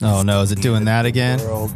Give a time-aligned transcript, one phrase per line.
[0.00, 1.40] Oh no, is it doing that again?
[1.40, 1.72] World.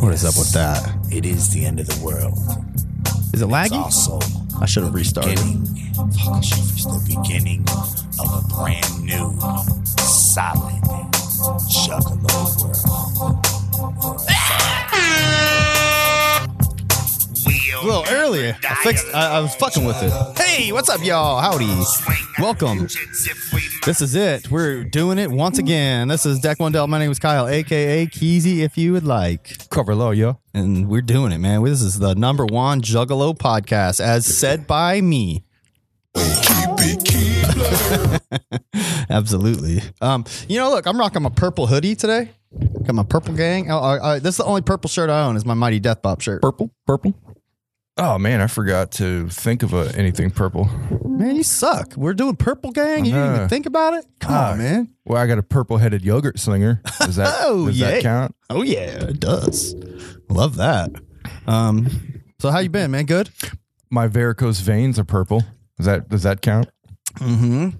[0.00, 0.96] What is up with that?
[1.12, 2.36] It is the end of the world.
[3.32, 3.72] Is it laggy?
[3.80, 4.18] also
[4.60, 5.36] I should have restarted.
[5.36, 5.62] beginning.
[6.42, 7.64] It's the beginning
[8.18, 9.38] of a brand new,
[9.96, 10.82] solid
[11.70, 13.44] Juggalo world.
[17.80, 18.56] A little earlier.
[18.68, 19.06] I fixed.
[19.14, 20.12] I, I was fucking with it.
[20.36, 21.40] Hey, what's up, y'all?
[21.40, 21.72] Howdy.
[22.40, 22.88] Welcome.
[23.84, 24.50] This is it.
[24.50, 26.08] We're doing it once again.
[26.08, 26.90] This is Deck One Dealt.
[26.90, 29.68] My name is Kyle, aka Keezy, if you would like.
[29.70, 30.40] Cover low, yo.
[30.54, 31.62] And we're doing it, man.
[31.62, 35.44] This is the number one Juggalo podcast, as said by me.
[39.10, 39.82] Absolutely.
[40.00, 42.30] Um, you know, look, I'm rocking my purple hoodie today.
[42.84, 43.70] Got my purple gang.
[43.70, 45.36] Oh, I, I, this is the only purple shirt I own.
[45.36, 46.42] Is my Mighty Death Pop shirt.
[46.42, 47.14] Purple, purple.
[48.00, 50.66] Oh man, I forgot to think of a, anything purple.
[51.04, 51.96] Man, you suck.
[51.96, 53.04] We're doing purple gang.
[53.04, 54.06] You didn't even Uh, think about it.
[54.20, 54.52] Come ah.
[54.52, 54.94] on, man.
[55.04, 56.80] Well, I got a purple-headed yogurt slinger.
[57.00, 57.90] Does that Oh, does yeah.
[57.90, 58.36] that count?
[58.50, 59.74] Oh yeah, it does.
[60.28, 60.90] Love that.
[61.48, 61.88] Um,
[62.38, 63.06] so how you been, man?
[63.06, 63.30] Good.
[63.90, 65.42] My varicose veins are purple.
[65.76, 66.68] Does that does that count?
[67.16, 67.70] Mm-hmm.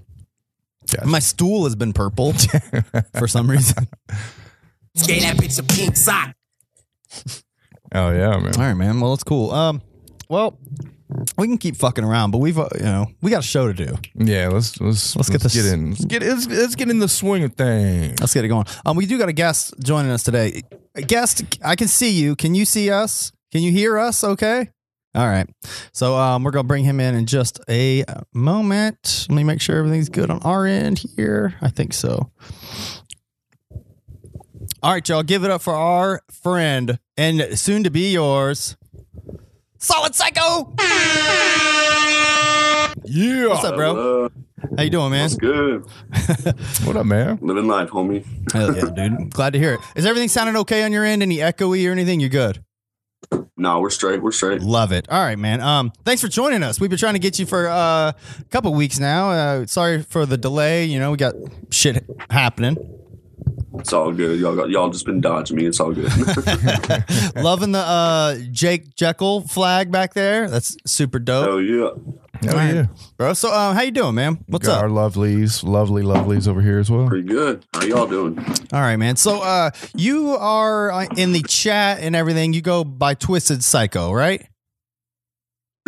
[0.91, 1.07] Gotcha.
[1.07, 2.33] My stool has been purple
[3.19, 3.87] for some reason.
[5.07, 6.35] Gave that bitch a pink sock.
[7.95, 8.57] Oh yeah, man.
[8.57, 9.01] All right, man.
[9.01, 9.51] Well, it's cool.
[9.53, 9.81] Um,
[10.29, 10.59] well,
[11.37, 13.75] we can keep fucking around, but we've uh, you know we got a show to
[13.75, 13.97] do.
[14.15, 15.91] Yeah, let's let's Let's get this- get in.
[15.91, 18.21] Let's get let's, let's get in the swing of things.
[18.21, 18.67] Let's get it going.
[18.85, 20.63] Um, we do got a guest joining us today.
[20.95, 22.37] A guest, I can see you.
[22.37, 23.33] Can you see us?
[23.53, 24.23] Can you hear us?
[24.25, 24.69] Okay.
[25.15, 25.49] All right.
[25.93, 28.05] So um, we're gonna bring him in in just a
[28.35, 29.27] moment.
[29.31, 31.55] Let me make sure everything's good on our end here.
[31.63, 32.31] I think so.
[34.83, 35.23] All right, y'all.
[35.23, 38.77] Give it up for our friend and soon to be yours,
[39.79, 40.75] Solid Psycho.
[43.05, 43.47] Yeah.
[43.47, 43.95] What's up, bro?
[43.95, 44.29] Hello.
[44.77, 45.23] How you doing, man?
[45.23, 45.85] What's good?
[46.85, 47.39] What up, man?
[47.41, 48.25] Living life, homie.
[48.53, 49.31] Hell yeah, dude.
[49.31, 49.81] Glad to hear it.
[49.95, 51.23] Is everything sounding okay on your end?
[51.23, 52.19] Any echoey or anything?
[52.21, 52.65] You're good.
[53.57, 54.23] No, we're straight.
[54.23, 54.63] We're straight.
[54.63, 55.09] Love it.
[55.11, 55.61] All right, man.
[55.61, 56.81] Um, thanks for joining us.
[56.81, 58.15] We've been trying to get you for uh, a
[58.51, 59.31] couple weeks now.
[59.31, 60.85] Uh, sorry for the delay.
[60.85, 61.35] You know, we got
[61.71, 62.77] shit happening.
[63.79, 64.39] It's all good.
[64.41, 65.67] Y'all got y'all just been dodging me.
[65.67, 66.11] It's all good.
[67.37, 70.49] Loving the uh, Jake Jekyll flag back there.
[70.49, 71.91] That's super dope, Hell yeah.
[72.47, 72.87] Oh yeah.
[73.17, 73.33] bro.
[73.33, 74.45] So, um, how you doing, man?
[74.47, 74.83] What's Got up?
[74.85, 77.09] Our lovelies, lovely lovelies over here as well.
[77.09, 77.65] Pretty good.
[77.75, 78.39] How y'all doing?
[78.73, 79.17] All right, man.
[79.17, 82.53] So, uh, you are uh, in the chat and everything.
[82.53, 84.47] You go by Twisted Psycho, right?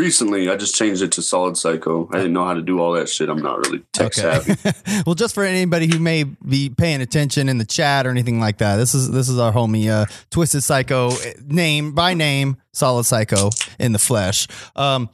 [0.01, 2.09] Recently, I just changed it to Solid Psycho.
[2.11, 3.29] I didn't know how to do all that shit.
[3.29, 4.57] I'm not really tech savvy.
[5.05, 8.57] well, just for anybody who may be paying attention in the chat or anything like
[8.59, 13.05] that, this is this is our homie uh, Twisted Psycho eh, name by name, Solid
[13.05, 14.49] Psycho in the flesh.
[14.75, 15.11] Um,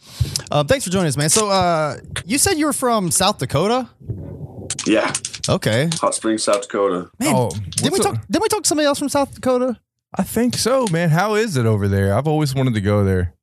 [0.52, 1.30] uh, thanks for joining us, man.
[1.30, 3.88] So, uh, you said you were from South Dakota.
[4.86, 5.12] Yeah.
[5.48, 7.10] Okay, Hot Springs, South Dakota.
[7.18, 7.34] man.
[7.34, 8.18] Oh, did we what's talk?
[8.18, 8.28] up?
[8.30, 9.80] Did we talk to somebody else from South Dakota?
[10.14, 11.10] I think so, man.
[11.10, 12.14] How is it over there?
[12.14, 13.35] I've always wanted to go there.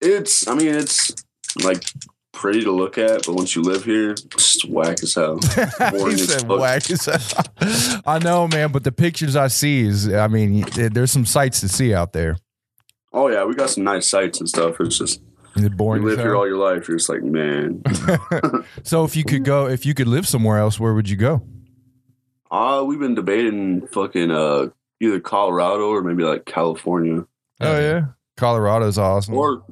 [0.00, 1.14] It's, I mean, it's
[1.62, 1.84] like
[2.32, 5.38] pretty to look at, but once you live here, it's whack as hell.
[5.90, 8.02] Boring he as said whack as hell.
[8.06, 11.68] I know, man, but the pictures I see is, I mean, there's some sights to
[11.68, 12.36] see out there.
[13.12, 14.78] Oh yeah, we got some nice sights and stuff.
[14.80, 15.22] It's just
[15.56, 16.02] Is it you boring?
[16.02, 16.86] as live here all your life.
[16.86, 17.82] You're just like, man.
[18.82, 21.42] so if you could go, if you could live somewhere else, where would you go?
[22.50, 24.66] Uh, we've been debating fucking uh
[25.00, 27.24] either Colorado or maybe like California.
[27.60, 29.34] Oh yeah, Colorado's awesome.
[29.34, 29.64] Or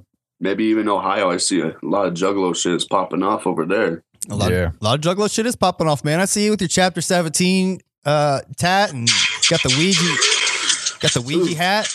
[0.45, 1.31] maybe even Ohio.
[1.31, 4.05] I see a lot of juggalo shit is popping off over there.
[4.31, 4.71] A lot, Yeah.
[4.81, 6.21] a lot of juggalo shit is popping off, man.
[6.21, 9.09] I see you with your chapter seventeen uh, tat and
[9.51, 11.89] got the Ouija, got the Ouija hat.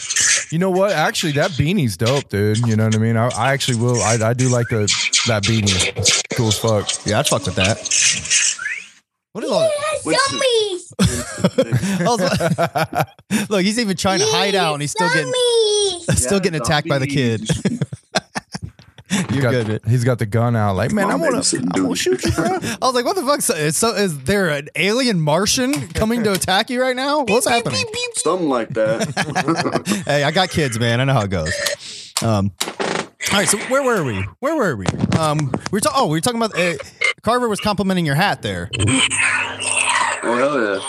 [0.51, 0.91] You know what?
[0.91, 2.57] Actually, that beanie's dope, dude.
[2.67, 3.15] You know what I mean?
[3.17, 4.01] I, I actually will.
[4.01, 4.81] I, I do like the
[5.27, 5.95] that beanie.
[5.97, 6.89] It's cool as fuck.
[7.05, 7.77] Yeah, I'd fuck with that.
[9.33, 10.79] What is all that?
[12.05, 15.31] Also- Look, he's even trying to hide out, and he's still getting
[16.15, 17.47] still getting attacked by the kid.
[19.31, 19.81] You're got, good.
[19.87, 20.75] He's got the gun out.
[20.75, 21.57] Like, man, I Come on, want to.
[21.57, 21.89] I want dude.
[21.89, 22.45] to shoot you, bro.
[22.45, 23.41] I was like, "What the fuck?
[23.41, 27.23] So, is, so, is there an alien Martian coming to attack you right now?
[27.23, 27.85] What's happening?"
[28.15, 30.03] Something like that.
[30.05, 31.01] Hey, I got kids, man.
[31.01, 32.13] I know how it goes.
[32.21, 32.51] Um,
[33.31, 34.21] all right, so where were we?
[34.39, 34.85] Where were we?
[35.17, 36.75] Um, we were ta- oh, we were talking about uh,
[37.21, 38.69] Carver was complimenting your hat there.
[38.79, 40.79] oh hell yeah!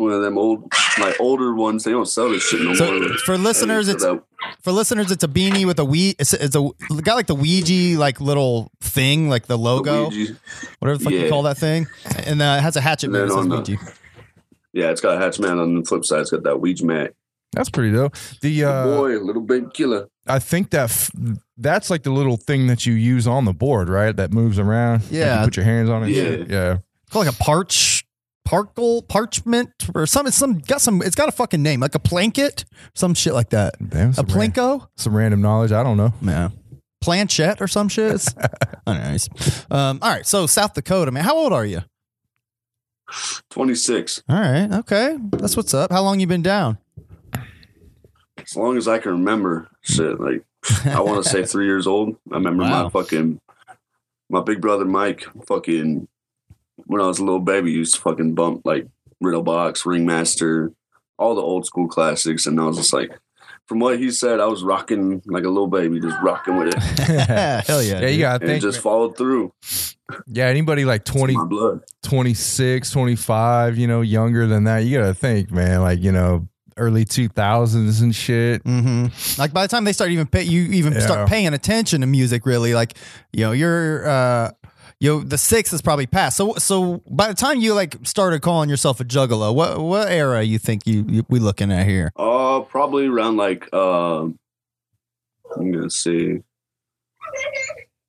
[0.00, 1.84] It's one of them old, like older ones.
[1.84, 3.08] They don't sell this shit no So, more.
[3.26, 4.22] for listeners, it's- that-
[4.62, 6.14] For listeners, it's a beanie with a we.
[6.18, 6.70] It's, it's a
[7.02, 10.34] got like the Ouija like little thing, like the logo, Luigi.
[10.78, 11.86] whatever the fuck you call that thing,
[12.26, 13.92] and uh, it has a hatchet man that then says on the-
[14.72, 16.20] Yeah, it's got a hatch man on the flip side.
[16.20, 17.12] It's got that Ouija mat.
[17.52, 18.14] That's pretty dope.
[18.40, 20.08] The uh, Boy, little big killer.
[20.26, 21.10] I think that f-
[21.58, 24.14] that's like the little thing that you use on the board, right?
[24.16, 25.02] That moves around.
[25.02, 25.44] Like, you Yeah.
[25.44, 26.10] put your hands on it.
[26.10, 26.22] Yeah.
[26.22, 26.50] shit.
[26.50, 26.72] yeah.
[27.02, 27.99] It's called like a parch
[28.50, 32.00] parkle parchment or some it's some got some it's got a fucking name like a
[32.00, 32.64] planket
[32.96, 35.70] some shit like that Damn, a some, ran- some random knowledge.
[35.70, 36.12] I don't know.
[36.20, 36.48] yeah
[37.00, 38.34] planchette or some shit It's-
[38.88, 39.28] anyways
[39.70, 41.82] um all right so south dakota man how old are you
[43.50, 44.22] 26.
[44.28, 46.78] all right okay that's what's up how long you been down
[48.38, 50.18] As long as I can remember, shit.
[50.20, 50.44] Like
[50.86, 52.16] I want to say three years old.
[52.32, 52.84] I remember Wow.
[52.84, 53.40] my fucking
[54.28, 55.24] my big brother Mike.
[55.46, 56.08] Fucking
[56.86, 58.86] when I was a little baby, used to fucking bump like
[59.20, 60.72] Riddle Box, Ringmaster,
[61.18, 63.10] all the old school classics, and I was just like.
[63.66, 66.78] From what he said, I was rocking like a little baby, just rocking with it,
[67.68, 68.62] hell yeah Yeah, you gotta it think.
[68.62, 69.52] just followed through.
[70.26, 71.80] yeah, anybody like 20, blood.
[72.02, 75.82] 26, 25, you know, younger than that, you gotta think, man.
[75.82, 78.62] Like you know, early two thousands and shit.
[78.62, 79.06] hmm
[79.38, 81.00] Like by the time they start even pay, you even Yeah.
[81.00, 82.74] start paying attention to music, really.
[82.74, 82.94] Like
[83.32, 84.50] you know, you're uh,
[85.00, 86.36] you know, the six is probably past.
[86.36, 90.42] So so by the time you like started calling yourself a juggalo, what what era
[90.42, 92.12] you think you, you we looking at here?
[92.16, 94.36] Uh, probably around like uh, I'm
[95.56, 96.40] gonna see,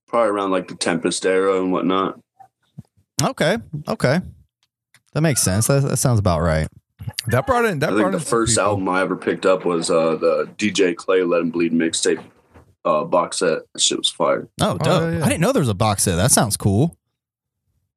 [0.07, 2.19] probably around like the Tempest era and whatnot.
[3.23, 3.57] Okay,
[3.87, 4.19] okay,
[5.13, 5.67] that makes sense.
[5.67, 6.67] That, that sounds about right.
[7.27, 7.79] That brought in.
[7.79, 8.63] That I brought think in the first people.
[8.63, 12.21] album I ever picked up was uh the DJ Clay Let 'Em Bleed mixtape
[12.85, 13.59] uh box set.
[13.73, 14.49] That shit was fire.
[14.59, 15.01] Oh, dope!
[15.01, 15.25] yeah, yeah.
[15.25, 16.15] I didn't know there was a box set.
[16.15, 16.97] That sounds cool.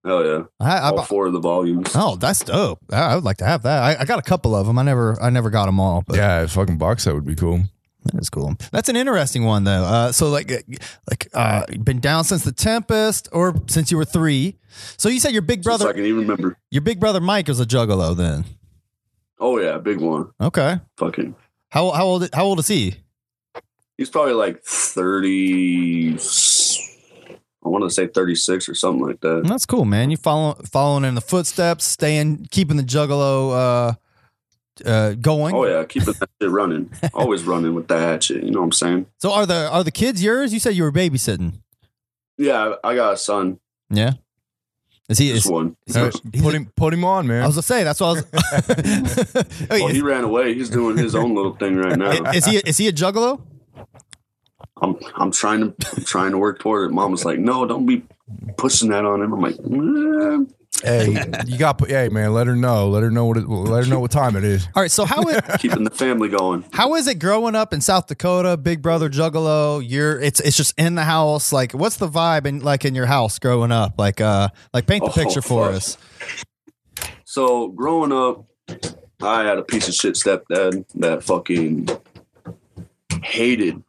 [0.07, 1.91] Oh yeah, I, I, all four of the volumes.
[1.95, 2.79] oh, that's dope.
[2.93, 3.83] I, I would like to have that.
[3.83, 4.79] I, I got a couple of them.
[4.79, 7.35] I never I never got them all, but Yeah, a fucking box set would be
[7.35, 7.63] cool.
[8.13, 8.55] That is cool.
[8.71, 9.83] That's an interesting one though.
[9.83, 10.51] Uh, so like,
[11.09, 14.59] like, uh, been down since the Tempest, or since you were three.
[14.99, 16.59] So you said your big Since I can even remember.
[16.71, 18.45] your big brother Mike was a juggalo then.
[19.41, 20.33] Oh yeah, big one.
[20.39, 20.81] Okay.
[20.99, 21.35] Fucking.
[21.71, 22.97] How how old how old is he?
[23.97, 26.15] He's probably like thirty.
[27.65, 29.45] I want to say thirty six or something like that.
[29.47, 30.11] That's cool, man.
[30.11, 33.97] You follow following in the footsteps, staying, keeping the juggalo
[34.85, 35.55] uh, uh, going.
[35.55, 36.91] Oh yeah, keeping that shit running.
[37.15, 38.43] Always running with that shit.
[38.43, 39.07] You know what I'm saying?
[39.19, 40.53] So are the are the kids yours?
[40.53, 41.61] You said you were babysitting.
[42.37, 43.61] Yeah, I I got a son.
[43.91, 44.15] Yeah.
[45.09, 45.29] Is he?
[45.33, 45.77] Just Is, one.
[45.87, 47.43] is Uh, he- put him, put him on, man.
[47.43, 48.27] I was gonna say that's what I was.
[49.71, 50.55] Oh, Well, he ran away.
[50.55, 52.11] He's doing his own little thing right now.
[52.33, 52.57] is he?
[52.59, 53.41] Is he a juggalo?
[54.81, 56.95] I'm I'm trying to I'm trying to work toward it.
[56.95, 58.05] Mom was like, "No, don't be
[58.57, 60.51] pushing that on him." I'm like, "Mm."
[60.83, 61.79] hey, you got.
[61.79, 62.89] put Hey, man, let her know.
[62.89, 63.37] Let her know what.
[63.37, 64.67] It, let her know what time it is.
[64.75, 64.91] All right.
[64.91, 66.65] So how is, keeping the family going.
[66.73, 69.83] How is it growing up in South Dakota, Big Brother Juggalo?
[69.87, 71.53] You're it's it's just in the house.
[71.53, 73.95] Like, what's the vibe in like in your house growing up?
[73.99, 75.77] Like, uh, like paint the Oh, picture for fuck.
[75.77, 75.99] us.
[77.25, 78.45] So growing up,
[79.23, 81.89] I had a piece of shit stepdad that fucking
[83.25, 83.83] hated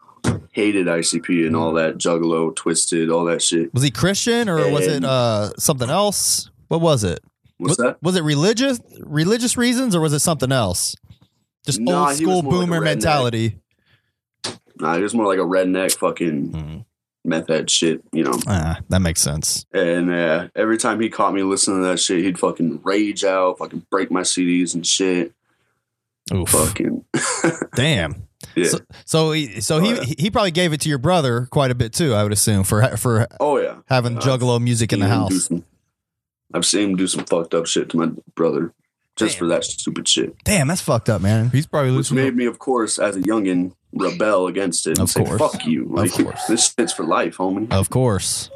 [0.52, 3.74] hated ICP and all that Juggalo, Twiztid, all that shit.
[3.74, 6.50] Was he Christian or was it uh something else?
[6.70, 7.20] What was it?
[7.58, 7.98] What's was, that?
[8.02, 10.96] was it religious religious reasons or was it something else?
[11.66, 13.60] Just Nah, old school more like boomer mentality.
[14.80, 16.86] Nah, he was more like a redneck fucking Mhm.
[17.24, 18.38] meth head shit, you know.
[18.48, 19.66] Ah, that makes sense.
[19.74, 23.58] And uh, every time he caught me listening to that shit, he'd fucking rage out,
[23.60, 25.34] fucking break my CDs and shit.
[26.34, 26.50] Oof.
[26.50, 27.06] Fucking
[27.76, 28.28] Damn.
[28.56, 28.68] yeah.
[28.70, 30.14] So, so he so he Oh, yeah.
[30.18, 32.14] he probably gave it to your brother quite a bit too.
[32.14, 33.76] I would assume for for oh yeah.
[33.88, 35.46] having Uh, Juggalo music in the Seen him do house.
[35.46, 35.64] some-
[36.54, 38.74] I've seen him do some fucked up shit to my brother
[39.16, 40.36] just for that stupid shit.
[40.46, 41.50] Damn, that's fucked up, man.
[41.50, 42.24] He's probably Which listening.
[42.26, 45.40] made me, of course, as a youngin, rebel against it and Of say, course.
[45.40, 45.86] fuck you.
[45.90, 46.44] Like, course.
[46.48, 47.72] This shit's for life, homie.
[47.72, 48.50] Of course.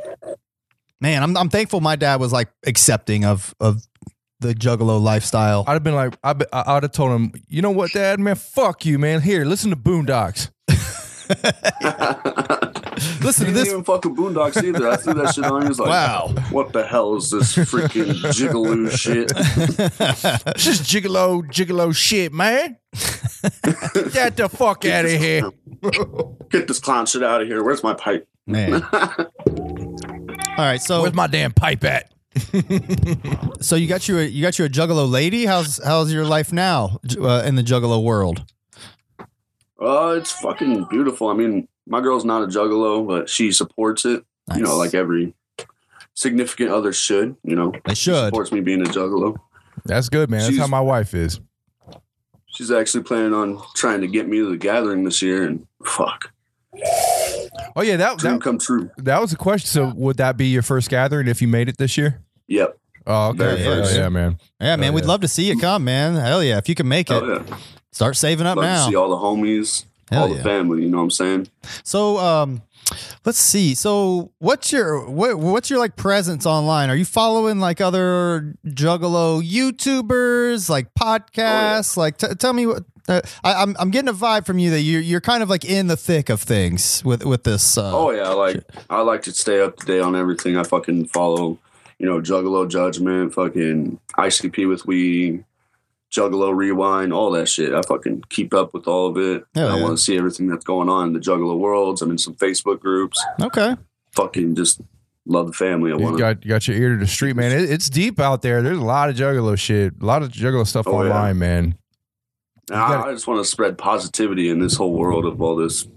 [1.01, 3.81] Man, I'm I'm thankful my dad was like accepting of of
[4.39, 5.63] the juggalo lifestyle.
[5.67, 8.35] I'd have been like, I'd, be, I'd have told him, you know what, Dad, man,
[8.35, 9.21] fuck you, man.
[9.21, 10.49] Here, listen to Boondox.
[13.21, 13.67] Listen to didn't this.
[13.69, 14.89] even fucking Boondox either.
[14.89, 15.61] I threw that shit on.
[15.61, 16.33] He was like, Wow.
[16.51, 19.31] what the hell is this freaking jigaloo shit?
[20.55, 22.77] It's just gigolo, gigolo shit, man.
[24.11, 25.49] Get the fuck out of here.
[26.49, 27.63] Get this clown shit out of here.
[27.63, 28.27] Where's my pipe?
[28.47, 28.83] Man.
[28.91, 29.21] All
[30.57, 32.11] right, so Where's my damn pipe at?
[33.61, 35.45] so you got you a you got you a juggalo lady.
[35.45, 38.43] How's how's your life now uh, in the juggalo world?
[39.81, 41.29] Uh, it's fucking beautiful.
[41.29, 44.23] I mean, my girl's not a juggalo, but she supports it.
[44.55, 45.33] You know, like every
[46.15, 47.35] significant other should.
[47.43, 48.25] You know, They She should.
[48.25, 49.37] supports me being a juggalo.
[49.85, 50.41] That's good, man.
[50.41, 51.39] That's how my wife is.
[52.47, 56.31] She's actually planning on trying to get me to the gathering this year, and fuck,
[57.75, 58.89] Oh yeah, that dream that, come true.
[58.97, 59.67] that was a question.
[59.67, 62.21] So would that be your first gathering if you made it this year?
[62.49, 62.77] Yep.
[63.07, 63.57] Oh, okay.
[63.63, 63.95] Hell first.
[63.95, 64.37] yeah, man.
[64.59, 65.07] Yeah, man, Oh, we'd yeah.
[65.07, 66.15] love to see you come, man.
[66.15, 67.57] Hell yeah, if you can make it, Oh yeah.
[67.91, 68.89] start saving up Love to now.
[68.89, 70.35] see all the homies, Hell all yeah.
[70.37, 70.83] the family.
[70.83, 71.47] You know what I'm saying?
[71.83, 72.61] So, um,
[73.25, 73.73] let's see.
[73.73, 76.89] So, what's your what, what's your like presence online?
[76.89, 81.97] Are you following like other Juggalo YouTubers, like podcasts?
[81.97, 82.83] Like, t- tell me what.
[83.07, 85.65] Uh, I, I'm I'm getting a vibe from you that you're you're kind of like
[85.65, 87.75] in the thick of things with with this.
[87.75, 90.57] Uh, Oh yeah, like I like to stay up to date on everything.
[90.57, 91.57] I fucking follow,
[91.99, 95.43] you know, Juggalo Judgment, fucking ICP with We,
[96.11, 97.73] Juggalo Rewind, all that shit.
[97.73, 99.43] I fucking keep up with all of it.
[99.53, 99.83] Hell I yeah.
[99.83, 102.01] want to see everything that's going on in the Juggalo worlds.
[102.01, 103.23] I'm in some Facebook groups.
[103.41, 103.75] Okay.
[104.13, 104.81] Fucking just
[105.27, 105.91] love the family.
[105.91, 106.19] I You want to.
[106.19, 107.51] got you got your ear to the street, man.
[107.51, 108.63] It, it's deep out there.
[108.63, 111.09] There's a lot of juggalo shit, a lot of juggalo stuff Oh, yeah.
[111.09, 111.75] online, man.
[112.71, 115.87] I, I just want to spread positivity in this whole world of all this.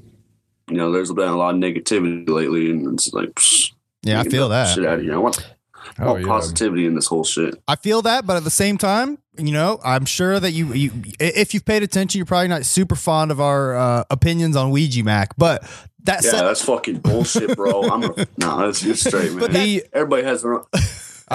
[0.69, 4.25] You know, there's been a lot of negativity lately, and it's like, psh, Yeah, I
[4.25, 4.75] feel that that.
[4.75, 5.15] shit out of here.
[5.15, 5.37] I want,
[5.99, 6.27] I Oh yeah.
[6.27, 7.61] positivity in this whole shit.
[7.69, 10.91] I feel that, but at the same time, you know, I'm sure that you, you
[11.19, 15.03] if you've paid attention, you're probably not super fond of our uh, opinions on Ouija
[15.03, 15.29] Macc.
[15.39, 15.63] But
[16.05, 17.89] that Yeah, said, that's fucking bullshit, bro.
[17.89, 19.55] I'm a, nah, that's just straight, man.
[19.55, 20.65] He- everybody has their own,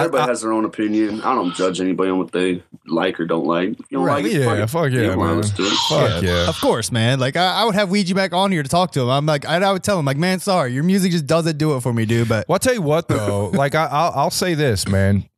[0.00, 1.20] everybody I- has their own opinion.
[1.22, 3.70] I don't judge anybody on what they like or don't like.
[3.70, 5.40] You don't Right, like it, yeah, fuck yeah, You don't wanna man.
[5.42, 5.72] listen to it.
[5.88, 6.48] Fuck yeah.
[6.48, 7.18] Of course, man.
[7.20, 9.08] Like I, I would have Ouija Macc on here to talk to him.
[9.10, 11.76] I'm like, I, I would tell him, like, man, sorry, your music just doesn't do
[11.76, 12.28] it for me, dude.
[12.28, 13.48] But Well, I'll tell you what though.
[13.54, 15.28] like I, I'll, I'll say this, man.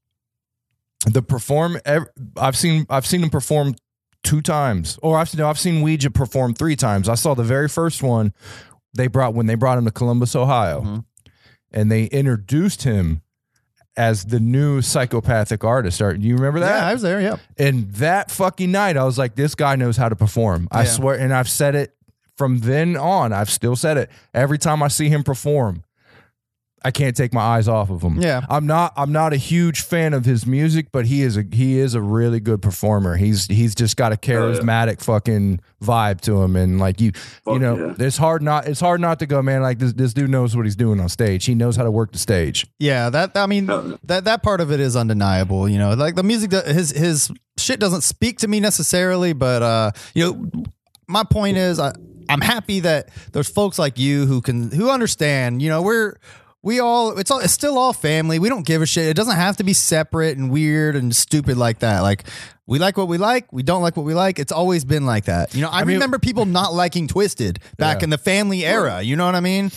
[1.07, 1.79] The perform,
[2.37, 3.75] I've seen, I've seen him perform
[4.23, 7.09] two times, or I've no, I've seen Ouija perform three times.
[7.09, 8.35] I saw the very first one
[8.95, 11.05] they brought when they brought him to Columbus, Ohio, Mhm.
[11.73, 13.23] and they introduced him
[14.01, 15.99] as the new psychopathic artist.
[15.99, 16.75] Do you remember that?
[16.81, 17.21] yeah, I was there.
[17.21, 20.69] Yeah, And that fucking night, I was like, this guy knows how to perform.
[20.73, 20.89] I Yeah.
[20.89, 21.19] swear.
[21.19, 21.95] And I've said it
[22.39, 23.35] from then on.
[23.35, 24.11] I've still said it.
[24.33, 25.85] Every time I see him perform,
[26.83, 28.21] I can't take my eyes off of him.
[28.21, 28.41] Yeah.
[28.49, 31.79] I'm not I'm not a huge fan of his music, but he is a he
[31.79, 33.17] is a really good performer.
[33.17, 36.57] He's he's just got a charismatic fucking vibe to him.
[36.57, 37.13] And like you
[37.47, 38.07] you know, yeah.
[38.07, 40.65] it's hard not it's hard not to go, man, like this this dude knows what
[40.65, 41.45] he's doing on stage.
[41.45, 42.67] He knows how to work the stage.
[42.79, 43.11] yeah.
[43.11, 43.99] That I mean, No, no.
[44.05, 45.69] that that part of it is undeniable.
[45.69, 49.91] You know, like the music, his his shit doesn't speak to me necessarily, but uh,
[50.15, 50.65] you know,
[51.07, 51.93] my point is, I
[52.29, 55.61] I'm happy that there's folks like you who can who understand.
[55.61, 56.15] You know, we're
[56.63, 58.39] we all it's all it's still all family.
[58.39, 59.07] We don't give a shit.
[59.07, 62.01] It doesn't have to be separate and weird and stupid like that.
[62.01, 62.25] Like
[62.67, 64.39] we like what we like, we don't like what we like.
[64.39, 65.55] It's always been like that.
[65.55, 68.05] You know, I, mean- remember people not liking Twiztid back Yeah.
[68.05, 69.03] in the family era.
[69.03, 69.71] You know what I mean?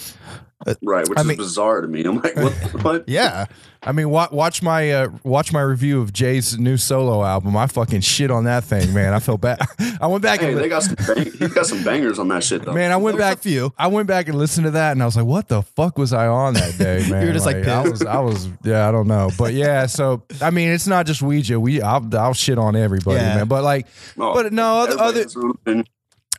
[0.82, 2.04] Right, which I is mean- bizarre to me.
[2.04, 2.54] I'm like, what?
[2.84, 3.10] what?
[3.10, 3.46] Yeah.
[3.86, 7.58] I mean, watch, watch my uh, watch my review of Jay's new solo album.
[7.58, 9.14] I fucking shit on that thing, man.
[9.14, 9.60] I feel bad.
[10.00, 10.96] I went back Hey, and they got some.
[11.06, 12.72] Bang- he's got some bangers on that shit though.
[12.72, 13.74] man, I went There's back a few.
[13.78, 16.14] I went back and listened to that, and I was like, "What the fuck was
[16.14, 18.92] I on that day, man?" you were just, like, I was, I was, yeah, I
[18.94, 19.86] don't know, but yeah.
[19.88, 21.60] So I mean, it's not just Ouija.
[21.60, 23.36] We, I'll, I'll shit on everybody, Yeah.
[23.36, 23.48] man.
[23.50, 25.86] But like, Oh, but no, other, other has their own opinion.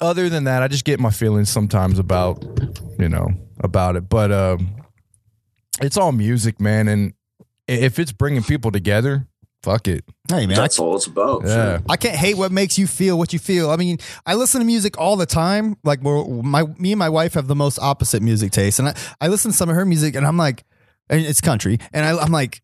[0.00, 2.42] other than that, I just get my feelings sometimes about,
[2.98, 3.28] you know,
[3.60, 4.08] about it.
[4.08, 4.76] But um,
[5.80, 7.14] it's all music, man, and
[7.66, 9.26] if it's bringing people together,
[9.62, 10.04] fuck it.
[10.28, 11.44] Hey man, I That's all it's about.
[11.44, 11.80] Yeah.
[11.88, 13.70] I can't hate what makes you feel what you feel.
[13.70, 15.76] I mean, I listen to music all the time.
[15.84, 18.94] Like we're, my me and my wife have the most opposite music taste, and I,
[19.20, 20.64] I listen to some of her music, and I'm like,
[21.08, 22.60] and it's country, and I, I'm like.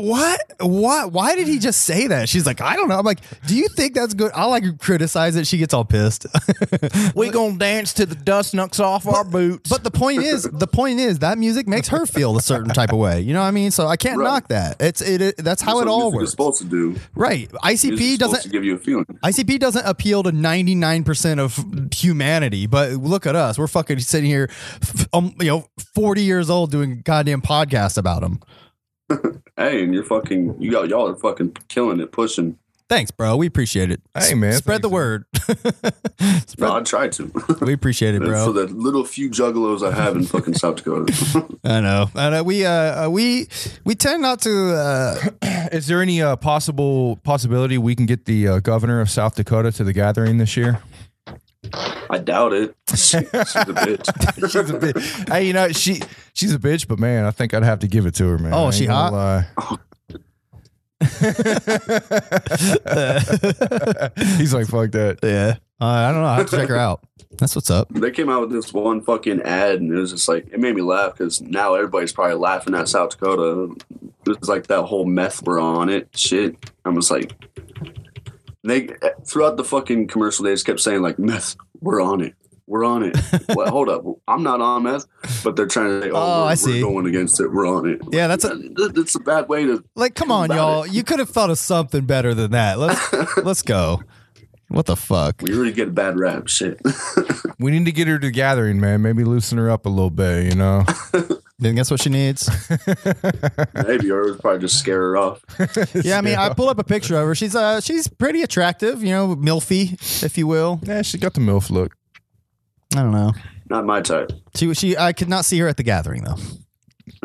[0.00, 0.40] What?
[0.60, 1.12] What?
[1.12, 2.28] Why did he just say that?
[2.28, 2.98] She's like, I don't know.
[2.98, 4.30] I'm like, do you think that's good?
[4.34, 5.46] I'll like criticize it.
[5.46, 6.26] She gets all pissed.
[7.14, 9.68] We gonna dance to the dust knocks off our boots.
[9.70, 12.92] But the point is, the point is that music makes her feel a certain type
[12.92, 13.20] of way.
[13.20, 13.70] You know what I mean?
[13.70, 14.24] So I can't Right.
[14.24, 14.80] knock that.
[14.80, 15.20] It's it.
[15.20, 16.30] it that's how That's it all music is works.
[16.30, 16.96] supposed to do.
[17.14, 17.50] Right.
[17.62, 19.04] ICP supposed doesn't to give you a feeling.
[19.22, 23.58] ICP doesn't appeal to 99% of humanity, but look at us.
[23.58, 24.48] We're fucking sitting here,
[24.82, 28.40] f- um, you know, 40 years old doing goddamn podcast about them.
[29.56, 30.56] Hey, and you're fucking.
[30.60, 32.58] You got y'all are fucking killing it, pushing.
[32.88, 33.36] Thanks, bro.
[33.36, 34.02] We appreciate it.
[34.18, 35.24] Hey, man, Spread the thanks, word.
[36.20, 37.32] No, Spread, I tried to.
[37.60, 38.52] we appreciate it, For bro.
[38.52, 41.12] the little few juggalos I have in fucking South Dakota.
[41.64, 42.10] I know.
[42.14, 42.42] I know.
[42.42, 43.46] We, uh, uh, we,
[43.84, 45.16] we tend not to, uh,
[45.72, 49.70] Is there any uh, possible possibility we can get the uh, governor of South Dakota
[49.72, 50.80] to the gathering this year?
[52.10, 52.76] I doubt it.
[52.90, 54.40] She's a bitch.
[54.50, 55.28] she's a bitch.
[55.28, 56.00] Hey, you know she
[56.34, 58.52] she's a bitch, but man, I think I'd have to give it to her, man.
[58.52, 59.12] Oh, I she hot?
[59.12, 59.46] lie.
[64.38, 65.18] He's like, fuck that.
[65.22, 65.56] yeah.
[65.80, 66.28] Uh, I don't know.
[66.28, 67.00] I have to check her out.
[67.38, 67.88] That's what's up.
[67.90, 70.76] They came out with this one fucking ad, and it was just like it made
[70.76, 73.74] me laugh because now everybody's probably laughing at South Dakota.
[74.26, 76.56] It was like that whole meth were on it shit.
[76.84, 77.32] I was like,
[78.64, 78.88] they
[79.26, 82.34] throughout the fucking commercial, they just kept saying like meth, we're on it,
[82.66, 83.16] we're on it.
[83.54, 85.04] well, hold up, I'm not on meth,
[85.44, 86.82] but they're trying to say, oh, Oh, we're, I see.
[86.82, 88.00] we're going against it, we're on it.
[88.10, 88.56] Yeah, that's a-
[88.92, 89.84] that's a bad way to.
[89.94, 90.84] Like, come on, y'all.
[90.84, 90.92] it.
[90.92, 92.78] You could have thought of something better than that.
[92.78, 94.02] Let's, let's go.
[94.68, 95.42] What the fuck?
[95.42, 96.48] We really get a bad rap.
[96.48, 96.80] Shit.
[97.60, 99.02] We need to get her to gathering, man.
[99.02, 100.84] Maybe loosen her up a little bit, you know.
[101.58, 102.50] Then guess what she needs?
[103.86, 105.40] Maybe or it would probably just scare her off.
[106.04, 107.34] yeah, I mean, I pulled up a picture of her.
[107.34, 109.92] She's uh, she's pretty attractive, you know, milfy,
[110.24, 110.80] if you will.
[110.82, 111.94] yeah, she got the milf look.
[112.96, 113.32] I don't know.
[113.70, 114.32] Not my type.
[114.56, 116.36] She she I could not see her at the gathering though.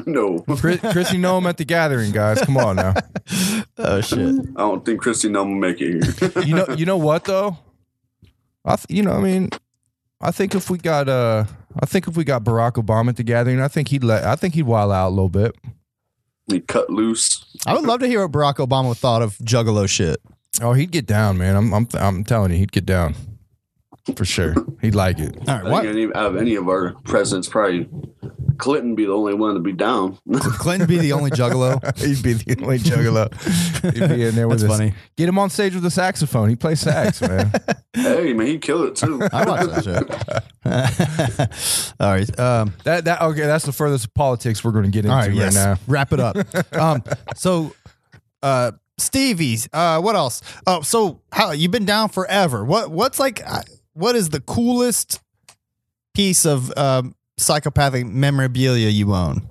[0.05, 0.39] No.
[0.39, 2.41] Chris, Chrissy Noem at the gathering, guys.
[2.41, 2.93] Come on now.
[3.77, 4.17] Oh shit.
[4.17, 6.43] I don't think Kristi Noem will make it here.
[6.43, 7.57] You know, you know what though?
[8.65, 9.49] I, th- you know, I mean,
[10.19, 11.45] I think if we got, uh,
[11.81, 14.35] I think if we got Barack Obama at the gathering, I think he'd let, I
[14.35, 15.55] think he'd wild out a little bit.
[16.47, 17.45] he cut loose.
[17.65, 20.19] I would love to hear what Barack Obama thought of Juggalo shit.
[20.61, 21.55] Oh, he'd get down, man.
[21.55, 23.15] I'm, I'm, I'm telling you, he'd get down
[24.15, 24.55] for sure.
[24.81, 25.37] He'd like it.
[25.37, 25.85] All I right, think what?
[25.85, 27.87] any, out of any of our presidents, probably
[28.57, 30.17] Clinton be the only one to be down.
[30.33, 31.79] Clinton be the only Juggalo.
[32.05, 33.31] He'd be the only juggalo.
[33.93, 34.77] He'd be in there with That's us.
[34.79, 34.93] funny.
[35.15, 36.49] Get him on stage with a saxophone.
[36.49, 37.53] He plays sax, man.
[37.93, 39.21] hey man, he killed it too.
[39.31, 40.09] I watch that shit.
[41.99, 42.39] all right.
[42.39, 43.41] Um, that that okay.
[43.45, 45.29] That's the furthest politics we're going to get into all right.
[45.29, 45.55] right Yes.
[45.55, 45.75] now.
[45.87, 46.35] Wrap it up.
[46.75, 47.03] Um,
[47.35, 47.73] so,
[48.43, 49.69] uh, Stevie's.
[49.71, 50.41] Uh, what else?
[50.67, 52.65] Oh, so how you've been down forever?
[52.65, 53.41] What What's like?
[53.45, 53.61] uh,
[53.93, 55.19] What is the coolest
[56.13, 59.49] piece of um, psychopathic memorabilia you own?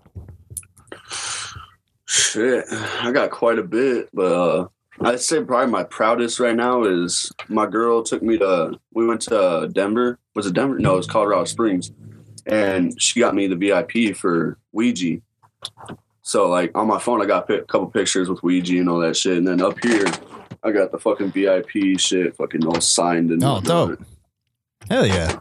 [2.06, 4.68] Shit, I got quite a bit, but uh,
[5.02, 8.78] I'd say probably my proudest right now is my girl took me to.
[8.94, 10.18] We went to Denver.
[10.34, 10.78] Was it Denver?
[10.78, 11.92] No, it was Colorado Springs,
[12.46, 15.18] and she got me the VIP for Ouija.
[16.22, 19.16] So like on my phone, I got a couple pictures with Ouija and all that
[19.16, 20.06] shit, and then up here,
[20.62, 24.00] I got the fucking VIP shit, fucking all signed and Oh, dope.
[24.88, 25.40] Hell yeah.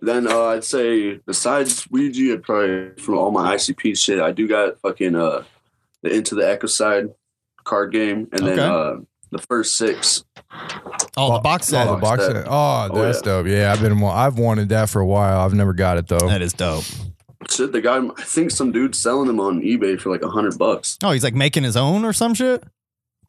[0.00, 4.46] Then uh, I'd say besides Ouija, I'd probably from all my ICP shit, I do
[4.46, 5.44] got fucking uh
[6.02, 7.08] the Into the Echo Side
[7.64, 8.96] card game, and then uh
[9.30, 10.24] the first six.
[11.16, 11.88] Oh, the box set.
[11.88, 12.36] Oh, the box set.
[12.36, 12.46] set.
[12.48, 13.22] Oh, Oh, that's yeah.
[13.22, 13.46] dope.
[13.46, 14.02] Yeah, I've been.
[14.04, 15.40] I've wanted that for a while.
[15.40, 16.18] I've never got it though.
[16.28, 16.84] That is dope.
[17.50, 20.58] Shit, the guy I think some dude's selling them on eBay for like a hundred
[20.58, 20.98] bucks.
[21.02, 22.62] Oh, he's like making his own or some shit.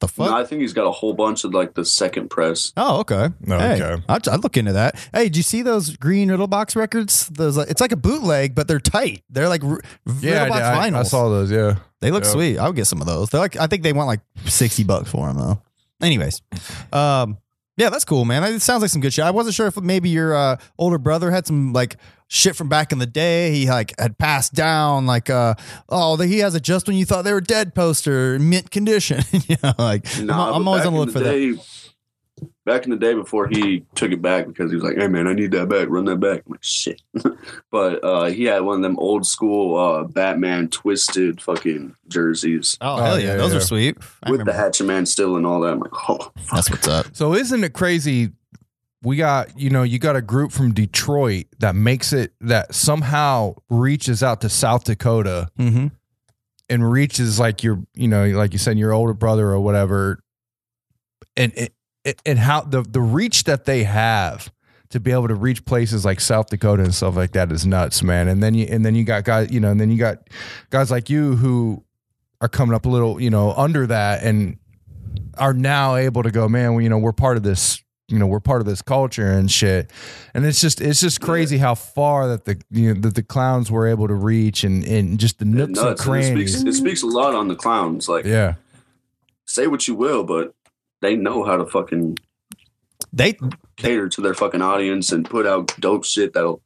[0.00, 0.30] The fuck?
[0.30, 2.72] No, I think he's got a whole bunch of like the second press.
[2.76, 3.28] Oh, okay.
[3.46, 4.02] Hey, okay.
[4.08, 4.96] I'd, I'd look into that.
[5.12, 7.28] Hey, did you see those green Riddle Box records?
[7.28, 9.22] Those like, it's like a bootleg, but they're tight.
[9.30, 9.80] They're like r-
[10.20, 11.00] Yeah, Riddle Box I, I.
[11.00, 11.50] I saw those.
[11.50, 11.76] Yeah.
[12.00, 12.30] they look yeah.
[12.30, 12.58] sweet.
[12.58, 13.30] I would get some of those.
[13.30, 15.62] They're like I think they want like sixty bucks for them though.
[16.02, 16.42] Anyways,
[16.92, 17.38] um,
[17.76, 18.42] yeah, that's cool, man.
[18.44, 19.24] It sounds like some good shit.
[19.24, 21.96] I wasn't sure if maybe your uh, older brother had some like
[22.28, 23.52] shit from back in the day.
[23.52, 25.54] He like had passed down like uh
[25.88, 29.20] oh he has a just when you thought they were dead poster mint condition.
[29.46, 31.60] you know, like I'm- I'm, always on the look for that.
[32.66, 35.06] Day, Back in the day before he took it back because he was like, "Hey
[35.08, 35.88] man, I need that back.
[35.88, 37.00] Run that back." I'm like, "Shit,"
[37.70, 42.94] but uh, he had one of them old school uh, Batman Twiztid fucking jerseys Oh,
[42.94, 43.58] Oh, hell yeah, yeah, those yeah.
[43.58, 43.96] are sweet.
[44.22, 44.52] I with the remember.
[44.52, 45.72] Hatchet Man still and all that.
[45.72, 47.06] I'm like, "Oh, That's what's up.
[47.14, 48.30] So isn't it crazy?
[49.02, 53.54] We got you know you got a group from Detroit that makes it that somehow
[53.70, 55.88] reaches out to South Dakota Mm-hmm.
[56.68, 60.18] and reaches like your you know like you said your older brother or whatever,
[61.36, 61.72] and it, it,
[62.24, 64.52] and how the the reach that they have
[64.90, 68.02] to be able to reach places like South Dakota and stuff like that is nuts,
[68.02, 68.28] man.
[68.28, 70.28] And then you and then you got guys you know and then you got
[70.70, 71.82] guys like you who
[72.40, 74.58] are coming up a little you know under that and
[75.38, 76.72] are now able to go, man.
[76.74, 77.82] well, You know we're part of this.
[78.08, 79.90] You know we're part of this culture and shit,
[80.32, 83.68] and it's just it's just crazy how far that the you know that the clowns
[83.68, 86.72] were able to reach and and just the nooks and nuts." And it, speaks, it
[86.74, 88.08] speaks a lot on the clowns.
[88.08, 88.54] Like, Yeah.
[89.44, 90.54] say what you will, but
[91.00, 92.18] they know how to fucking
[93.12, 93.38] They
[93.76, 96.62] cater to their fucking audience and put out dope shit that'll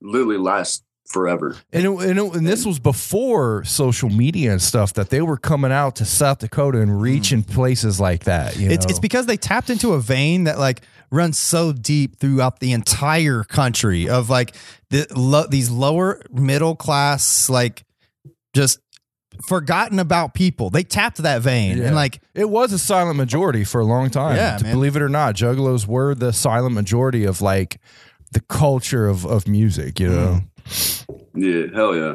[0.00, 1.56] literally last forever.
[1.72, 5.36] And, it, and, it, and this was before social media and stuff that they were
[5.36, 7.52] coming out to South Dakota and reaching mm.
[7.52, 8.56] places like that.
[8.56, 8.90] You it's know?
[8.90, 13.44] it's because they tapped into a vein that like runs so deep throughout the entire
[13.44, 14.54] country of like
[14.90, 17.84] the lo- these lower middle class like
[18.54, 18.80] just
[19.46, 20.70] forgotten about people.
[20.70, 21.86] They tapped that vein Yeah.
[21.86, 24.36] and like it was a silent majority for a long time.
[24.36, 24.74] Yeah, To man.
[24.74, 27.80] believe it or not, Juggalos were the silent majority of like
[28.32, 30.40] the culture of, of music, you know?
[30.66, 31.20] Mm.
[31.34, 32.12] Yeah, hell yeah.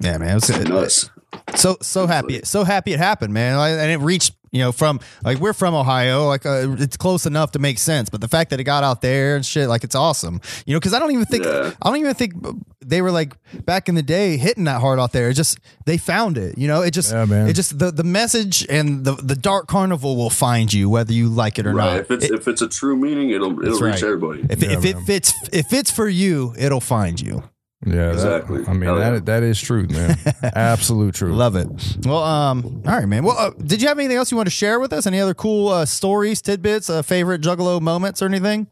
[0.00, 1.10] yeah, man, it was Nuts.
[1.54, 5.38] so so happy so happy it happened man and it reached you know from like
[5.38, 8.60] we're from ohio like uh, it's close enough to make sense but the fact that
[8.60, 11.26] it got out there and shit like it's awesome you know because i don't even
[11.26, 11.72] think Yeah.
[11.82, 12.32] i don't even think
[12.80, 13.36] they were like
[13.66, 16.68] back in the day hitting that hard out there it just they found it you
[16.68, 17.48] know it just Yeah, man.
[17.48, 21.28] it just the, the message and the the dark carnival will find you whether you
[21.28, 21.84] like it or Right.
[21.94, 24.02] not If it's It- if it's a true meaning, it'll it'll reach right.
[24.04, 24.42] everybody.
[24.48, 27.42] if, it- Yeah, if it fits if it's for you it'll find you
[27.86, 28.64] Yeah, that- Exactly.
[28.66, 29.10] I mean, Hell yeah.
[29.10, 30.16] that that is truth, man.
[30.54, 31.34] Absolute truth.
[31.34, 31.68] Love it.
[32.06, 33.24] Well, um, all right, man.
[33.24, 35.06] Well, uh, did you have anything else you want to share with us?
[35.06, 38.68] Any other cool uh, stories, tidbits, uh, favorite Juggalo moments, or anything?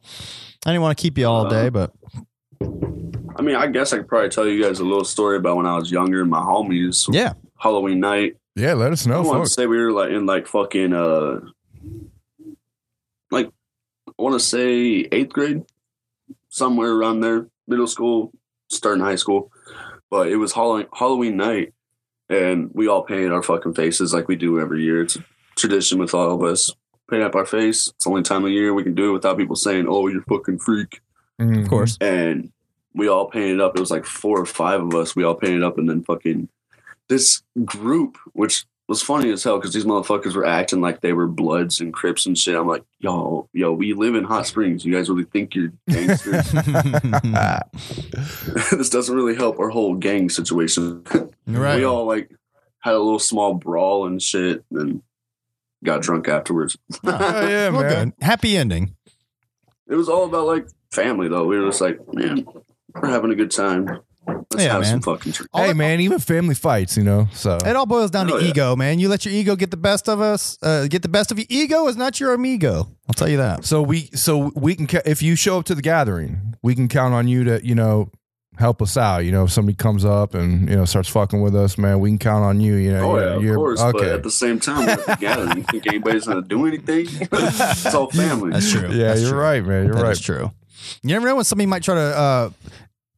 [0.64, 1.92] I didn't want to keep you all day, but
[2.60, 5.66] I mean, I guess I could probably tell you guys a little story about when
[5.66, 6.22] I was younger.
[6.22, 7.32] And my homies, yeah.
[7.58, 8.36] Halloween night.
[8.54, 9.22] Yeah, let us know.
[9.22, 11.40] I want to say we were like in like fucking uh,
[13.30, 13.48] like
[14.08, 15.62] I want to say eighth grade,
[16.48, 18.32] somewhere around there, middle school,
[18.72, 19.50] starting high school.
[20.10, 21.72] But it was Halloween night,
[22.28, 25.02] and we all painted our fucking faces like we do every year.
[25.02, 25.24] It's a
[25.56, 26.70] tradition with all of us.
[27.10, 27.88] Paint up our face.
[27.88, 30.22] It's the only time of year we can do it without people saying, "Oh, you're
[30.22, 31.00] fucking freak."
[31.40, 31.62] Mhm.
[31.62, 31.96] Of course.
[32.00, 32.52] and
[32.94, 33.74] we all painted up.
[33.74, 35.16] It was like four or five of us.
[35.16, 36.48] We all painted up, and then fucking
[37.08, 41.26] this group, which was funny as hell because these motherfuckers were acting like they were
[41.26, 42.56] Bloods and Crips and shit.
[42.56, 44.84] I'm like, yo, yo, we live in Hot Springs.
[44.84, 46.50] You guys really think you're gangsters?
[48.72, 51.04] this doesn't really help our whole gang situation.
[51.46, 51.76] right.
[51.76, 52.30] We all like
[52.80, 55.02] had a little small brawl and shit, and
[55.84, 56.76] got drunk afterwards.
[57.04, 57.88] Oh, yeah, man.
[57.88, 58.24] good.
[58.24, 58.96] Happy ending.
[59.88, 61.46] It was all about like family though.
[61.46, 62.46] We were just like, man,
[62.94, 64.00] we're having a good time.
[64.50, 64.90] Let's Yeah, have man.
[64.90, 65.48] some fucking treat.
[65.52, 67.28] All Hey, it- man, even family fights, you know.
[67.32, 68.48] So It all boils down to Oh, yeah.
[68.48, 68.98] ego, man.
[68.98, 70.58] You let your ego get the best of us.
[70.62, 72.88] Uh, get the best of your ego is not your amigo.
[73.08, 73.64] I'll tell you that.
[73.64, 76.88] So we so we can ca- if you show up to the gathering, we can
[76.88, 78.10] count on you to you know
[78.58, 79.24] help us out.
[79.24, 82.10] You know, if somebody comes up and you know starts fucking with us, man, we
[82.10, 82.74] can count on you.
[82.74, 83.80] You know, Oh you're- yeah, of you're- course.
[83.82, 85.56] But at the same time, we're at gathering.
[85.58, 87.06] You think anybody's gonna do anything?
[87.32, 88.52] it's all family.
[88.52, 88.88] That's true.
[88.90, 89.40] yeah, That's you're true.
[89.40, 89.86] right, man.
[89.86, 90.08] You're That right.
[90.08, 90.50] That's true.
[91.02, 92.00] You never know when somebody might try to.
[92.00, 92.50] Uh,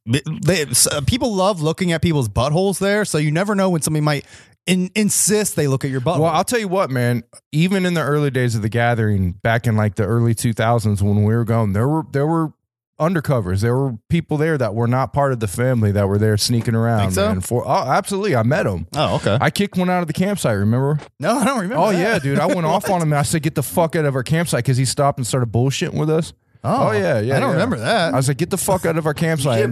[0.05, 4.01] they, uh, people love looking at people's buttholes there, so you never know when somebody
[4.01, 4.25] might
[4.67, 6.19] in, insist they look at your butthole.
[6.21, 7.23] Well, I'll tell you what, man.
[7.51, 11.23] Even in the early days of the gathering, back in like the early 2000s when
[11.23, 12.53] we were going, there were there were
[12.99, 13.61] undercovers.
[13.61, 16.75] There were people there that were not part of the family that were there sneaking
[16.75, 17.11] around.
[17.11, 17.27] So?
[17.27, 18.87] man, for oh, absolutely, I met them.
[18.95, 19.37] oh, okay.
[19.41, 20.57] I kicked one out of the campsite.
[20.57, 20.99] Remember?
[21.19, 21.83] no, I don't remember.
[21.83, 21.99] Oh that.
[21.99, 22.39] yeah, dude.
[22.39, 24.63] I went off on him and I said, "Get the fuck out of our campsite,"
[24.63, 26.33] because he stopped and started bullshitting with us.
[26.63, 27.53] Oh, Oh, yeah, yeah, I don't yeah.
[27.53, 28.13] remember that.
[28.13, 29.69] I was like, "Get the fuck out of our campsite."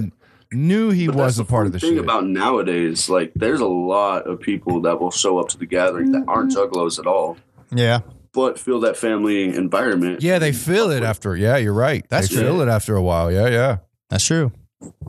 [0.53, 0.59] Yeah.
[0.59, 1.99] And knew he But was a part of the thing shit.
[2.03, 3.09] about nowadays.
[3.09, 6.51] Like, there's a lot of people that will show up to the gathering that aren't
[6.51, 6.59] mm-hmm.
[6.73, 7.37] juggalos at all,
[7.71, 8.01] yeah,
[8.33, 10.21] but feel that family environment.
[10.23, 11.35] yeah, they feel it after.
[11.35, 12.05] Yeah, you're right.
[12.09, 12.43] That's they true.
[12.45, 13.31] feel it after a while.
[13.31, 13.77] Yeah, yeah.
[14.09, 14.51] that's true.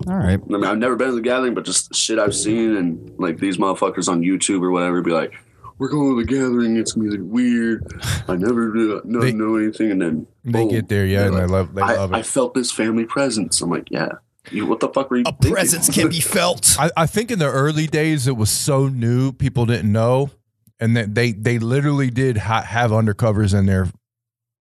[0.07, 0.39] All right.
[0.41, 3.13] I mean, I've never been to the gathering, but just the shit I've seen and
[3.19, 5.33] like these motherfuckers on YouTube or whatever be like,
[5.79, 6.77] "We're going to the gathering.
[6.77, 7.85] It's gonna be like weird.
[8.29, 11.37] I never do, no, They- know anything." And then They get there, yeah, they're and
[11.37, 11.75] they like, love.
[11.75, 13.61] They I, love I felt this family presence.
[13.63, 14.11] I'm like, yeah.
[14.51, 15.25] You, what the fuck were you?
[15.27, 15.53] A thinking?
[15.53, 16.77] presence can be felt.
[16.79, 20.31] I, I think in the early days it was so new, people didn't know,
[20.79, 23.89] and that they they literally did ha- have undercovers in there,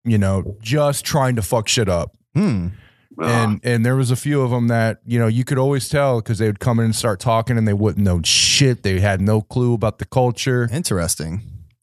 [0.04, 2.16] you know, just trying to fuck shit up.
[2.34, 2.68] Hmm.
[3.20, 5.88] Ah, and and there was a few of them that you know you could always
[5.88, 8.82] tell because they would come in and start talking and they wouldn't know shit.
[8.84, 10.68] They had no clue about the culture.
[10.72, 11.42] Interesting.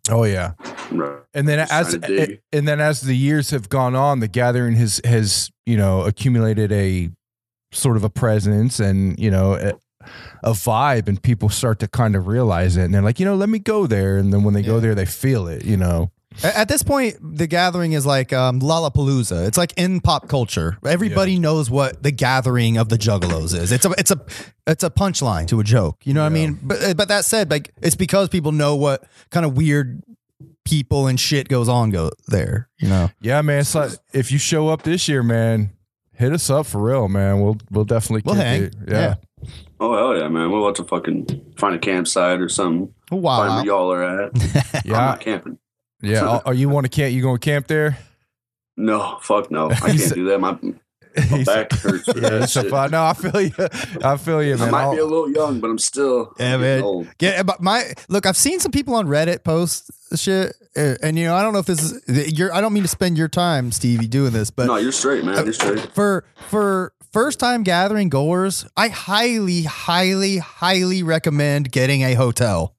[0.10, 0.54] Oh yeah,
[0.92, 1.20] right.
[1.36, 2.42] and then Just as trying to dig.
[2.52, 6.72] and then as the years have gone on, the gathering has has you know accumulated
[6.72, 7.12] a
[7.72, 9.54] sort of a presence and you know
[10.44, 13.36] a, vibe, and people start to kind of realize it, and they're like, you know,
[13.36, 16.12] let me go there, and then when they go there, they feel it, you know.
[16.44, 19.48] At this point, the gathering is like um, Lollapalooza.
[19.48, 20.78] It's like in pop culture.
[20.86, 23.72] Everybody knows what the gathering of the Juggalos is.
[23.72, 24.22] It's a it's a
[24.66, 25.98] it's a punchline to a joke.
[26.06, 26.60] You know what I mean?
[26.62, 30.02] But but that said, like it's because people know what kind of weird
[30.66, 32.70] people and shit goes on go there.
[32.78, 33.10] You know?
[33.20, 33.62] Yeah, man.
[33.62, 35.72] It's like if you show up this year, man,
[36.20, 37.42] hit us up for real, man.
[37.42, 38.64] We'll we'll definitely We'll hang.
[38.66, 38.76] it.
[38.88, 39.16] Yeah.
[39.80, 40.52] Oh hell yeah, man!
[40.52, 42.94] We'll have to fucking find a campsite or something.
[43.10, 43.56] Find Wow.
[43.58, 44.32] where y'all are at.
[44.76, 44.92] I'm Yeah.
[44.98, 45.58] not camping.
[46.02, 46.26] Yeah.
[46.28, 47.14] Are- Are you want to camp?
[47.14, 47.98] You going to camp there?
[48.78, 49.70] No, fuck no.
[49.72, 50.40] I can't do that.
[50.40, 50.58] My,
[51.16, 52.08] my He back hurts.
[52.08, 52.92] Yeah, that it's a fun.
[52.92, 53.54] No, I feel you.
[54.04, 54.72] I feel you, I man.
[54.72, 56.82] might I'll- be a little young, but I'm still Yeah, man.
[56.84, 57.08] old.
[57.20, 61.26] Yeah, but my look, I've seen some people on Reddit post shit, uh, and you
[61.26, 62.54] know, I don't know if this is you're.
[62.54, 65.44] I don't mean to spend your time, Stevie, doing this, but no, you're straight, man.
[65.44, 65.94] You're straight.
[65.94, 72.76] for for first time gathering goers, I highly, highly, highly recommend getting a hotel.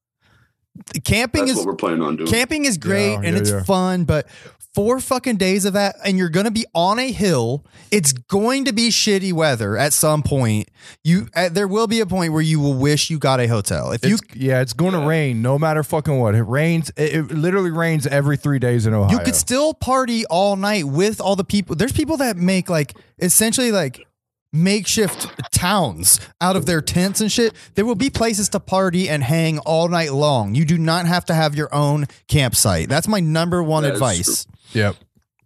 [1.05, 2.31] Camping That's is what we're planning on doing.
[2.31, 3.63] camping is great Yeah, and yeah, it's yeah.
[3.65, 4.29] fun, but
[4.75, 7.65] four fucking days of that, and you're gonna be on a hill.
[7.91, 10.69] It's going to be shitty weather at some point.
[11.05, 13.93] You uh, there will be a point where you will wish you got a hotel.
[13.93, 16.35] If you yeah, it's going to rain no matter fucking what.
[16.35, 16.91] It rains.
[16.97, 19.19] It, it literally rains every three days in Ohio.
[19.19, 21.77] You could still party all night with all the people.
[21.77, 24.07] There's people that make like essentially like
[24.53, 27.55] makeshift towns out of their tents and shit.
[27.75, 30.55] There will be places to party and hang all night long.
[30.55, 32.89] You do not have to have your own campsite.
[32.89, 34.47] That's my number one That is advice.
[34.73, 34.97] Yep.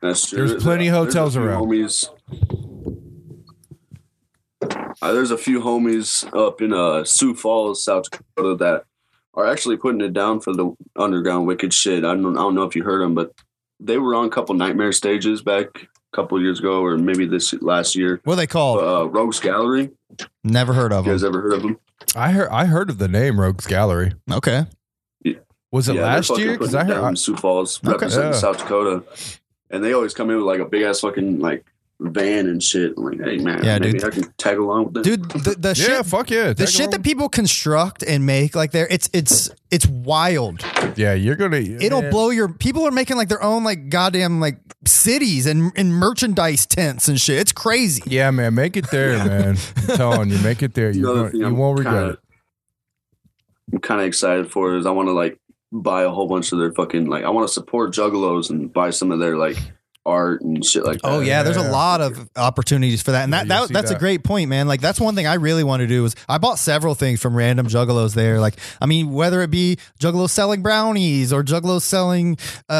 [0.01, 0.47] That's true.
[0.49, 1.63] There's plenty of hotels around.
[1.67, 2.09] Homies.
[5.03, 8.85] Uh, there's a few homies up in uh, Sioux Falls, South Dakota, that
[9.35, 12.05] are actually putting it down for the underground wicked shit.
[12.05, 13.33] I don't, I don't know if you heard them, but
[13.81, 17.53] they were on a couple nightmare stages back a couple years ago, or maybe this
[17.55, 18.21] last year.
[18.25, 18.81] What are they called?
[18.83, 19.91] Uh, Rogues Gallery.
[20.45, 21.79] Never heard of You guys ever heard of them?
[22.15, 24.13] I heard I heard of the name Rogues Gallery.
[24.31, 24.67] Okay.
[25.73, 26.53] Was it they're last year?
[26.53, 27.91] Because I heard down in Sioux Falls, Okay.
[27.93, 28.39] representing Yeah.
[28.39, 29.03] South Dakota,
[29.71, 31.65] and they always come in with like a big ass fucking like
[32.01, 32.93] van and shit.
[32.97, 34.05] I'm like, hey man, Yeah, maybe dude.
[34.05, 35.03] I can tag along with them.
[35.05, 36.49] Dude, the, the yeah, shit fuck yeah.
[36.49, 36.91] the Tag shit along.
[36.91, 40.65] that people construct and make like there it's it's it's wild.
[40.97, 41.57] yeah, you're gonna.
[41.59, 42.11] It'll man.
[42.11, 46.67] blow your people are making like their own like goddamn like cities and and merchandise
[46.67, 47.39] tents and shit.
[47.39, 48.03] It's crazy.
[48.07, 49.57] Yeah, man, make it there, man.
[49.89, 50.91] I'm telling you, make it there.
[50.91, 52.19] You're Another gonna, you I'm won't regret kinda- it.
[53.73, 55.39] I'm kind of excited for is I want to like
[55.73, 58.91] buy a whole bunch of their fucking like I want to support Juggalos and buy
[58.91, 59.57] some of their like
[60.07, 61.09] art and shit like that.
[61.09, 63.91] Oh yeah, there's a lot of opportunities for that, and Yeah, that, you'll that that's
[63.91, 64.69] a great point, man.
[64.69, 67.37] Like that's one thing I really want to do is I bought several things from
[67.37, 68.41] random juggalos there.
[68.41, 72.39] Like I mean, whether it be juggalos selling brownies or juggalos selling,
[72.69, 72.73] uh,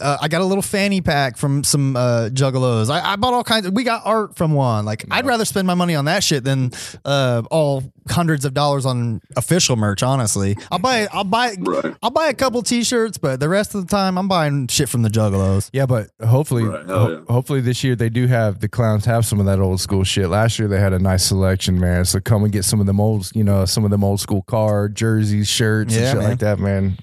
[0.00, 2.90] uh I got a little fanny pack from some uh, juggalos.
[2.90, 3.66] I, I bought all kinds.
[3.66, 4.84] Of, we got art from one.
[4.84, 6.72] Like I'd rather spend my money on that shit than
[7.04, 10.02] uh, all hundreds of dollars on official merch.
[10.02, 11.94] Honestly, I'll buy I'll buy Right.
[12.02, 15.02] I'll buy a couple t-shirts, but the rest of the time I'm buying shit from
[15.02, 15.70] the juggalos.
[15.72, 17.32] Yeah, but hopefully, Right, ho- yeah.
[17.32, 20.28] hopefully this year they do have the clowns have some of that old school shit.
[20.28, 22.04] Last year they had a nice selection, man.
[22.04, 24.42] So come and get some of them old, you know, some of them old school
[24.42, 26.28] card jerseys, shirts, Yeah, and shit man.
[26.30, 26.98] like that, man.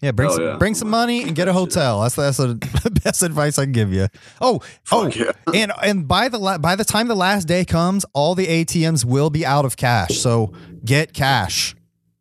[0.00, 0.56] Yeah, bring Hell some, yeah.
[0.56, 2.02] bring some money and get a hotel.
[2.02, 4.08] That's that's the best advice I can give you.
[4.40, 5.32] Oh, oh, yeah.
[5.54, 9.04] and and by the la- by the time the last day comes, all the ATMs
[9.04, 10.18] will be out of cash.
[10.18, 10.52] So
[10.84, 11.74] get cash.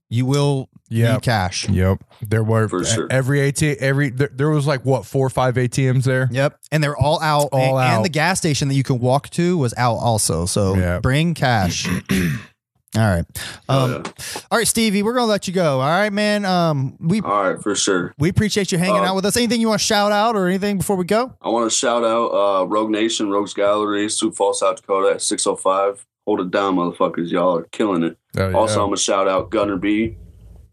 [0.10, 1.14] You will Yeah.
[1.14, 1.70] need cash.
[1.70, 3.08] Yep, there were For sure.
[3.10, 6.28] every ATM, every there, there was like what four or five ATMs there.
[6.32, 7.48] Yep, and they're all out.
[7.54, 7.96] All and, out.
[7.96, 10.46] and the gas station that you can walk to was out also.
[10.46, 11.00] So Yeah.
[11.00, 11.88] bring cash.
[12.98, 13.26] all right,
[13.70, 14.12] Oh, um, yeah.
[14.52, 15.80] all right, Stevie, we're gonna let you go.
[15.80, 16.44] All right, man.
[16.46, 18.14] Um, we All right, for sure.
[18.18, 19.38] we appreciate you hanging Uh, out with us.
[19.38, 21.34] Anything you want to shout out or anything before we go?
[21.42, 25.22] I want to shout out uh, Rogue Nation, Rogues Gallery, Sioux Falls, South Dakota at
[25.22, 26.06] 605.
[26.26, 27.32] Hold it down, motherfuckers.
[27.32, 28.18] Y'all are killing it.
[28.38, 28.56] Oh, yeah.
[28.56, 30.18] Also, I'm going to shout out Gunner B.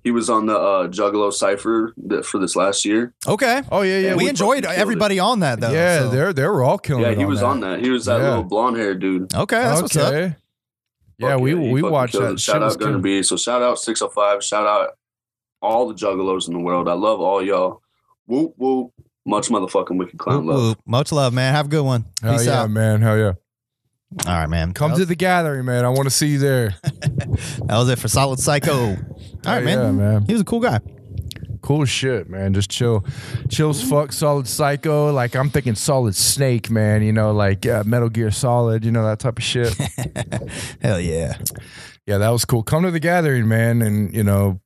[0.04, 3.12] He was on the uh, Juggalo Cypher th- for this last year.
[3.26, 3.62] Okay.
[3.70, 5.70] oh yeah, yeah, we, we enjoyed fucking killed everybody on that though.
[5.72, 7.02] yeah, so- they they were all killing.
[7.02, 7.46] Yeah, it he was that.
[7.46, 7.80] on that.
[7.80, 8.28] He was that Yeah.
[8.28, 9.34] little blonde haired dude.
[9.34, 10.32] Okay, that's what's up.
[11.20, 11.30] Okay.
[11.30, 12.40] Yeah, we he we fucking watched killed that.
[12.40, 13.02] Shout was out Gunner good.
[13.02, 13.22] B.
[13.22, 14.42] So shout out 605.
[14.44, 14.90] Shout out
[15.60, 16.88] all the Juggalos in the world.
[16.88, 17.82] I love all y'all.
[18.26, 18.92] Whoop, whoop.
[19.26, 20.62] Much motherfucking Wicked Clown Whoop, love.
[20.62, 20.78] whoop.
[20.86, 21.54] Much love, man.
[21.54, 22.06] Have a good one.
[22.22, 22.70] Hell Peace yeah, out.
[22.70, 23.02] man.
[23.02, 23.32] Hell yeah.
[24.26, 24.72] All right, man.
[24.72, 25.84] Come that to the gathering, man.
[25.84, 26.74] I want to see you there.
[26.82, 28.90] that was it for Solid Psycho.
[28.90, 28.96] All
[29.44, 29.78] right, man.
[29.78, 30.24] yeah, man.
[30.24, 30.80] He was a cool guy.
[31.58, 32.54] Cool shit, man.
[32.54, 33.04] Just chill,
[33.48, 33.82] chills.
[33.82, 35.12] Fuck, solid psycho.
[35.12, 37.02] Like I'm thinking, solid snake, man.
[37.02, 38.84] You know, like uh, Metal Gear Solid.
[38.84, 39.74] You know that type of shit.
[40.82, 41.38] Hell yeah.
[42.06, 42.62] yeah, that was cool.
[42.62, 44.60] Come to the gathering, man, and you know,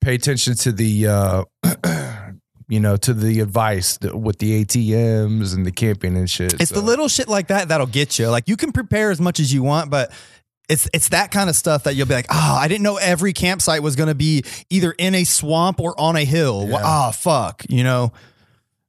[0.00, 1.44] pay attention to the, uh,
[2.68, 6.54] you know, to the advice with the ATMs and the camping and shit.
[6.60, 8.28] It's So, the little shit like that that'll get you.
[8.28, 10.12] Like you can prepare as much as you want, but
[10.72, 13.32] it's it's that kind of stuff that you'll be like, oh, I didn't know every
[13.32, 16.66] campsite was going to be either in a swamp or on a hill.
[16.68, 16.80] Yeah.
[16.82, 18.12] Ah, fuck, you know.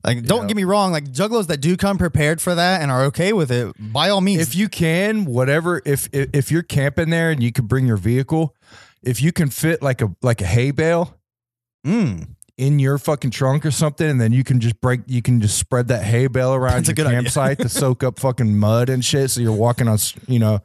[0.05, 0.47] Like, don't Yeah.
[0.47, 0.91] get me wrong.
[0.91, 4.19] Like juggalos that do come prepared for that and are okay with it, by all
[4.21, 5.81] means, if you can, whatever.
[5.85, 8.53] If, if if you're camping there and you can bring your vehicle,
[9.01, 11.17] if you can fit like a like a hay bale.
[11.85, 12.27] Mm.
[12.57, 15.57] in your fucking trunk or something, and then you can just break, you can just
[15.57, 18.89] spread that hay bale around That's a your good campsite to soak up fucking mud
[18.89, 19.31] and shit.
[19.31, 20.59] So you're walking on, you know,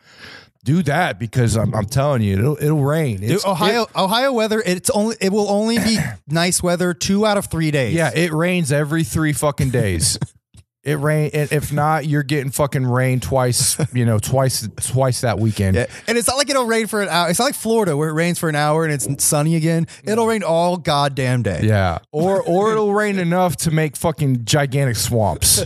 [0.68, 3.20] do that because I'm, I'm telling you, it'll it'll rain.
[3.20, 4.62] Dude, Ohio, Ohio weather.
[4.64, 7.94] It's only it will only be nice weather two out of three days.
[7.94, 10.18] yeah, it rains every three fucking days.
[10.85, 13.77] It rain, and if not, you're getting fucking rain twice.
[13.93, 15.77] You know, twice twice that weekend.
[15.77, 15.87] Yeah.
[16.07, 17.29] And it's not like it'll rain for an hour.
[17.29, 19.87] It's not like Florida where it rains for an hour and it's sunny again.
[20.05, 21.62] It'll rain all goddamn day.
[21.64, 25.64] Yeah, or or it'll rain enough to make fucking gigantic swamps.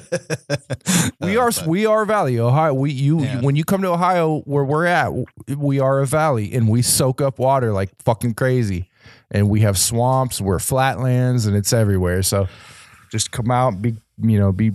[1.21, 2.73] we are we are a valley, Ohio.
[2.75, 3.41] We you Yeah.
[3.43, 5.13] when you come to Ohio, where we're at,
[5.57, 8.89] we are a valley, and we soak up water like fucking crazy,
[9.31, 12.23] and we have swamps, we're flatlands, and it's everywhere.
[12.23, 12.49] So
[13.11, 14.73] just come out, be you know, be.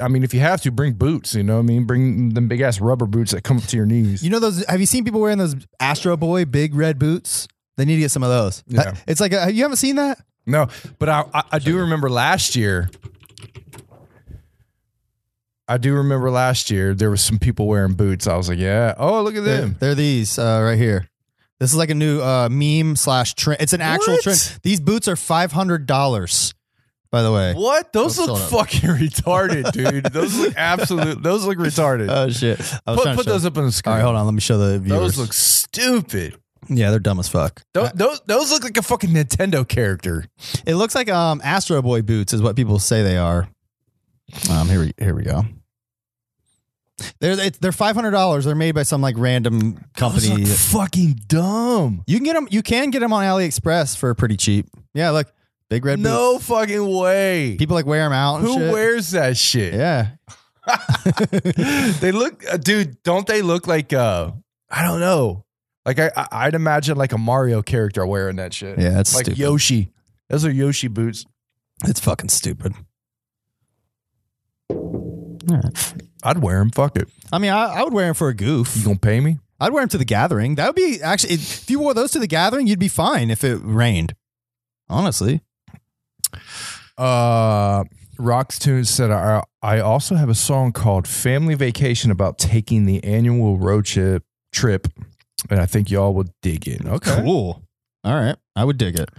[0.00, 1.34] I mean, if you have to, bring boots.
[1.34, 3.76] You know, what I mean, bring them big ass rubber boots that come up to
[3.76, 4.22] your knees.
[4.22, 4.64] You know those?
[4.66, 7.48] Have you seen people wearing those Astro Boy big red boots?
[7.76, 8.64] They need to get some of those.
[8.66, 8.94] Yeah.
[9.06, 10.18] It's like a, you haven't seen that?
[10.46, 10.68] No,
[10.98, 12.88] but I, I I do remember last year.
[15.68, 18.26] I do remember last year there was some people wearing boots.
[18.28, 18.94] I was like, yeah.
[18.96, 19.76] Oh, look at They're, them.
[19.80, 21.08] they're these uh, right here.
[21.58, 23.60] This is like a new uh, meme slash trend.
[23.60, 24.22] It's an actual What?
[24.22, 24.58] trend.
[24.62, 26.54] These boots are five hundred dollars.
[27.10, 27.54] By the way.
[27.54, 27.92] What?
[27.92, 30.04] Those Oh, look fucking retarded, dude.
[30.12, 31.22] Those look absolute.
[31.22, 32.08] Those look retarded.
[32.10, 32.58] Oh shit!
[32.86, 33.94] I was put trying to put show- those up on the All screen.
[33.96, 34.24] right, hold on.
[34.26, 35.00] Let me show the viewers.
[35.00, 36.36] Those look stupid.
[36.68, 37.62] yeah, they're dumb as fuck.
[37.74, 40.24] Those, those those look like a fucking Nintendo character.
[40.66, 43.48] It looks like um Astro Boy boots is what people say they are.
[44.50, 45.44] Um, here we here we go.
[47.20, 48.46] They're it's, they're five hundred dollars.
[48.46, 50.44] They're made by some like random Those company.
[50.44, 52.02] look fucking dumb.
[52.06, 52.48] You can get them.
[52.50, 54.66] You can get them on AliExpress for pretty cheap.
[54.94, 55.30] Yeah, look,
[55.68, 56.04] big red boots.
[56.08, 57.56] No fucking way.
[57.58, 58.36] People like wear them out.
[58.36, 58.72] And Who shit.
[58.72, 59.74] wears that shit?
[59.74, 60.10] Yeah,
[62.00, 63.02] they look, uh, dude.
[63.02, 63.92] Don't they look like?
[63.92, 64.32] uh
[64.70, 65.44] I don't know.
[65.84, 68.78] Like I, I, I'd imagine like a Mario character wearing that shit.
[68.78, 69.38] yeah, that's like stupid.
[69.38, 69.92] Yoshi.
[70.28, 71.24] Those are Yoshi boots.
[71.84, 72.74] it's fucking stupid.
[76.24, 76.70] I'd wear them.
[76.70, 77.08] Fuck it.
[77.32, 78.76] I mean, I, I would wear them for a goof.
[78.76, 79.38] You gonna pay me?
[79.60, 80.56] I'd wear them to the gathering.
[80.56, 83.44] That would be actually if you wore those to the gathering, you'd be fine if
[83.44, 84.14] it rained.
[84.88, 85.40] Honestly,
[86.98, 87.84] Uh,
[88.18, 93.02] Rox Tunes said, I, I also have a song called Family Vacation about taking the
[93.04, 94.88] annual road trip, trip
[95.50, 96.84] and I think y'all would dig it.
[96.86, 97.22] Okay.
[97.22, 97.62] cool.
[98.04, 99.10] All right, I would dig it.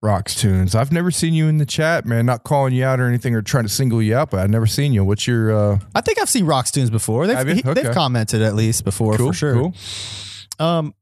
[0.00, 0.76] Rocks Tunes.
[0.76, 2.24] I've never seen you in the chat, man.
[2.24, 4.66] Not calling you out or anything or trying to single you out, but I've never
[4.66, 5.02] seen you.
[5.04, 7.26] What's your uh I think I've seen Rock's tunes before.
[7.26, 9.28] They've, he- they've commented at least before cool?
[9.28, 9.54] for sure.
[9.54, 9.74] Cool.
[10.64, 10.94] Um.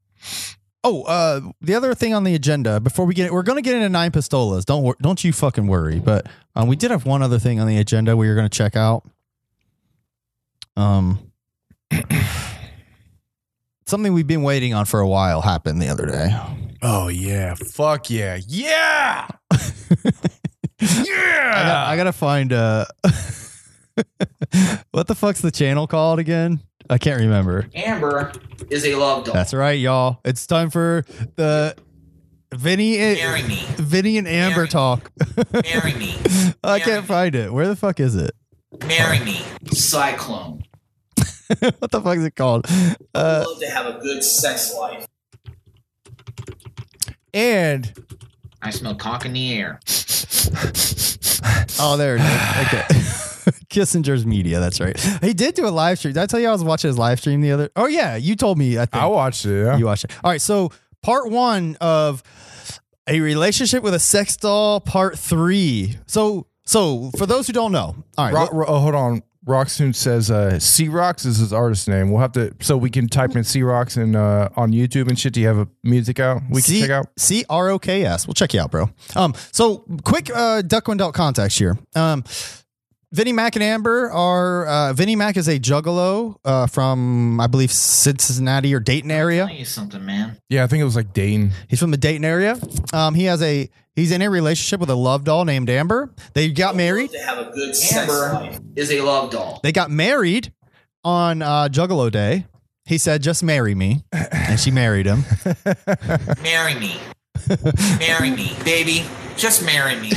[0.89, 3.63] Oh, uh, the other thing on the agenda before we get, it, we're going to
[3.63, 4.65] get into nine pistolas.
[4.65, 5.99] Don't wor- don't you fucking worry.
[5.99, 8.57] But um, we did have one other thing on the agenda we were going to
[8.57, 9.03] check out.
[10.77, 11.33] Um,
[13.87, 16.29] something we've been waiting on for a while happened the other day.
[16.83, 17.57] Oh yeah.
[17.57, 18.39] Fuck yeah.
[18.47, 19.27] Yeah.
[19.51, 19.59] I,
[20.81, 21.65] yeah.
[21.65, 22.85] got, I gotta find uh,
[24.93, 26.61] what the fuck's the channel called again?
[26.89, 27.67] I can't remember.
[27.75, 28.33] Amber
[28.71, 29.35] is a love doll.
[29.35, 30.21] That's right, y'all.
[30.25, 31.05] It's time for
[31.37, 31.75] the
[32.55, 33.19] Vinny and.
[33.77, 34.69] Vinny and Amber Marry.
[34.69, 35.11] talk.
[35.53, 36.17] Marry me.
[36.65, 37.09] I Marry can't me.
[37.09, 37.53] find it.
[37.53, 38.33] Where the fuck is it?
[38.87, 39.43] Marry me.
[39.73, 40.63] Cyclone.
[41.79, 42.67] what the fuck is it called?
[42.69, 45.07] I Uh, love to have a good sex life.
[47.35, 47.93] And
[48.67, 49.79] I smell cock in the air.
[51.79, 52.67] oh, there it is.
[52.67, 52.85] Okay.
[53.71, 54.59] Kissinger's Media.
[54.59, 54.99] That's right.
[55.23, 56.15] He did do a live stream.
[56.15, 57.71] Did I tell you I was watching his live stream the other?
[57.77, 58.77] Oh yeah, you told me.
[58.79, 59.65] I think I watched it.
[59.65, 59.77] Yeah.
[59.77, 60.11] you watched it.
[60.25, 60.41] All right.
[60.41, 60.71] So
[61.03, 62.23] part one of
[63.07, 64.81] a relationship with a sex doll.
[64.81, 65.97] Part three.
[66.07, 68.33] So so for those who don't know, all right.
[68.35, 69.23] Ro- look- Ro- oh, hold on.
[69.47, 72.11] Roxtoon says uh, C Rocks is his artist name.
[72.11, 75.17] We'll have to so we can type in C Rocks and uh, on YouTube and
[75.19, 75.33] shit.
[75.35, 77.07] Do you have a music out we can C- check out?
[77.17, 78.27] C R O K S.
[78.27, 78.91] We'll check you out, bro.
[79.15, 81.79] Um, so quick uh Deck One Dealt context here.
[81.95, 82.25] Um
[83.13, 87.71] Vinnie Mac and Amber are uh Vinnie Mac is a juggalo uh from I believe
[87.71, 89.47] Cincinnati or Dayton area.
[89.47, 90.39] Tell you something, man.
[90.49, 91.53] Yeah, I think it was like Dayton.
[91.69, 92.59] He's from the Dayton area.
[92.93, 96.13] Um he has a he's in a relationship with a love doll named Amber.
[96.35, 97.11] They got married.
[97.11, 99.59] To have a good sex life is a love doll.
[99.65, 100.53] They got married
[101.03, 102.47] on uh Juggalo Day.
[102.85, 104.05] He said, just marry me.
[104.13, 105.25] And she married him.
[106.45, 107.01] Marry me.
[107.99, 109.05] marry me, baby.
[109.37, 110.13] Just marry me.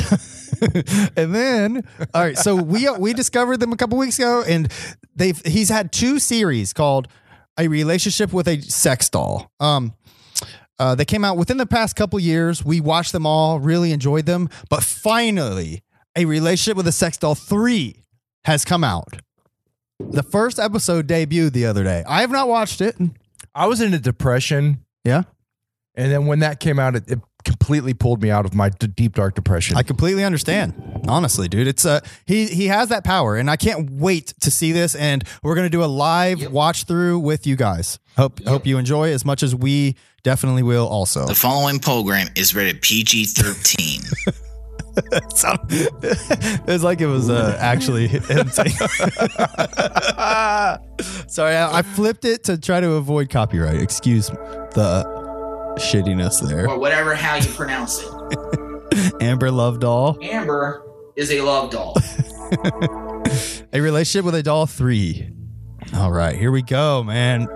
[1.16, 4.72] and then all right so we we discovered them a couple weeks ago and
[5.16, 7.08] they've he's had two series called
[7.58, 9.94] a relationship with a sex doll um
[10.80, 14.26] uh, they came out within the past couple years we watched them all really enjoyed
[14.26, 15.82] them but finally
[16.16, 17.96] a relationship with a sex doll 3
[18.46, 19.22] has come out
[20.00, 22.96] the first episode debuted the other day i have not watched it
[23.56, 25.24] I was in a depression, yeah
[25.96, 28.88] and then when that came out, it, it completely pulled me out of my d-
[28.88, 29.76] deep dark depression.
[29.76, 31.02] I completely understand.
[31.10, 34.72] Honestly, dude, it's uh he he has that power, and I can't wait to see
[34.72, 34.94] this.
[34.96, 36.52] And we're gonna do a live Yep.
[36.52, 38.00] watch through with you guys.
[38.18, 40.88] Hope hope you enjoy as much as we definitely will.
[40.88, 44.02] Also, The following program is rated PG 13.
[45.34, 48.72] So- it's like it was uh, actually him saying.
[51.28, 53.80] Sorry, I, I flipped it to try to avoid copyright.
[53.82, 55.06] Excuse the
[55.78, 56.68] shittiness there.
[56.70, 59.14] or whatever how you pronounce it.
[59.22, 60.84] Amber Love Doll, Amber
[61.16, 61.96] is a love doll.
[63.72, 65.32] a relationship with a doll three.
[65.96, 67.48] All right, here we go, man.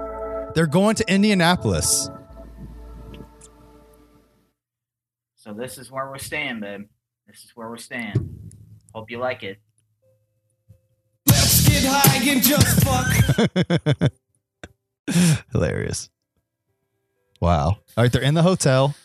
[0.55, 2.09] They're going to Indianapolis.
[5.43, 6.85] So this is where we're staying, babe.
[7.27, 8.13] This is where we're staying.
[8.95, 9.57] Hope you like it.
[11.27, 14.11] Let's get high and just fuck.
[15.51, 16.09] Hilarious.
[17.41, 17.65] Wow.
[17.65, 18.95] All right, they're in the hotel.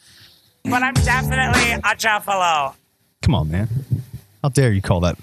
[0.63, 2.77] but I'm definitely a Juffalo.
[3.21, 3.69] Come on, man.
[4.41, 5.19] How dare you call that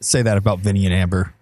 [0.00, 1.32] say that about Vinny and Amber?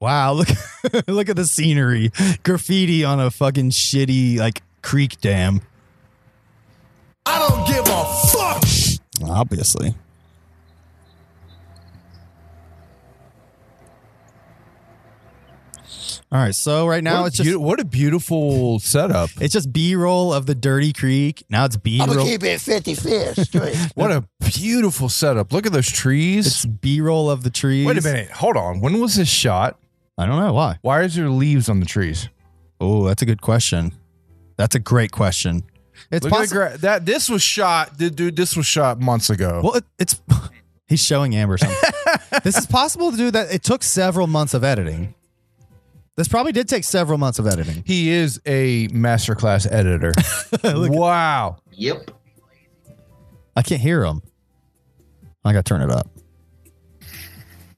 [0.00, 0.48] Wow, look
[1.08, 2.12] look at the scenery.
[2.42, 5.62] Graffiti on a fucking shitty like creek dam.
[7.30, 9.30] I don't give a fuck.
[9.30, 9.94] Obviously.
[16.30, 19.30] All right, so right now it's just what a beautiful setup.
[19.40, 21.42] it's just B roll of the Dirty Creek.
[21.48, 22.18] Now it's B I'm roll.
[22.18, 23.76] gonna keep it 50 straight.
[23.94, 25.52] What a beautiful setup.
[25.54, 26.66] Look at those It's trees.
[26.66, 27.86] B roll of the trees.
[27.86, 28.30] Wait a minute.
[28.30, 28.80] Hold on.
[28.80, 29.78] When was this shot?
[30.18, 30.78] I don't know why.
[30.82, 32.28] Why is there leaves on the trees?
[32.78, 33.92] Oh, that's a good question.
[34.58, 35.62] That's a great question.
[36.10, 36.60] It's Look possible.
[36.60, 38.36] gra- that this was shot, dude, dude.
[38.36, 39.60] This was shot months ago.
[39.62, 40.20] Well, it, it's
[40.86, 41.90] he's showing Amber something.
[42.44, 43.52] this is possible to do that.
[43.52, 45.14] It took several months of editing.
[46.16, 47.84] This probably did take several months of editing.
[47.86, 50.12] He is a masterclass editor.
[50.90, 51.58] wow.
[51.72, 52.10] Yep.
[53.54, 54.22] I can't hear him.
[55.44, 56.08] I got to turn it up.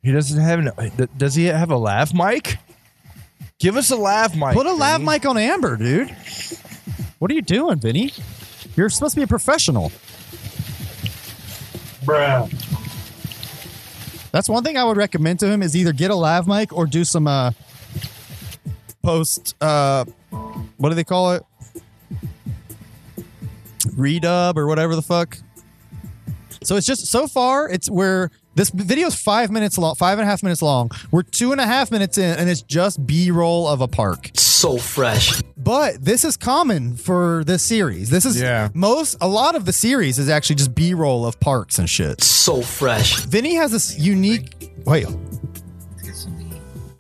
[0.03, 0.69] He doesn't have an.
[0.69, 2.57] Uh, does he have a lav mic?
[3.59, 4.55] Give us a lav mic.
[4.55, 5.13] Put a lav Vinny.
[5.13, 6.17] mic on Amber, dude.
[7.21, 8.15] What are you doing, Vinny?
[8.77, 9.93] You're supposed to be a professional.
[12.07, 12.51] Bruh.
[14.33, 16.87] That's one thing I would recommend to him is either get a lav mic or
[16.87, 17.51] do some uh
[19.03, 20.07] post uh
[20.79, 21.45] what do they call it?
[23.89, 25.37] Redub or whatever the fuck.
[26.63, 30.27] So it's just so far it's where this video is five minutes long, five and
[30.27, 30.91] a half minutes long.
[31.11, 34.31] We're two and a half minutes in, and it's just B roll of a park.
[34.35, 35.41] So fresh.
[35.57, 38.11] But this is common for this series.
[38.11, 38.69] This is Yeah.
[38.75, 42.23] most a lot of the series is actually just B roll of parks and shit.
[42.23, 43.21] So fresh.
[43.21, 44.73] Vinny has this unique.
[44.85, 45.07] Wait,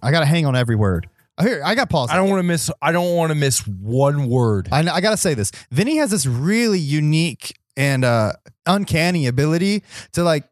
[0.03, 1.09] I gotta hang on every word.
[1.39, 2.11] Oh, Here, I got pause.
[2.11, 2.71] I don't want to miss.
[2.83, 4.69] I don't want to miss one word.
[4.73, 5.51] I, I gotta say this.
[5.71, 8.33] Vinny has this really unique and uh,
[8.67, 9.83] uncanny ability
[10.13, 10.45] to like.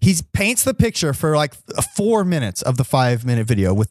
[0.00, 1.54] He paints the picture for like
[1.94, 3.90] four minutes of the five minute video with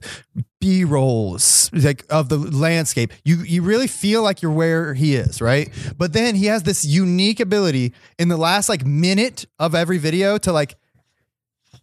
[0.60, 3.14] B rolls like of the landscape.
[3.24, 5.70] You you really feel like you're where he is, right?
[5.98, 10.38] But then he has this unique ability in the last like minute of every video
[10.40, 10.76] to like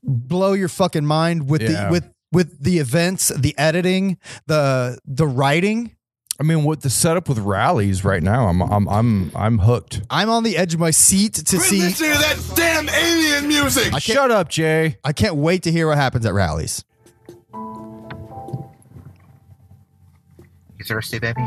[0.02, 1.86] blow your fucking mind with Yeah.
[1.86, 5.95] the with with the events, the editing, the the writing.
[6.39, 10.03] I mean, with the setup with Rally's right now, I'm I'm I'm I'm hooked.
[10.11, 11.91] I'm on the edge of my seat to see.
[11.93, 13.87] to that damn alien music.
[13.87, 14.99] I can't, Shut up, Jay.
[15.03, 16.84] I can't wait to hear what happens at Rally's.
[20.78, 21.41] You thirsty, baby?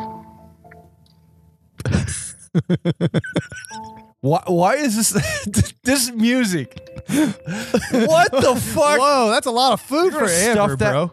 [4.22, 6.78] Why why is this this music?
[7.08, 9.00] what the fuck?
[9.00, 11.12] Whoa, that's a lot of food You're for Amber, stuff that- bro.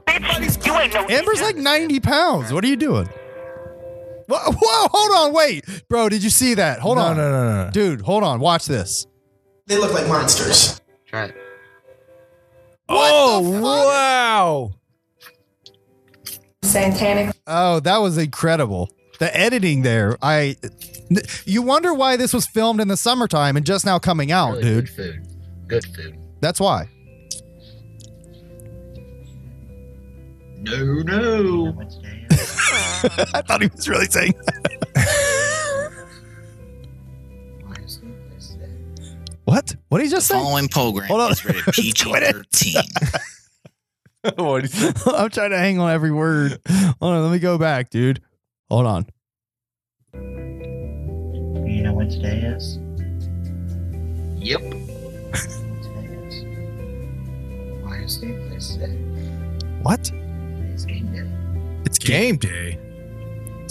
[0.64, 2.52] You ain't no Amber's like 90 pounds.
[2.52, 3.08] What are you doing?
[4.28, 5.64] Whoa, whoa, hold on, wait.
[5.88, 6.80] Bro, did you see that?
[6.80, 7.16] Hold no, on.
[7.16, 7.70] no, no, no.
[7.70, 8.40] Dude, hold on.
[8.40, 9.06] Watch this.
[9.66, 10.80] They look like monsters.
[11.06, 11.36] Try it.
[12.88, 14.74] oh wow!
[16.62, 17.32] Santanic.
[17.46, 18.90] Oh, that was incredible.
[19.20, 20.16] The editing there.
[20.20, 20.56] I
[21.44, 24.62] you wonder why this was filmed in the summertime and just now coming out, Really
[24.62, 24.86] dude.
[24.86, 25.26] Good food.
[25.68, 26.18] Good food.
[26.40, 26.88] That's why.
[30.58, 31.80] No, no.
[33.34, 34.34] I thought he was really saying
[39.44, 39.76] What?
[39.88, 40.40] What did he just The say?
[40.42, 41.32] following program Hold on.
[41.32, 42.34] is rated PG Quit it.
[42.34, 42.82] 13.
[44.44, 44.96] what is it?
[45.06, 46.58] I'm trying to hang on every word.
[46.68, 48.20] Hold on, let me go back, dude.
[48.68, 49.06] Hold on.
[50.14, 52.78] You know what today is?
[54.42, 54.60] Yep.
[54.62, 56.44] Today is.
[57.84, 58.96] Why is the place today?
[59.82, 60.10] What?
[62.06, 62.78] Game day.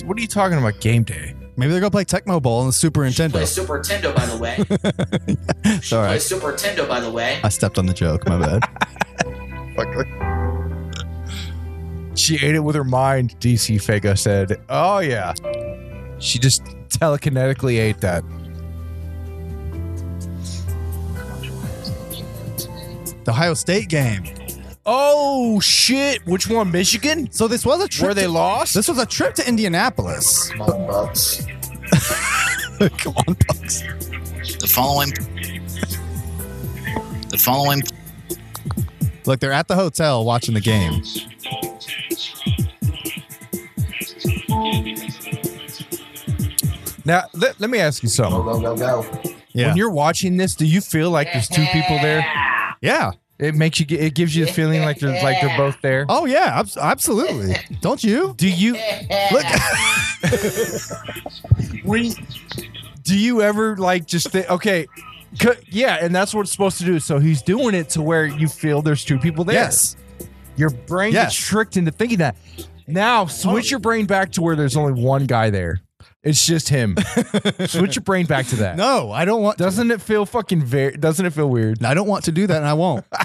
[0.03, 0.79] What are you talking about?
[0.81, 1.35] Game day.
[1.57, 3.31] Maybe they're gonna play Tecmo Bowl on the Super Nintendo.
[3.31, 3.47] Play Nintendo.
[3.47, 5.79] Super Nintendo, by the way.
[5.81, 7.39] Sorry, Play Super Nintendo, by the way.
[7.43, 8.27] I stepped on the joke.
[8.27, 8.63] My bad.
[12.15, 13.37] She ate it with her mind.
[13.41, 15.33] DC Fago said, "Oh yeah."
[16.19, 18.23] She just telekinetically ate that.
[23.25, 24.23] the Ohio State game.
[24.85, 26.25] Oh shit!
[26.27, 26.71] Which one?
[26.71, 27.31] Michigan?
[27.31, 28.05] So this was a trip.
[28.05, 28.73] Where they to- lost?
[28.75, 30.49] This was a trip to Indianapolis.
[30.51, 31.45] Come on, Bucks.
[32.99, 33.81] Come on, Bucks.
[34.59, 35.09] The following.
[37.29, 37.81] The following.
[39.25, 41.01] Look, they're at the hotel watching the game.
[47.05, 48.41] Now let, let me ask you something.
[48.43, 49.05] Go, go, go.
[49.53, 52.25] Yeah, When you're watching this, do you feel like there's two people there?
[52.81, 53.11] yeah.
[53.37, 53.85] It makes you.
[53.89, 56.05] It gives you the feeling like there's like they're both there.
[56.07, 57.55] Oh yeah, abs- absolutely.
[57.81, 58.33] Don't you?
[58.37, 58.73] Do you
[59.31, 59.45] Look,
[61.83, 62.13] when
[63.03, 64.87] do you ever like just think okay
[65.39, 68.25] c- yeah and that's what it's supposed to do so he's doing it to where
[68.25, 69.95] you feel there's two people there yes.
[70.55, 71.27] your brain Yes.
[71.27, 72.35] gets tricked into thinking that
[72.87, 73.69] now switch oh.
[73.71, 75.79] your brain back to where there's only one guy there
[76.25, 76.97] it's just him
[77.67, 79.57] switch your brain back to that No, I don't want.
[79.57, 82.57] doesn't it feel fucking very doesn't it feel weird I don't want to do that,
[82.57, 83.05] and I won't.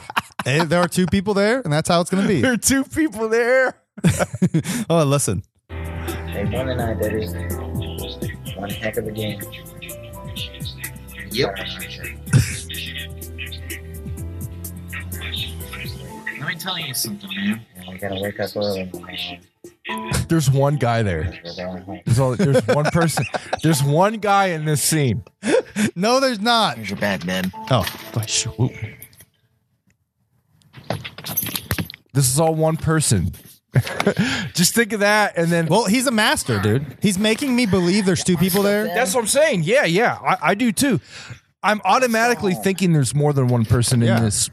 [0.46, 2.40] Eh, there are two people there, and that's how it's going to be.
[2.40, 3.76] there are two people there
[4.88, 5.42] oh, listen.
[5.68, 7.26] They won tonight, baby.
[8.56, 9.40] One heck of a game.
[11.30, 11.56] Yep.
[16.50, 17.64] Me tell you something, man.
[17.88, 18.90] We gotta wake up early.
[18.94, 19.40] man.
[20.28, 21.38] There's one guy there.
[21.44, 22.00] We're going home.
[22.04, 23.24] There's, all, there's one person.
[23.62, 25.22] There's one guy in this scene.
[25.96, 26.76] No, there's not.
[26.76, 27.50] Here's your bag, man.
[27.70, 28.46] Oh, oh gosh.
[32.12, 33.32] This is all one person.
[34.54, 36.84] Just think of that, and then Well, he's a master, dude.
[37.00, 38.84] He's making me believe there's two people there.
[38.86, 39.62] that's what I'm saying.
[39.62, 41.00] Yeah, yeah, I, I do too.
[41.62, 44.16] I'm automatically thinking there's more than one person Yeah.
[44.16, 44.50] in this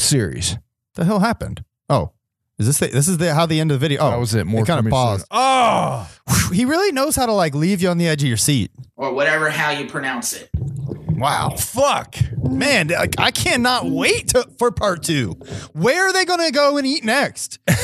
[0.00, 0.56] series.
[0.94, 1.64] the hell happened?
[1.88, 2.12] Oh,
[2.58, 4.00] is this the, this is the how the end of the video?
[4.02, 4.46] Oh, that was it.
[4.46, 5.20] More kind of coming paused.
[5.22, 5.28] soon.
[5.30, 8.36] Oh, Whew, He really knows how to like leave you on the edge of your
[8.36, 8.70] seat.
[8.96, 10.50] Or whatever how you pronounce it.
[11.20, 12.16] Wow, fuck.
[12.42, 15.32] man, like, I cannot wait to, for part two.
[15.74, 17.58] Where are they going to go and eat next?
[17.66, 17.78] what?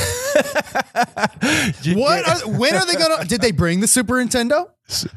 [2.27, 3.25] Are, when are they going to?
[3.27, 4.69] Did they bring the Super Nintendo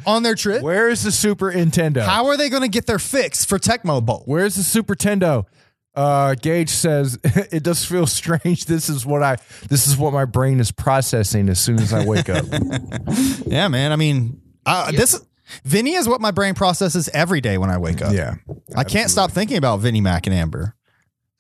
[0.06, 0.62] on their trip?
[0.62, 2.02] Where is the Super Nintendo?
[2.02, 4.22] How are they going to get their fix for Tecmo Bowl?
[4.26, 5.46] Where's the Super Nintendo?
[5.94, 8.66] Uh, Gage says it does feel strange.
[8.66, 9.36] This is what I.
[9.68, 12.44] This is what my brain is processing as soon as I wake up.
[13.46, 13.90] Yeah, man.
[13.92, 15.20] I mean, uh, this
[15.64, 18.12] Vinny is what my brain processes every day when I wake up.
[18.12, 18.36] yeah.
[18.76, 20.76] I can't stop thinking about Vinny Mac and Amber.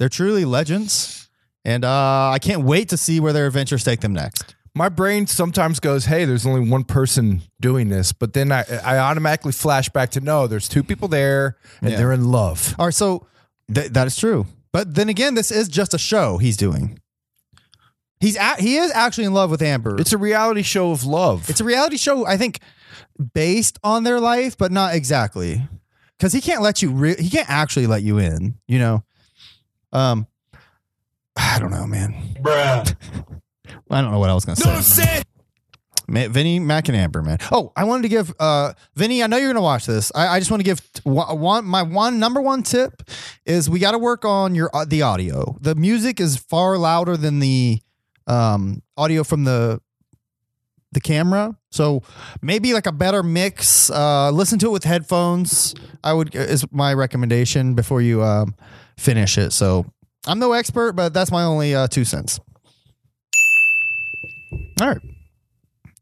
[0.00, 1.30] They're truly legends,
[1.64, 4.56] and uh, I can't wait to see where their adventures take them next.
[4.74, 8.98] My brain sometimes goes, "Hey, there's only one person doing this," but then I, I
[8.98, 11.96] automatically flash back to no, there's two people there, and Yeah.
[11.98, 12.74] they're in love.
[12.78, 13.26] All right, so
[13.72, 14.46] th- that is true.
[14.72, 16.98] But then again, this is just a show he's doing.
[18.20, 19.98] He's at, he is actually in love with Amber.
[19.98, 21.48] It's a reality show of love.
[21.48, 22.60] It's a reality show, I think,
[23.34, 25.62] based on their life, but not exactly.
[26.18, 26.90] Because he can't let you.
[26.90, 28.58] Re- he can't actually let you in.
[28.68, 29.04] You know.
[29.92, 30.26] Um,
[31.36, 32.14] I don't know, man.
[32.40, 32.94] Bruh.
[33.90, 35.22] I don't know what I was gonna say.
[36.10, 37.38] Man, Vinny Mac and Amber, man.
[37.52, 39.22] Oh, I wanted to give uh Vinny.
[39.22, 40.10] I know you're gonna watch this.
[40.14, 41.64] I, I just want to give t- one, one.
[41.64, 43.02] My one number one tip
[43.50, 45.56] is we got to work on your uh, the audio.
[45.60, 47.80] The music is far louder than the
[48.26, 49.80] um audio from the
[50.92, 51.56] the camera.
[51.70, 52.02] So
[52.42, 53.90] maybe like a better mix.
[53.90, 55.74] Uh, listen to it with headphones.
[56.02, 58.54] I would is my recommendation before you um
[58.96, 59.52] finish it.
[59.52, 59.86] So
[60.26, 62.40] I'm no expert, but that's my only uh, two cents.
[64.80, 64.98] All right.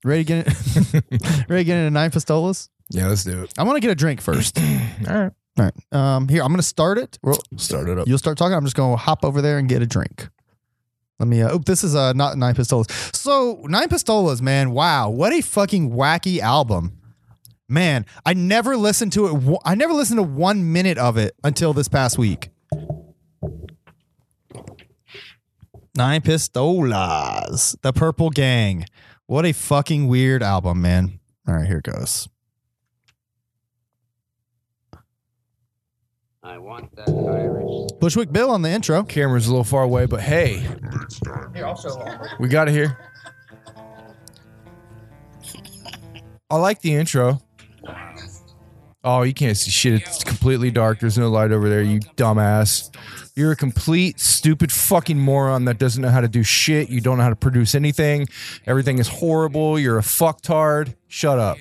[0.05, 1.05] Ready to get it?
[1.49, 2.69] ready to get into nine pistolas?
[2.91, 3.53] yeah, let's do it.
[3.59, 4.59] I want to get a drink first.
[5.09, 5.75] All right, All right.
[5.93, 7.19] Um, here I'm going to start it.
[7.23, 8.07] We'll- start it up.
[8.07, 8.55] You'll start talking.
[8.55, 10.29] I'm just going to hop over there and get a drink.
[11.19, 11.43] Let me.
[11.43, 12.91] Uh, oh, this is uh, not nine pistolas.
[13.15, 14.71] So nine pistolas, man.
[14.71, 16.99] Wow, what a fucking wacky album,
[17.69, 18.07] man.
[18.25, 19.59] I never listened to it.
[19.65, 22.51] I never listened to one minute of it until this past week.
[25.97, 28.85] Nine Pistolas, the Purple Gang.
[29.27, 31.19] What a fucking weird album, man.
[31.49, 32.29] All right, here it goes.
[36.49, 37.93] I want that Irish.
[38.01, 39.03] Bushwick Bill on the intro.
[39.03, 40.67] Camera's a little far away, but hey,
[42.41, 42.99] we got it here.
[46.49, 47.43] I like the intro.
[49.05, 50.01] Oh, you can't see shit.
[50.01, 51.01] It's completely dark.
[51.01, 52.97] There's no light over there, you dumbass.
[53.39, 56.89] You're a complete stupid fucking moron that doesn't know how to do shit.
[56.91, 58.27] You don't know how to produce anything.
[58.67, 59.79] Everything is horrible.
[59.79, 60.97] You're a fucktard.
[61.07, 61.57] Shut up.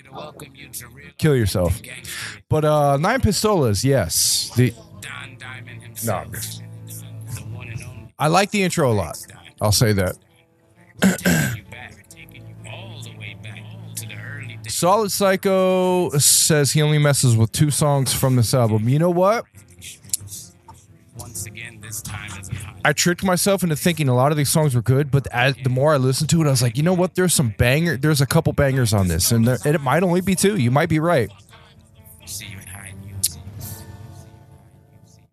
[1.20, 1.80] Kill yourself.
[2.50, 4.50] But uh Nine Pistolas, yes.
[4.56, 4.74] The
[6.04, 6.24] No.
[8.18, 9.16] I like the intro a lot.
[9.62, 10.18] I'll say that.
[14.68, 18.90] Solid Psycho says he only messes with two songs from this album.
[18.90, 19.46] You know what?
[22.84, 25.70] I tricked myself into thinking a lot of these songs were good, but as, the
[25.70, 27.16] more I listened to it, I was like, you know what?
[27.16, 27.98] There's some banger.
[27.98, 30.58] There's a couple bangers on this, and, there, and it might only be two.
[30.58, 31.32] You might be right.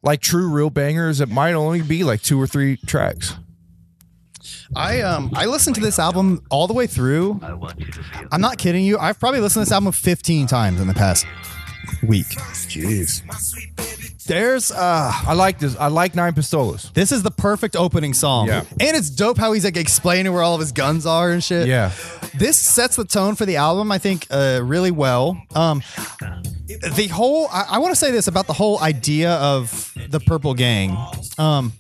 [0.03, 3.35] Like true, real bangers, it might only be like two or three tracks.
[4.77, 7.41] I um I listened to this album all the way through.
[8.33, 8.99] I'm not kidding you.
[8.99, 11.27] I've probably listened to this album 15 times in the past
[12.03, 12.27] week.
[12.27, 13.23] Jeez.
[14.27, 15.77] There's uh I like this.
[15.77, 16.93] I like Nine Pistolas.
[16.95, 18.49] this is the perfect opening song.
[18.49, 18.65] Yeah.
[18.81, 21.67] And it's dope how he's like explaining where all of his guns are and shit.
[21.67, 21.93] Yeah.
[22.35, 25.41] This sets the tone for the album, I think, uh, really well.
[25.55, 25.83] Um,
[26.67, 30.55] the whole, I, I want to say this about the whole idea of the Purple
[30.55, 30.97] Gang.
[31.39, 31.73] Um,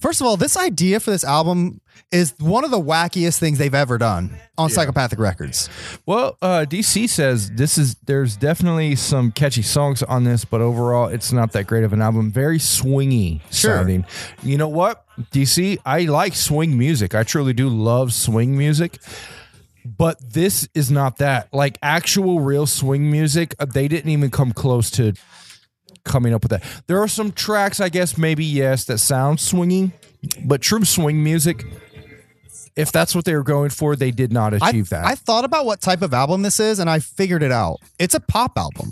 [0.00, 1.80] First of all, this idea for this album
[2.12, 5.68] is one of the wackiest things they've ever done on Psychopathic Records.
[6.06, 11.08] Well, uh, DC says this is there's definitely some catchy songs on this, but overall,
[11.08, 12.30] it's not that great of an album.
[12.30, 13.76] Very swingy Sure.
[13.76, 14.04] sounding.
[14.42, 15.78] You know what, DC?
[15.84, 17.14] I like swing music.
[17.14, 18.98] I truly do love swing music.
[19.84, 21.52] But this is not that.
[21.52, 25.14] Like actual real swing music, uh, they didn't even come close to
[26.04, 26.62] coming up with that.
[26.86, 29.92] There are some tracks, I guess, maybe yes, that sound swinging,
[30.44, 31.64] but true swing music.
[32.74, 35.04] If that's what they were going for, they did not I, achieve that.
[35.04, 37.78] I thought about what type of album this is, and I figured it out.
[37.98, 38.90] It's a pop album.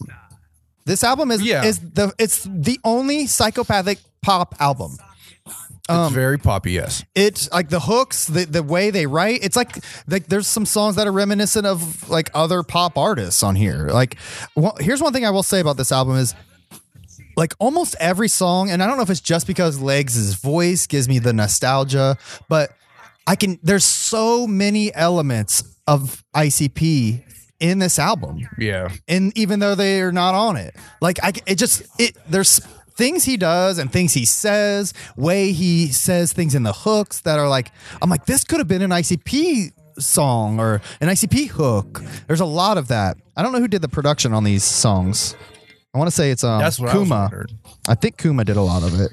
[0.85, 1.64] This album is Yeah.
[1.64, 4.99] is the it's the only psychopathic pop album.
[5.47, 7.05] it's um, very poppy, yes.
[7.14, 9.41] It's like the hooks, the the way they write.
[9.43, 9.78] It's like
[10.09, 13.89] like there's some songs that are reminiscent of like other pop artists on here.
[13.89, 14.16] Like,
[14.57, 16.35] well, here's one thing I will say about this album is
[17.37, 21.09] like almost every song, and I don't know if it's just because Legs' voice gives
[21.09, 22.18] me the nostalgia,
[22.49, 22.72] but
[23.27, 23.59] I can.
[23.62, 27.25] There's so many elements of ICP
[27.61, 28.89] in this album Yeah.
[29.07, 32.59] and even though they are not on it like i it just it there's
[32.97, 37.39] things he does and things he says way he says things in the hooks that
[37.39, 42.03] are like i'm like this could have been an icp song or an icp hook
[42.29, 45.37] there's a lot of that i don't know who did the production on these songs
[45.95, 47.59] i want to say it's um That's what kuma wondering.
[47.87, 49.12] I think kuma did a lot of it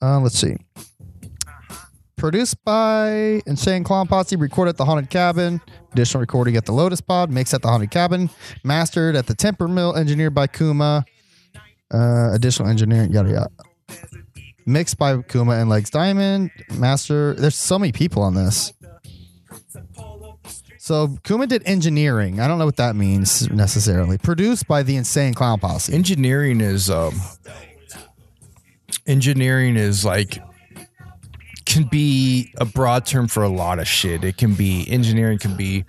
[0.00, 0.54] uh, let's see
[2.20, 5.58] Produced by Insane Clown Posse, recorded at the Haunted Cabin,
[5.90, 8.28] additional recording at the Lotus Pod, mixed at the Haunted Cabin,
[8.62, 11.06] mastered at the Temper Mill, engineered by Kuma,
[11.90, 13.50] uh, additional engineering, yada yada.
[14.66, 17.32] Mixed by Kuma and Legz Diamond, master.
[17.32, 18.74] There's so many people on this.
[20.76, 22.38] So Kuma did engineering.
[22.38, 24.18] I don't know what that means necessarily.
[24.18, 25.94] Produced by the Insane Clown Posse.
[25.94, 27.18] Engineering is um
[29.06, 30.38] engineering is like
[31.72, 34.24] can be a broad term for a lot of shit.
[34.24, 35.84] It can be engineering can be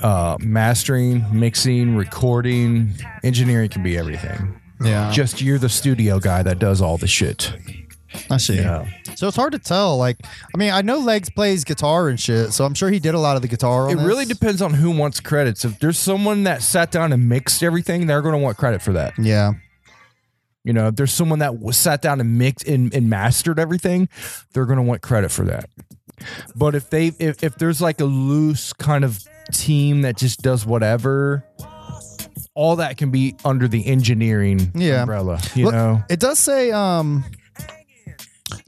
[0.00, 2.92] uh mastering, mixing, recording.
[3.22, 4.58] Engineering can be everything.
[4.82, 5.10] Yeah.
[5.12, 7.52] Just you're the studio guy that does all the shit.
[8.30, 8.56] I see.
[8.56, 8.86] Yeah.
[9.14, 9.96] So it's hard to tell.
[9.96, 10.18] Like,
[10.54, 13.18] I mean, I know Legs plays guitar and shit, so I'm sure he did a
[13.18, 13.86] lot of the guitar.
[13.86, 14.04] On It this.
[14.04, 15.64] really depends on who wants credits.
[15.64, 18.92] If there's someone that sat down and mixed everything, they're going to want credit for
[18.92, 19.14] that.
[19.18, 19.52] Yeah.
[20.64, 24.08] You know, if there's someone that was sat down and mixed and, and mastered everything,
[24.52, 25.68] they're going to want credit for that.
[26.54, 29.18] But if they if, if there's like a loose kind of
[29.52, 31.44] team that just does whatever,
[32.54, 35.00] all that can be under the engineering Yeah.
[35.02, 35.40] umbrella.
[35.54, 37.24] You Look, know, it does say, um,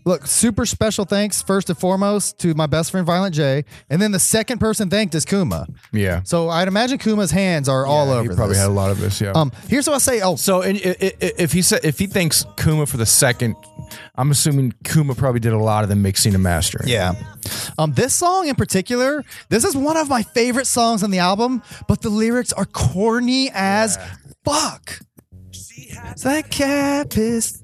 [0.04, 4.12] look, super special thanks first and foremost to my best friend Violent J, and then
[4.12, 5.66] the second person thanked is Kuma.
[5.92, 6.22] yeah.
[6.24, 8.30] So I'd imagine Kuma's hands are all over.
[8.30, 8.62] He probably this.
[8.62, 9.20] had a lot of this.
[9.20, 9.32] Yeah.
[9.34, 10.20] Um, here's what I say.
[10.20, 13.56] Oh, so and i- i- if he said if he thinks Kuma for the second,
[14.16, 16.88] I'm assuming Kuma probably did a lot of the mixing and mastering.
[16.88, 17.14] Yeah.
[17.78, 21.62] Um, this song in particular, this is one of my favorite songs on the album,
[21.88, 23.98] but the lyrics are corny as
[24.44, 25.00] fuck.
[26.22, 27.62] That cap is.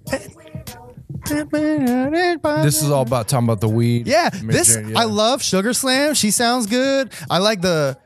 [1.26, 4.06] This is all about talking about the weed.
[4.06, 4.98] Yeah, Miss this yeah.
[4.98, 6.14] I love Sugar Slam.
[6.14, 7.12] She sounds good.
[7.28, 7.98] I like the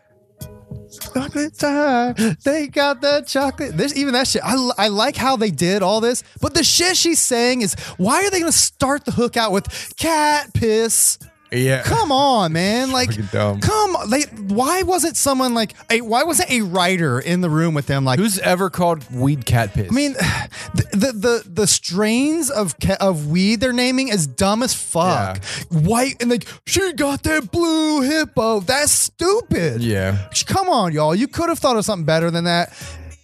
[1.00, 2.14] chocolate time.
[2.44, 3.76] They got the chocolate.
[3.76, 4.42] This even that shit.
[4.44, 8.24] I, I like how they did all this, but the shit she's saying is why
[8.24, 11.18] are they gonna start the hook out with cat piss?
[11.55, 11.82] Yeah.
[11.82, 12.90] Come on, man.
[12.94, 13.61] Like, dumb.
[13.61, 13.96] come.
[14.09, 14.22] They,
[14.55, 18.05] why wasn't someone like, a, why wasn't a writer in the room with them?
[18.05, 19.88] Like, Who's ever called weed cat piss?
[19.90, 20.12] I mean,
[20.74, 25.42] the the the, the strains of ca- of weed they're naming is dumb as fuck.
[25.70, 28.61] White and like she got that blue hippo.
[28.61, 29.82] That's stupid.
[29.82, 30.28] yeah.
[30.46, 31.14] Come on, y'all.
[31.14, 32.72] You could have thought of something better than that.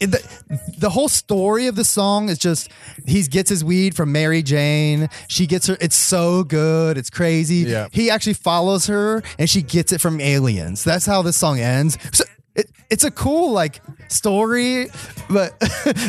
[0.00, 0.26] The,
[0.78, 2.70] the whole story of the song is just
[3.06, 5.08] he gets his weed from Mary Jane.
[5.28, 5.76] She gets her.
[5.80, 6.96] It's so good.
[6.96, 7.68] It's crazy.
[7.68, 7.88] Yeah.
[7.92, 10.82] He actually follows her, and she gets it from aliens.
[10.84, 11.98] That's how this song ends.
[12.12, 12.24] So
[12.54, 14.86] it, it's a cool like story,
[15.28, 15.52] but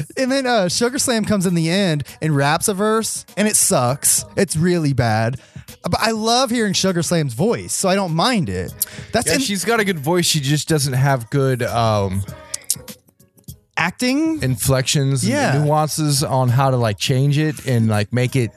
[0.18, 3.56] and then uh, Sugar Slam comes in the end and raps a verse, and it
[3.58, 4.24] sucks.
[4.38, 5.40] It's really bad.
[5.84, 8.72] But I love hearing Sugar Slam's voice, so I don't mind it.
[9.12, 10.26] That's Yeah, in- she's got a good voice.
[10.26, 12.24] She just doesn't have good um,
[13.82, 14.42] acting.
[14.44, 15.56] inflections, Yeah.
[15.56, 18.52] and nuances on how to like change it and like make it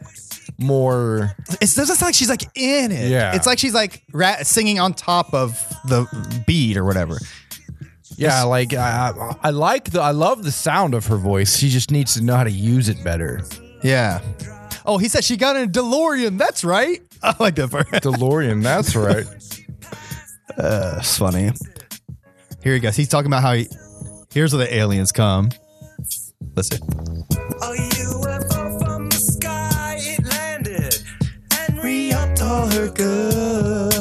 [0.59, 1.35] more.
[1.61, 3.11] It doesn't sound like she's like in it.
[3.11, 3.35] Yeah.
[3.35, 5.51] It's like she's like ra- singing on top of
[5.87, 6.07] the
[6.47, 7.19] beat or whatever.
[8.17, 11.57] Yeah, like I, I I like the I love the sound of her voice.
[11.57, 13.41] She just needs to know how to use it better.
[13.83, 14.21] Yeah.
[14.87, 16.39] Oh, he said she got in a DeLorean.
[16.39, 17.03] That's right.
[17.25, 17.89] I like that part.
[17.89, 19.25] DeLorean, that's right.
[20.57, 21.51] Uh, it's funny.
[22.63, 22.95] Here he goes.
[22.95, 23.67] He's talking about how he.
[24.35, 25.51] Here's where the aliens come.
[26.57, 26.83] Listen.
[26.83, 30.97] A UFO from the sky, it landed
[31.57, 34.01] and re all her goods.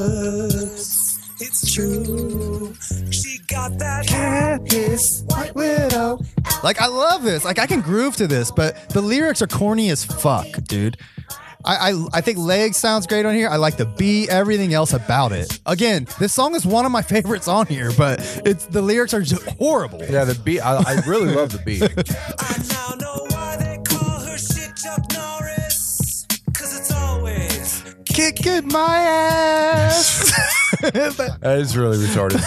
[1.39, 2.73] It's true.
[3.11, 6.19] She got that cat piss, White Widow.
[6.63, 7.45] Like I love this.
[7.45, 10.97] Like I can groove to this, but the lyrics are corny as fuck, dude.
[11.65, 13.47] I, I I think legs sounds great on here.
[13.49, 15.59] I like the beat, everything else about it.
[15.65, 19.21] Again, this song is one of my favorites on here, but it's the lyrics are
[19.21, 19.99] just horrible.
[20.03, 20.59] Yeah, the beat.
[20.61, 21.83] I, I really love the beat.
[22.39, 30.31] I know why they call her shit Chuck Norris cuz it's always kicking my ass.
[30.83, 32.41] That is really retarded.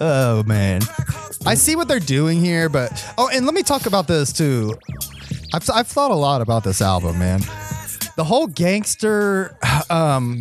[0.00, 0.82] oh man,
[1.46, 4.78] I see what they're doing here, but oh, and let me talk about this too.
[5.52, 7.40] I've I've thought a lot about this album, man.
[8.16, 9.56] The whole gangster.
[9.90, 10.40] Um,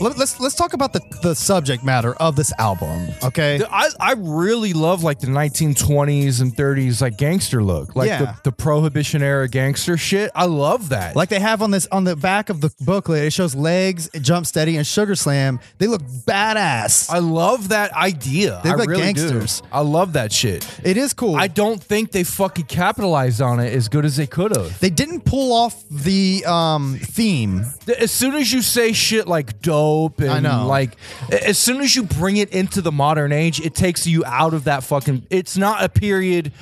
[0.00, 3.60] let, let's let's talk about the the subject matter of this album, okay?
[3.70, 8.18] I, I really love like the 1920s and 30s like gangster look, like Yeah.
[8.18, 10.30] the, the prohibition era gangster shit.
[10.34, 11.14] I love that.
[11.16, 14.46] Like they have on this on the back of the booklet, it shows legs, jump
[14.46, 15.60] steady, and sugar slam.
[15.78, 17.08] They look badass.
[17.10, 18.60] I love that idea.
[18.64, 19.60] They look like really gangsters.
[19.60, 19.68] do.
[19.72, 20.66] I love that shit.
[20.82, 21.36] It is cool.
[21.36, 24.78] I don't think they fucking capitalized on it as good as they could have.
[24.80, 27.64] they didn't pull off the um, theme.
[28.00, 29.83] As soon as you say shit like dope
[30.18, 30.66] and I know.
[30.66, 30.96] like
[31.30, 34.64] as soon as you bring it into the modern age, it takes you out of
[34.64, 36.52] that fucking it's not a period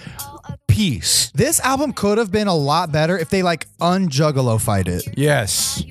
[0.72, 1.30] piece.
[1.32, 5.06] This album could have been a lot better if they like unjuggalo fight it.
[5.16, 5.84] Yes.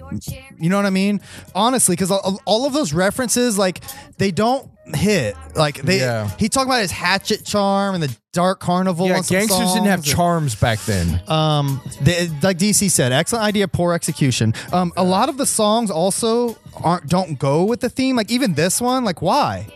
[0.60, 1.22] You know what I mean?
[1.54, 3.82] Honestly, because all, all of those references, like
[4.18, 5.36] they don't hit.
[5.56, 6.30] Like they, Yeah.
[6.38, 9.08] he talked about his hatchet charm and the dark carnival.
[9.08, 11.22] Yeah, gangsters didn't have and- charms back then.
[11.28, 14.54] Um, the, like DC said, excellent idea, poor execution.
[14.72, 18.16] Um, a lot of the songs also aren't don't go with the theme.
[18.16, 19.68] Like even this one, like why?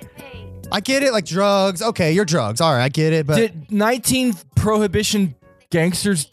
[0.71, 1.81] I get it, like drugs.
[1.81, 2.59] Okay, you're drugs.
[2.61, 5.35] All right, I get it, but Did 19 prohibition
[5.69, 6.27] gangsters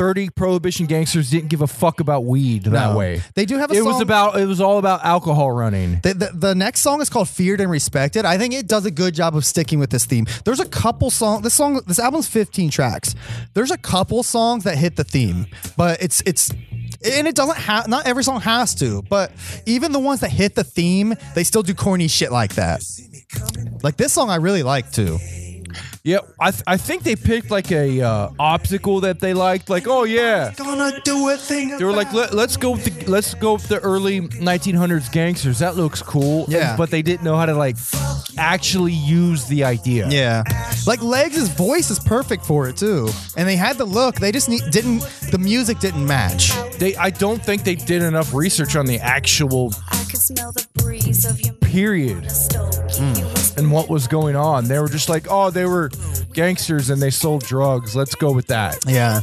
[0.00, 2.96] 1930 prohibition gangsters didn't give a fuck about weed that No.
[2.96, 3.22] way.
[3.34, 6.00] They do have a It was song- about it was all about alcohol running.
[6.02, 8.90] The, the, the next song is called "Feared and Respected." I think it does a
[8.90, 10.26] good job of sticking with this theme.
[10.44, 11.42] There's a couple songs.
[11.42, 13.14] This song, this album's 15 tracks.
[13.54, 15.46] There's a couple songs that hit the theme,
[15.76, 17.86] but it's it's and it doesn't have.
[17.88, 19.32] Not every song has to, but
[19.66, 22.82] even the ones that hit the theme, they still do corny shit like that.
[23.82, 25.18] Like this song, I really like too.
[26.02, 29.68] Yeah, I th- I think they picked like a uh, obstacle that they liked.
[29.68, 31.76] Like, oh yeah, Gonna do a thing.
[31.76, 35.58] they were like, Let, let's go with the let's go with the early 1900s gangsters.
[35.58, 36.46] That looks cool.
[36.48, 36.74] Yeah.
[36.76, 37.76] but they didn't know how to like
[38.38, 40.08] actually use the idea.
[40.08, 40.42] Yeah,
[40.86, 44.14] like Legs' voice is perfect for it too, and they had the look.
[44.16, 45.00] They just need, didn't.
[45.30, 46.50] The music didn't match.
[46.78, 49.70] They I don't think they did enough research on the actual
[51.60, 52.24] period
[53.60, 54.64] and what was going on.
[54.64, 55.90] They were just like, oh, they were
[56.32, 57.94] gangsters and they sold drugs.
[57.94, 58.78] Let's go with that.
[58.86, 59.20] Yeah.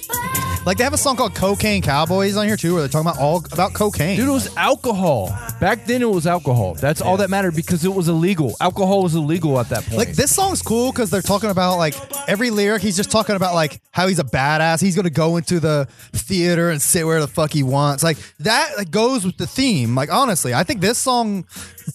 [0.68, 3.22] Like they have a song called Cocaine Cowboys on here too, where they're talking about
[3.22, 4.18] all about cocaine.
[4.18, 5.30] Dude, it was alcohol.
[5.62, 6.74] Back then, it was alcohol.
[6.74, 8.54] That's all that mattered because it was illegal.
[8.60, 9.98] Alcohol was illegal at that point.
[9.98, 11.96] Like this song's cool because they're talking about like
[12.28, 12.82] every lyric.
[12.82, 14.82] He's just talking about like how he's a badass.
[14.82, 18.04] He's gonna go into the theater and sit where the fuck he wants.
[18.04, 19.96] Like that like, goes with the theme.
[19.96, 21.46] Like honestly, I think this song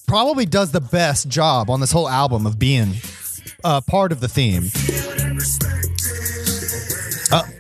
[0.07, 2.95] probably does the best job on this whole album of being
[3.65, 4.71] uh, part of the theme.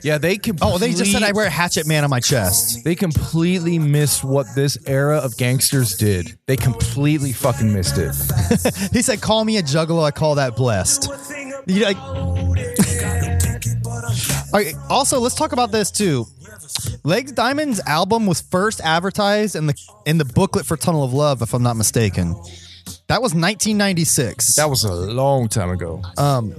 [0.02, 0.56] Yeah, they can.
[0.60, 2.84] Oh, they just said I wear a Hatchet Man on my chest.
[2.84, 6.36] They completely missed what this era of gangsters did.
[6.46, 8.14] They completely fucking missed it.
[8.92, 10.04] he said, "Call me a juggalo.
[10.04, 11.08] I call that blessed."
[11.66, 11.96] You like.
[14.52, 16.26] Right, also, let's talk about this too.
[17.04, 21.40] Legz Diamond's album was first advertised in the in the booklet for Tunnel of Love,
[21.40, 22.34] if I'm not mistaken.
[23.08, 24.56] That was 1996.
[24.56, 26.02] That was a long time ago.
[26.18, 26.54] Um,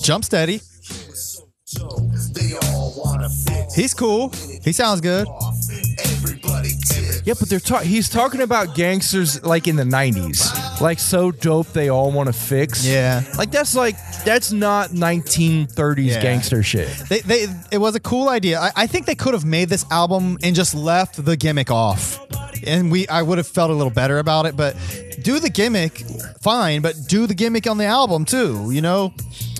[0.00, 0.60] Jump Steady.
[3.74, 4.32] He's cool.
[4.64, 5.26] He sounds good.
[7.24, 10.80] Yeah, but they're ta- he's talking about gangsters like in the 90s.
[10.80, 12.84] Like so dope they all want to fix.
[12.86, 13.22] Yeah.
[13.38, 16.22] Like that's like that's not 1930s Yeah.
[16.22, 16.88] gangster shit.
[17.08, 18.58] They, they, it was a cool idea.
[18.58, 22.18] I, I think they could have made this album and just left the gimmick off,
[22.66, 24.56] and we, I would have felt a little better about it.
[24.56, 24.74] But
[25.22, 26.02] do the gimmick,
[26.40, 29.12] fine, but do the gimmick on the album too, you know.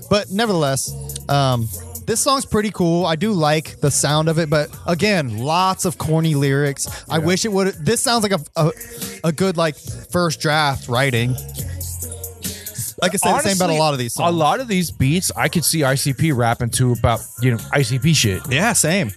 [0.08, 0.92] But nevertheless,
[1.28, 1.68] um,
[2.06, 3.06] this song's pretty cool.
[3.06, 6.88] I do like the sound of it, but again, lots of corny lyrics.
[7.08, 7.68] I wish it would.
[7.84, 8.72] This sounds like a, a
[9.24, 11.34] a good like first draft writing.
[13.02, 14.34] Like I said, say the same about a Honestly, lot of these songs.
[14.34, 18.14] A lot of these beats, I could see ICP rapping to about you know ICP
[18.14, 18.42] shit.
[18.50, 19.10] Yeah, same.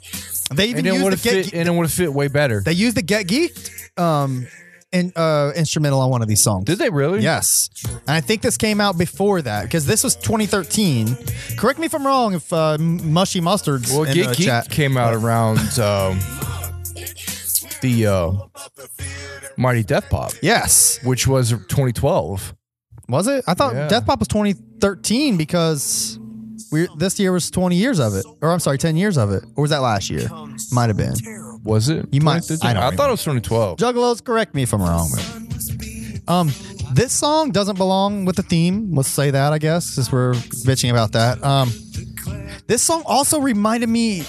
[0.53, 1.53] They even and it used would the have Get fit.
[1.53, 2.61] And it would have fit way better.
[2.61, 4.47] They used the Get Geeked um,
[4.93, 6.63] in, uh, instrumental on one of these songs.
[6.65, 7.19] Did they really?
[7.21, 7.69] Yes.
[7.85, 11.17] And I think this came out before that because this was 2013.
[11.57, 14.69] Correct me if I'm wrong if uh, Mushy Mustard's Well, in Get the Geek chat.
[14.69, 16.19] came out around um,
[17.81, 18.31] the uh,
[19.57, 20.31] Mighty Death Pop.
[20.41, 20.99] Yes.
[21.03, 22.55] Which was 2012.
[23.09, 23.43] Was it?
[23.47, 23.87] I thought Yeah.
[23.89, 26.17] Death Pop was 2013 because
[26.71, 28.25] we this year was 20 years of it.
[28.41, 29.43] Or I'm sorry, 10 years of it.
[29.55, 30.29] Or was that last year?
[30.71, 31.13] Might have been.
[31.63, 32.05] Was it?
[32.11, 32.69] You might- 2013?
[32.69, 33.77] I don't I thought it was 2012.
[33.79, 35.09] Juggalos, correct me if I'm wrong.
[36.27, 36.51] Um,
[36.93, 38.93] this song doesn't belong with the theme.
[38.95, 41.43] Let's say that, I guess, since we're bitching about that.
[41.43, 41.71] Um,
[42.67, 44.23] this song also reminded me.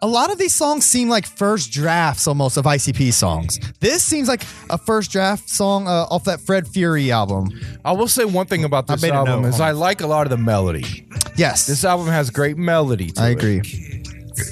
[0.00, 3.58] A lot of these songs seem like first drafts almost of ICP songs.
[3.80, 7.48] This seems like a first draft song uh, off that Fred Fury album.
[7.84, 9.48] I will say one thing about I this made a album note.
[9.48, 11.04] is I like a lot of the melody.
[11.36, 13.10] Yes, This album has great melody.
[13.10, 13.58] To I it, agree.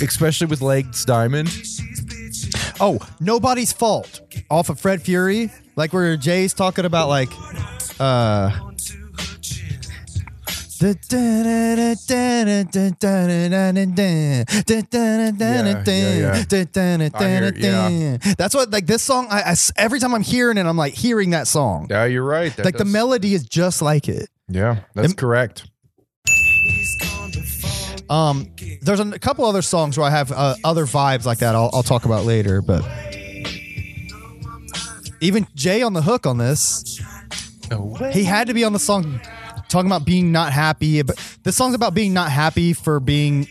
[0.01, 1.49] especially with Legz Diamond.
[2.79, 4.21] Oh, nobody's fault
[4.51, 7.31] off of Fred Fury, like where Jay's talking about like
[7.99, 8.51] uh
[18.37, 19.29] That's what like this song.
[19.31, 21.87] I, every time I'm hearing it, I'm like hearing that song.
[21.89, 22.55] Yeah, you're right.
[22.57, 24.29] That Like the melody is just like it.
[24.49, 25.67] Yeah, that's Im- correct.
[28.09, 28.51] Um,
[28.83, 31.55] there's a, couple other songs where I have uh, other vibes like that.
[31.55, 32.85] I'll, I'll talk about later, but
[35.21, 37.01] even Jay on the hook on this,
[38.13, 39.21] he had to be on the song
[39.69, 41.03] talking about being not happy.
[41.03, 43.49] But this song's about being not happy for being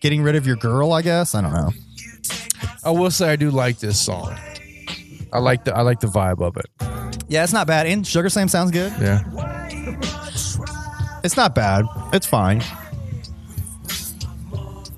[0.00, 0.92] getting rid of your girl.
[0.92, 1.70] I guess I don't know.
[2.84, 4.36] I will say I do like this song.
[5.32, 6.66] I like the I like the vibe of it.
[7.28, 7.86] Yeah, it's not bad.
[7.86, 8.92] And Sugar Slam sounds good.
[9.00, 9.22] Yeah.
[11.24, 11.86] It's not bad.
[12.12, 12.62] It's fine.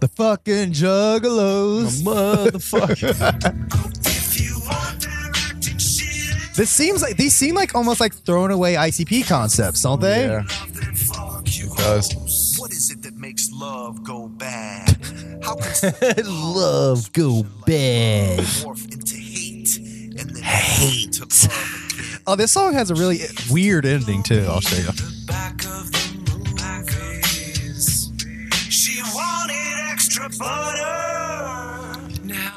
[0.01, 2.03] The fucking juggalos.
[2.03, 3.15] Motherfucker.
[6.55, 10.27] This seems like these seem like almost like thrown away ICP concepts, don't they?
[10.27, 10.43] yeah.
[11.49, 12.55] It does.
[12.59, 14.97] What is it that makes love go bad?
[15.43, 15.55] How
[16.01, 18.39] can Love go bad.
[18.41, 19.77] morph into hate
[20.19, 21.27] and then hate to?
[22.27, 23.21] Oh, this song has a really
[23.51, 24.45] weird ending too.
[24.49, 24.89] I'll show you.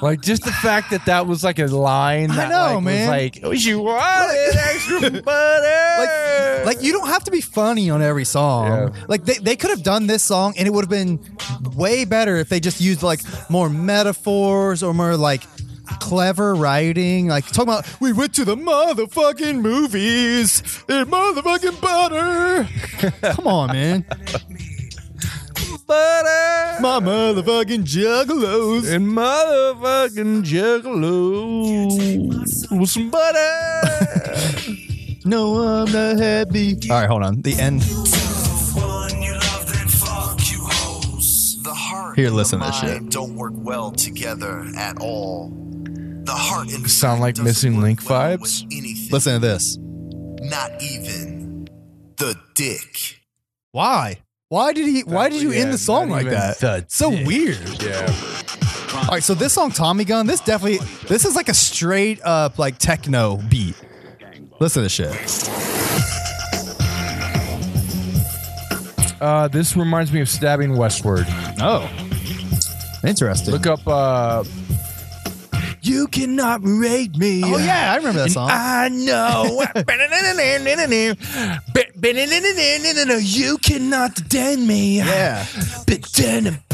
[0.01, 2.31] Like just the fact that that was like a line.
[2.31, 3.01] I That, know, like, man.
[3.01, 5.99] Was like, oh, you wanted extra butter.
[5.99, 8.67] Like, like you don't have to be funny on every song.
[8.67, 9.05] Yeah.
[9.07, 11.19] Like they, they could have done this song and it would have been
[11.75, 15.43] way better if they just used like more metaphors or more like
[15.99, 17.27] clever writing.
[17.27, 22.69] Like talking about we went to the motherfucking movies and motherfucking butter.
[23.33, 24.05] Come on, man.
[25.89, 26.81] Butter.
[26.81, 28.89] My motherfucking juggalos.
[28.93, 32.79] and motherfucking juggalos.
[32.79, 34.75] with some butter.
[35.25, 36.75] No, I'm not happy.
[36.89, 37.41] All right, hold on.
[37.41, 37.81] The end.
[37.83, 41.59] one you love, then fuck you hoes.
[41.61, 43.09] The heart Here, listen to this shit.
[43.11, 45.49] don't work well together at all.
[46.23, 48.63] The heart and Sound like Missing Link well vibes?
[49.11, 49.77] Listen to this.
[50.41, 51.67] Not even
[52.17, 53.19] the dick.
[53.71, 54.21] Why?
[54.49, 55.01] Why did he?
[55.03, 56.57] Why did you Yeah, end the song like that?
[56.59, 57.27] the so dick.
[57.27, 57.59] weird.
[57.83, 58.11] yeah.
[59.03, 62.57] All right, so this song Tommy Gun, this definitely this is like a straight up
[62.57, 63.75] like techno beat.
[64.59, 65.11] Listen to this shit.
[69.21, 71.25] Uh, this reminds me of Stabbing Westward.
[71.61, 71.87] Oh.
[73.05, 73.53] Interesting.
[73.53, 73.85] Look up.
[73.87, 74.43] Uh,
[75.81, 77.41] you cannot rate me.
[77.43, 78.49] oh yeah, I remember that song.
[78.51, 79.63] I know.
[83.19, 84.97] you cannot detain me.
[84.97, 85.45] yeah.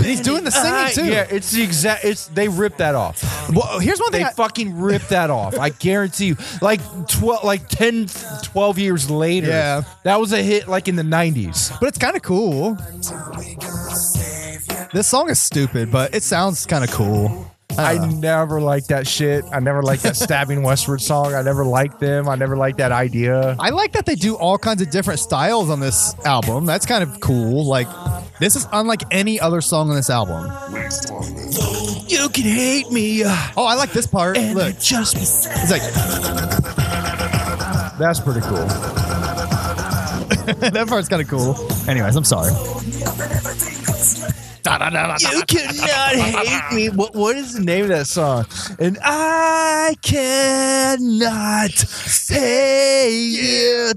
[0.05, 1.11] He's doing the singing, too.
[1.11, 2.05] Yeah, it's the exact.
[2.05, 3.23] It's they ripped that off.
[3.51, 4.21] Well, here's one thing.
[4.21, 5.57] They I, fucking ripped that off.
[5.57, 6.37] I guarantee you.
[6.61, 8.07] Like 12 like 10
[8.43, 9.47] 12 years later.
[9.47, 9.83] Yeah.
[10.03, 11.77] That was a hit like in the 90s.
[11.79, 12.77] but it's kind of cool.
[14.93, 17.51] This song is stupid, but it sounds kind of cool.
[17.77, 18.05] I uh.
[18.07, 19.45] never liked that shit.
[19.51, 21.33] I never liked that Stabbing Westward song.
[21.33, 22.27] I never liked them.
[22.27, 23.55] I never liked that idea.
[23.59, 26.65] I like that they do all kinds of different styles on this album.
[26.65, 27.65] That's kind of cool.
[27.65, 27.87] Like,
[28.39, 30.51] this is unlike any other song on this album.
[32.07, 33.23] You can hate me.
[33.23, 34.37] Uh, oh, I like this part.
[34.37, 35.81] Look, just it's like
[37.97, 38.65] That's pretty cool.
[40.45, 41.55] that part's kind of cool.
[41.89, 42.51] Anyways, I'm sorry.
[45.21, 46.89] You cannot hate me.
[46.89, 48.45] What, what is the name of that song?
[48.79, 53.93] And I cannot say you.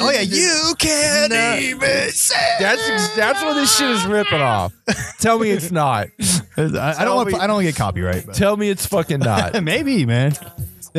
[0.00, 2.56] Oh yeah, you can't even say.
[2.60, 4.72] That's that's what this shit is ripping off.
[5.20, 6.08] Tell me it's not.
[6.56, 7.34] I, I don't want.
[7.34, 8.26] I don't get copyright.
[8.26, 8.34] But.
[8.34, 9.62] Tell me it's fucking not.
[9.68, 10.32] Maybe, man.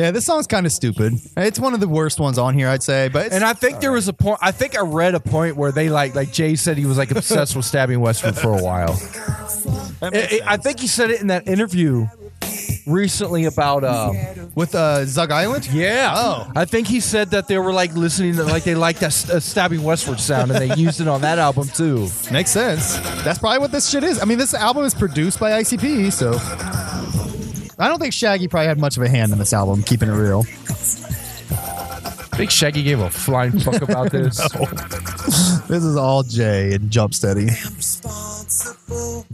[0.00, 1.14] Yeah, this song's kind of stupid.
[1.36, 3.08] It's one of the worst ones on here, I'd say.
[3.08, 4.38] But And I think there was a point.
[4.40, 7.10] I think I read a point where they like, like Jay said, he was like
[7.10, 8.98] obsessed with stabbing Westward for a while.
[10.02, 12.06] I- I I think he said it in that interview
[12.86, 14.12] recently about uh
[14.54, 15.68] with uh, Zug Island.
[15.72, 16.12] yeah.
[16.16, 16.50] Oh.
[16.56, 19.38] I think he said that they were like listening to like they liked that uh,
[19.40, 22.08] stabbing westward sound and they used it on that album too.
[22.32, 22.96] Makes sense.
[23.22, 24.20] That's probably what this shit is.
[24.20, 26.32] I mean, this album is produced by ICP, so
[27.80, 29.82] I don't think Shaggy probably had much of a hand in this album.
[29.82, 30.44] Keeping it real.
[31.50, 34.36] I think Shaggy gave a flying fuck about this.
[35.66, 37.48] This is all Jay and Jump Steady.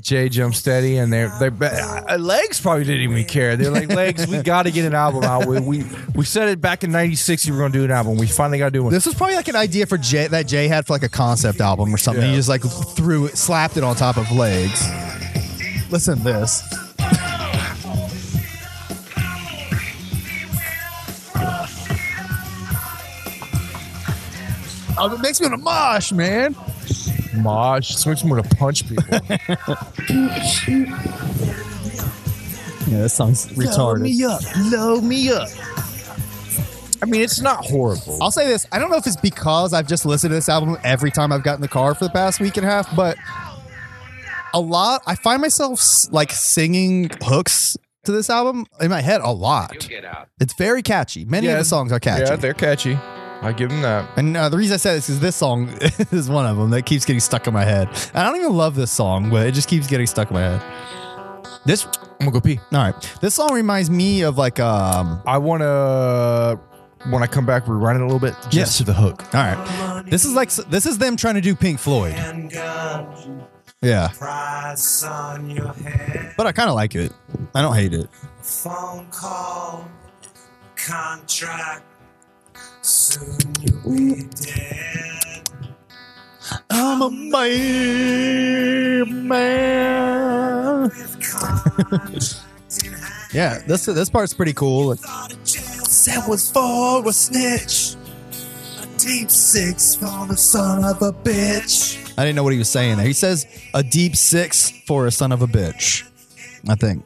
[0.01, 3.57] Jay Jump Steady and their they uh, legs probably didn't even care.
[3.57, 5.47] They're like legs, we got to get an album out.
[5.47, 5.85] We, we
[6.15, 8.17] we said it back in '96 we were going to do an album.
[8.17, 8.93] We finally got to do one.
[8.93, 11.61] This was probably like an idea for Jay that Jay had for like a concept
[11.61, 12.23] album or something.
[12.23, 12.31] Yeah.
[12.31, 14.85] He just like threw it, slapped it on top of legs.
[15.91, 16.86] Listen to this.
[24.99, 26.57] Oh, it makes me want to mosh, man.
[27.37, 27.93] Mosh.
[27.93, 29.05] It makes me want to punch people.
[32.89, 33.79] Yeah, this song's retarded.
[33.79, 34.41] Load me up.
[34.71, 35.49] Load me up.
[37.03, 38.17] I mean, it's not horrible.
[38.23, 38.65] I'll say this.
[38.71, 41.43] I don't know if it's because I've just listened to this album every time I've
[41.43, 43.17] gotten in the car for the past week and a half, but
[44.55, 45.81] a lot, I find myself
[46.13, 49.89] like singing hooks to this album in my head a lot.
[50.41, 51.25] It's very catchy.
[51.25, 52.23] Many of the songs are catchy.
[52.23, 52.97] Yeah, they're catchy.
[53.43, 54.09] I give them that.
[54.17, 55.69] And uh, the reason I said this is this song
[56.11, 57.89] is one of them that keeps getting stuck in my head.
[58.15, 60.63] I don't even love this song, but it just keeps getting stuck in my head.
[61.65, 62.59] This, I'm gonna go pee.
[62.73, 63.17] all right.
[63.21, 66.59] This song reminds me of like, um, I want to
[67.11, 68.79] when I come back rewind it a little bit just Yes.
[68.79, 69.23] to the hook.
[69.35, 70.03] all right.
[70.09, 72.15] This is like, this is them trying to do Pink Floyd.
[73.83, 74.09] Yeah.
[76.37, 77.13] But I kind of like it.
[77.55, 78.09] I don't hate it.
[78.43, 79.89] Phone call,
[80.77, 81.83] contract.
[82.87, 85.51] Soon you'll be dead.
[86.71, 88.47] I'm a man,
[89.27, 90.93] man.
[93.35, 94.95] yeah, this this part's pretty cool.
[94.95, 97.97] That was for a snitch.
[98.81, 102.15] A deep six for the son of a bitch.
[102.17, 103.07] I didn't know what he was saying there.
[103.07, 106.09] He says a deep six for a son of a bitch.
[106.69, 107.05] I think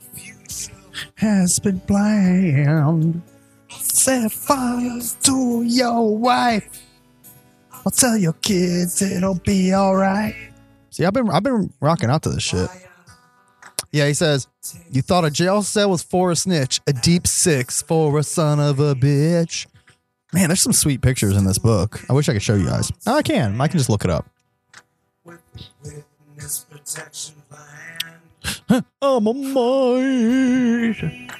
[1.14, 3.22] has been planned.
[3.70, 6.82] Set fire to your wife.
[7.72, 10.34] I'll tell your kids it'll be all right.
[10.90, 12.68] See, I've been I've been rocking out to this shit.
[13.92, 14.46] Yeah, he says,
[14.90, 18.60] You thought a jail cell was for a snitch, a deep six for a son
[18.60, 19.66] of a bitch.
[20.32, 22.00] Man, there's some sweet pictures in this book.
[22.08, 22.92] I wish I could show you guys.
[23.06, 23.60] Oh, I can.
[23.60, 24.28] I can just look it up.
[25.24, 28.84] Witness protection plan.
[29.02, 31.30] I'm a man.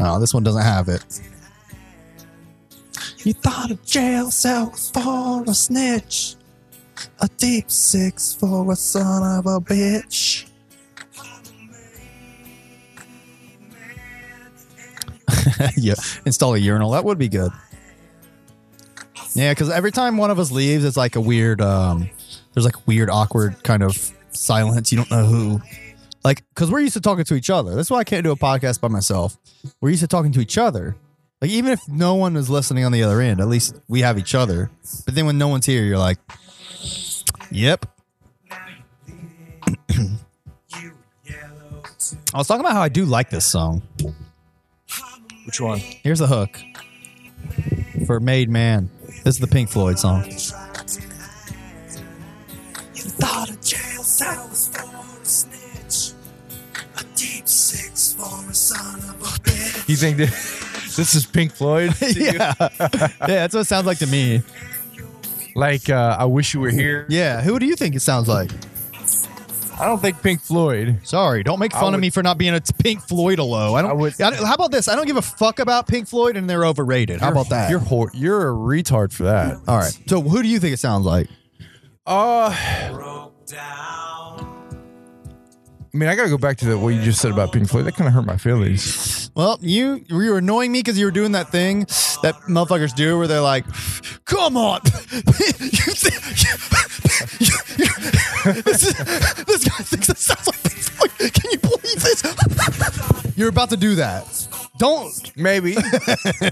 [0.00, 1.04] Oh, this one doesn't have it.
[3.24, 6.36] You thought a jail cell for a snitch.
[7.20, 10.48] A deep six for a son of a bitch.
[15.76, 16.90] yeah, install a urinal.
[16.92, 17.52] That would be good.
[19.34, 21.60] Yeah, because every time one of us leaves, it's like a weird.
[21.60, 22.08] um
[22.54, 24.90] There's like weird, awkward kind of silence.
[24.90, 25.60] You don't know who.
[26.24, 27.74] Like, because we're used to talking to each other.
[27.74, 29.36] That's why I can't do a podcast by myself.
[29.80, 30.96] We're used to talking to each other.
[31.40, 34.18] Like, even if no one is listening on the other end, at least we have
[34.18, 34.70] each other.
[35.04, 36.18] But then when no one's here, you're like,
[37.50, 37.86] yep.
[42.34, 43.82] I was talking about how I do like this song.
[45.46, 45.78] Which one?
[45.78, 46.60] Here's the hook
[48.06, 48.90] for Made Man.
[49.24, 50.24] This is the Pink Floyd song.
[50.26, 50.32] You
[53.02, 54.48] thought a jail cell
[58.58, 59.88] son of a bitch.
[59.88, 60.28] You think that
[60.96, 61.94] this is Pink Floyd?
[62.16, 62.54] yeah.
[62.58, 62.68] yeah,
[63.18, 64.42] that's what it sounds like to me.
[65.54, 67.06] Like uh, I wish you were here.
[67.08, 68.50] Yeah, who do you think it sounds like?
[69.80, 70.98] I don't think Pink Floyd.
[71.04, 73.76] Sorry, don't make fun of me for not being a Pink Floyd low.
[73.76, 73.90] I don't.
[73.92, 74.88] I would- I how about this?
[74.88, 77.20] I don't give a fuck about Pink Floyd, and they're overrated.
[77.20, 77.70] How about that?
[77.70, 77.80] You're
[78.12, 79.58] you're a retard for that.
[79.68, 79.96] All right.
[80.08, 81.28] So, who do you think it sounds like?
[82.06, 82.50] Uh,
[85.92, 87.86] I mean, I gotta go back to the, what you just said about Pink Floyd.
[87.86, 89.30] That kind of hurt my feelings.
[89.34, 91.80] Well, you you were annoying me because you were doing that thing
[92.22, 93.64] that motherfuckers do where they're like,
[94.26, 94.80] "Come on,
[98.64, 98.94] this, is-
[99.44, 101.32] this guy thinks it sounds like Pink Floyd.
[101.32, 102.22] Can you believe this?
[103.38, 104.48] You're about to do that.
[104.78, 105.32] Don't.
[105.36, 105.74] Maybe.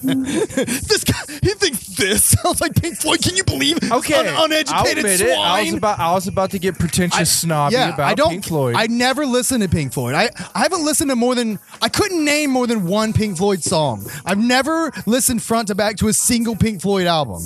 [0.07, 3.22] This guy, he thinks this sounds like Pink Floyd.
[3.22, 3.78] Can you believe?
[3.91, 4.99] Okay, Un- I'll admit swine.
[4.99, 5.22] it.
[5.39, 8.30] I was about I was about to get pretentious snobby yeah, about I don't.
[8.30, 8.76] Pink Floyd.
[8.76, 10.14] I never listened to Pink Floyd.
[10.14, 13.62] I, I haven't listened to more than I couldn't name more than one Pink Floyd
[13.64, 14.07] song.
[14.24, 17.43] I've never listened front to back to a single Pink Floyd album.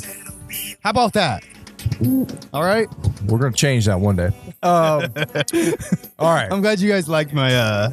[0.83, 1.43] How about that?
[2.53, 2.89] All right.
[3.27, 4.31] We're gonna change that one day.
[4.63, 5.03] Um,
[6.19, 7.55] all right, I'm glad you guys liked my.
[7.57, 7.93] uh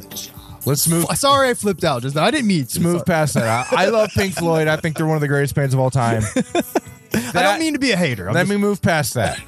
[0.64, 1.06] let's move.
[1.16, 2.02] Sorry, I flipped out.
[2.02, 2.80] Just I didn't mean to.
[2.80, 3.72] Move past that.
[3.72, 4.68] I, I love Pink Floyd.
[4.68, 6.22] I think they're one of the greatest bands of all time.
[7.14, 8.28] I don't mean to be a hater.
[8.28, 9.38] I'm Let just- me move past that.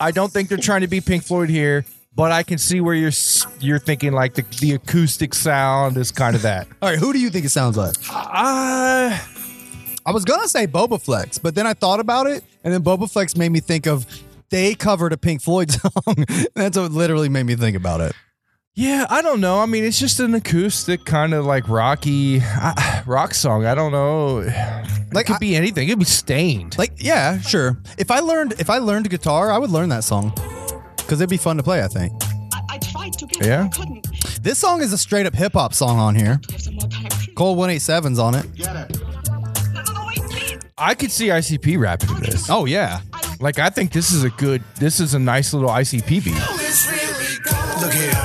[0.00, 1.84] I don't think they're trying to be Pink Floyd here,
[2.16, 6.10] but I can see where you're s- you're thinking like the, the acoustic sound is
[6.10, 6.66] kind of that.
[6.82, 7.94] All right, who do you think it sounds like?
[8.10, 9.16] Uh,
[10.04, 13.50] I was gonna say Bobaflex, but then I thought about it, and then Bobaflex made
[13.50, 14.04] me think of
[14.50, 16.16] they covered a Pink Floyd song.
[16.54, 18.12] That's what literally made me think about it.
[18.74, 19.58] Yeah, I don't know.
[19.58, 23.66] I mean, it's just an acoustic kind of like rocky uh, rock song.
[23.66, 24.36] I don't know.
[25.12, 25.88] Like, it could be anything.
[25.88, 26.78] It could be Staind.
[26.78, 27.76] Like, yeah, sure.
[27.98, 30.32] If I learned if I learned guitar, I would learn that song
[30.96, 31.82] because it'd be fun to play.
[31.82, 32.14] I think.
[32.54, 33.68] I, I tried to get yeah.
[34.40, 36.40] This song is a straight up hip hop song on here.
[37.34, 38.46] Cole 187's on it.
[40.78, 42.48] I could see ICP rapping to this.
[42.48, 43.00] Oh yeah.
[43.38, 44.62] Like I think this is a good.
[44.76, 47.82] This is a nice little ICP beat.
[47.82, 48.21] Look here.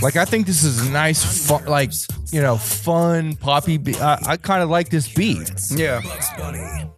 [0.00, 1.92] Like I think this is a nice, fun, like
[2.30, 3.78] you know, fun poppy.
[3.78, 5.50] Be- I, I kind of like this beat.
[5.70, 6.00] Yeah.
[6.00, 6.90] Bugs Bunny.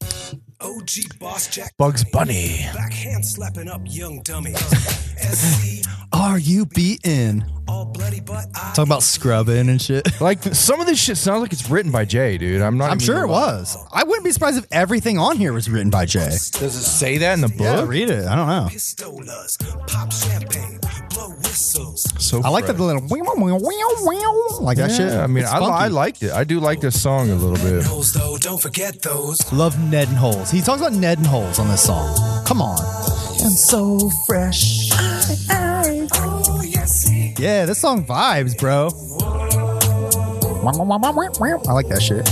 [0.61, 1.74] OG Boss Jack.
[1.78, 2.59] Bugs Bunny.
[2.74, 5.86] Backhand slapping up young dummies.
[6.12, 7.44] Are you beaten?
[7.70, 8.72] all bloody, but I.
[8.74, 10.07] Talk about scrubbing and shit.
[10.20, 12.61] Like some of this shit sounds like it's written by Jay, dude.
[12.61, 12.90] I'm not.
[12.90, 13.53] I'm even sure it gonna lie.
[13.59, 13.78] was.
[13.90, 16.28] I wouldn't be surprised if everything on here was written by Jay.
[16.28, 17.61] Does it say that in the book?
[17.61, 18.26] Yeah, read it.
[18.26, 18.68] I don't know.
[18.70, 20.59] Pistolas, pop champagne, blow whistles.
[21.61, 22.86] So I like that fresh.
[22.86, 23.02] little
[24.02, 25.12] wow, like that shit.
[25.12, 25.72] I mean, It's I, funky.
[25.72, 26.32] I liked it.
[26.32, 27.84] I do like this song a little bit.
[27.84, 29.52] Those though, don't forget those.
[29.52, 30.50] Love Ned and Holes.
[30.50, 32.44] He talks about Ned and Holes on this song.
[32.46, 32.78] Come on.
[33.42, 34.90] I'm so fresh.
[35.50, 37.34] Oh, yes, see.
[37.38, 38.88] Yeah, this song vibes, bro.
[41.68, 42.28] I like that shit.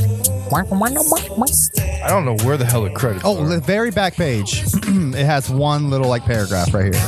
[2.02, 3.24] I don't know where the hell the credits.
[3.24, 3.48] Oh, are.
[3.48, 4.62] the very back page.
[4.74, 7.02] it has one little like paragraph right here.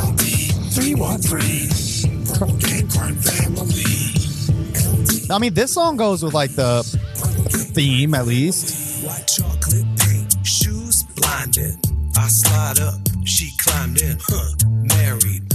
[0.71, 1.90] 313.
[5.31, 6.83] I mean, this song goes with like the
[7.75, 9.05] theme at least.
[9.05, 11.05] White chocolate paint, shoes.
[11.23, 14.17] I slide up, she climbed in.
[14.21, 14.55] Huh,
[14.97, 15.50] married.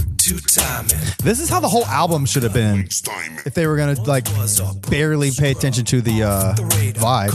[1.22, 2.86] This is how the whole album should have been
[3.44, 4.26] if they were gonna like
[4.90, 7.32] barely pay attention to the uh, vibe.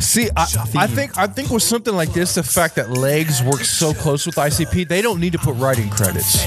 [0.00, 0.42] See, I,
[0.76, 4.26] I think I think with something like this, the fact that Legz works so close
[4.26, 6.44] with ICP, they don't need to put writing credits.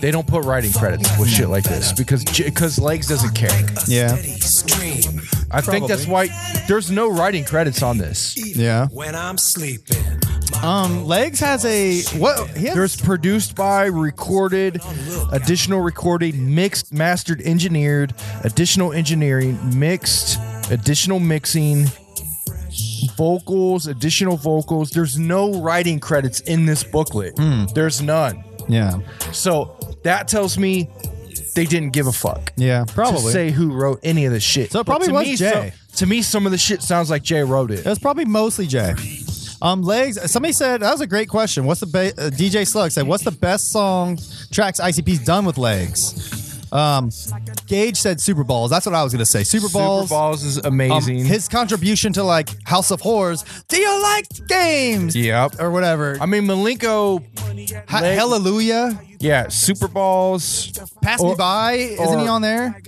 [0.00, 3.50] They don't put writing credits with shit like this because because Legz doesn't care.
[3.86, 4.08] Yeah.
[4.16, 5.20] Steady stream.
[5.50, 6.28] I think that's why
[6.68, 8.36] there's no writing credits on this.
[8.36, 8.88] Yeah.
[8.88, 10.29] When I'm sleeping.
[10.62, 12.48] Um, Legz has a what?
[12.50, 14.80] He has, There's produced by, recorded,
[15.32, 18.12] additional recording, mixed, mastered, engineered,
[18.44, 20.38] additional engineering, mixed,
[20.70, 21.86] additional mixing,
[23.16, 24.90] vocals, additional vocals.
[24.90, 27.36] There's no writing credits in this booklet.
[27.74, 28.44] There's none.
[28.68, 28.98] yeah,
[29.32, 30.90] So that tells me
[31.54, 32.52] they didn't give a fuck.
[32.56, 33.22] yeah, probably.
[33.22, 34.70] To say who wrote any of this shit.
[34.72, 35.72] So it probably was me, Jay.
[35.72, 37.80] so- to me, some of the shit sounds like Jay wrote it.
[37.80, 38.94] It was probably mostly Jay.
[39.62, 40.18] Um, legz.
[40.28, 41.64] Somebody said that was a great question.
[41.64, 43.06] What's the ba- uh, DJ Slug said?
[43.06, 44.18] What's the best song
[44.50, 46.38] tracks ICP's done with legz?
[46.72, 47.10] Um,
[47.66, 48.70] Gage said Super Balls.
[48.70, 49.42] That's what I was gonna say.
[49.42, 50.04] Super Balls.
[50.08, 51.24] Super Balls is Um, amazing.
[51.24, 53.44] his contribution to like House of Horrors.
[53.68, 55.16] Do you like games?
[55.16, 55.60] yep.
[55.60, 56.16] Or whatever.
[56.20, 57.24] I mean, Milenko,
[57.88, 58.98] Ha- Hallelujah.
[59.22, 61.72] Yeah, Super Balls, Pass Me By.
[61.74, 62.80] Isn't he on there?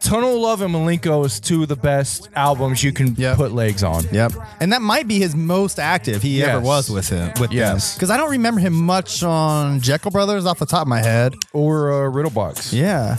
[0.00, 3.36] Tunnel Love and Milenko is two of the best albums you can Yep.
[3.38, 4.04] put legz on.
[4.12, 4.32] Yep.
[4.60, 6.66] And that might be his most active he ever Yes.
[6.66, 7.32] was with him.
[7.40, 7.94] With Yes.
[7.94, 11.36] Because I don't remember him much on Jeckel Brothers off the top of my head.
[11.54, 12.74] Or uh, Riddlebox.
[12.74, 13.16] Yeah.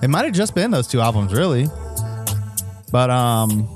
[0.00, 1.68] It might have just been those two albums, really.
[2.92, 3.68] But um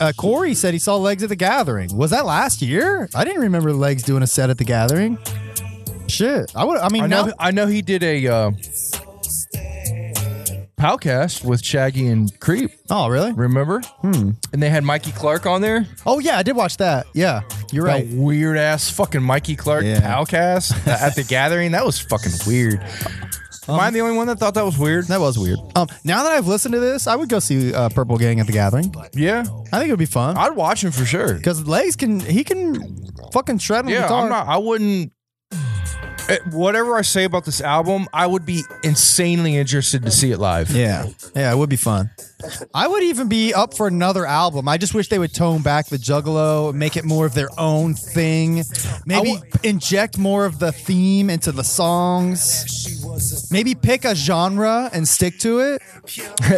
[0.00, 1.94] uh, Corey said he saw Legz at the Gathering.
[1.94, 3.08] Was that last year?
[3.14, 5.18] I didn't remember Legz doing a set at the Gathering.
[6.10, 6.78] Shit, I would.
[6.78, 7.26] I mean, I know.
[7.26, 8.50] now, I know he did a uh,
[10.78, 12.70] Palcast with Shaggy and Creep.
[12.88, 13.32] oh, really?
[13.32, 13.80] Remember?
[14.00, 14.30] Hmm.
[14.52, 15.86] And they had Mikey Clark on there.
[16.06, 17.06] Oh, yeah, I did watch that.
[17.12, 18.08] Yeah, you're right.
[18.08, 20.00] That weird ass fucking Mikey Clark Yeah.
[20.00, 21.72] Palcast at the Gathering.
[21.72, 22.82] That was fucking weird.
[23.68, 25.04] Am I the only one that thought that was weird?
[25.08, 25.58] That was weird.
[25.76, 28.46] Um, now that I've listened to this, I would go see uh, Purple Gang at
[28.46, 28.92] the Gathering.
[29.12, 31.34] Yeah, I think it would be fun I'd watch him for sure.
[31.34, 34.22] because Legz can he can fucking shred on the Yeah, guitar.
[34.24, 34.48] I'm not.
[34.48, 35.12] I wouldn't.
[36.30, 40.38] Eh, Whatever I say about this album, I would be insanely interested to see it
[40.38, 40.70] live.
[40.70, 42.10] Yeah, yeah, it would be fun.
[42.74, 44.68] I would even be up for another album.
[44.68, 47.94] I just wish they would tone back the Juggalo, make it more of their own
[47.94, 48.64] thing.
[49.06, 53.48] Maybe inject more of the theme into the songs.
[53.50, 55.82] Maybe pick a genre and stick to it.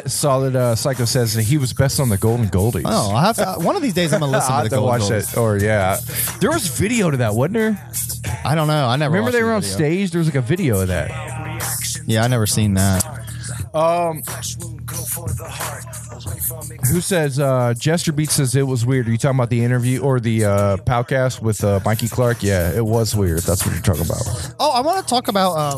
[0.11, 2.83] Solid uh, Psycho says he was best on the Golden Goldies.
[2.87, 3.55] Oh, I have to.
[3.65, 5.33] One of these days, I'm gonna listen I to have the to Golden watch Goldies.
[5.35, 5.41] that.
[5.41, 5.99] Or yeah,
[6.41, 7.91] there was video to that, wasn't there?
[8.45, 8.87] I don't know.
[8.87, 10.11] I never Remember they were the on stage?
[10.11, 11.11] There was like a video of that.
[12.07, 13.05] Yeah, I never seen that.
[13.75, 14.23] Um,
[16.91, 19.09] who says uh, Jester Beat says it was weird?
[19.09, 22.43] Are you talking about the interview or the uh, podcast with uh, Mikey Clark?
[22.43, 23.41] Yeah, it was weird.
[23.41, 24.55] That's what you're talking about.
[24.61, 25.53] Oh, I want to talk about.
[25.53, 25.77] Uh,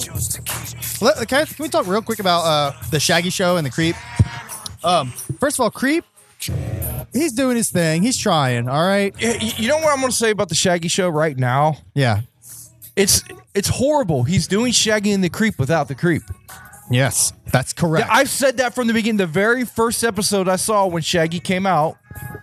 [1.00, 3.70] let, can, I- can we talk real quick about uh, the Shaggy Show and the
[3.70, 3.96] Creep?
[4.84, 5.10] Um,
[5.40, 6.04] first of all, Creep,
[7.12, 8.02] he's doing his thing.
[8.02, 8.68] He's trying.
[8.68, 9.14] All right.
[9.20, 11.78] Y- y- You know what I'm going to say about the Shaggy Show right now?
[11.94, 12.20] Yeah.
[12.96, 13.24] It's
[13.54, 14.22] it's horrible.
[14.22, 16.22] He's doing Shaggy and the Creep without the Creep.
[16.90, 18.08] Yes, that's correct.
[18.10, 19.16] I've said that from the beginning.
[19.16, 21.96] The very first episode I saw when Shaggy came out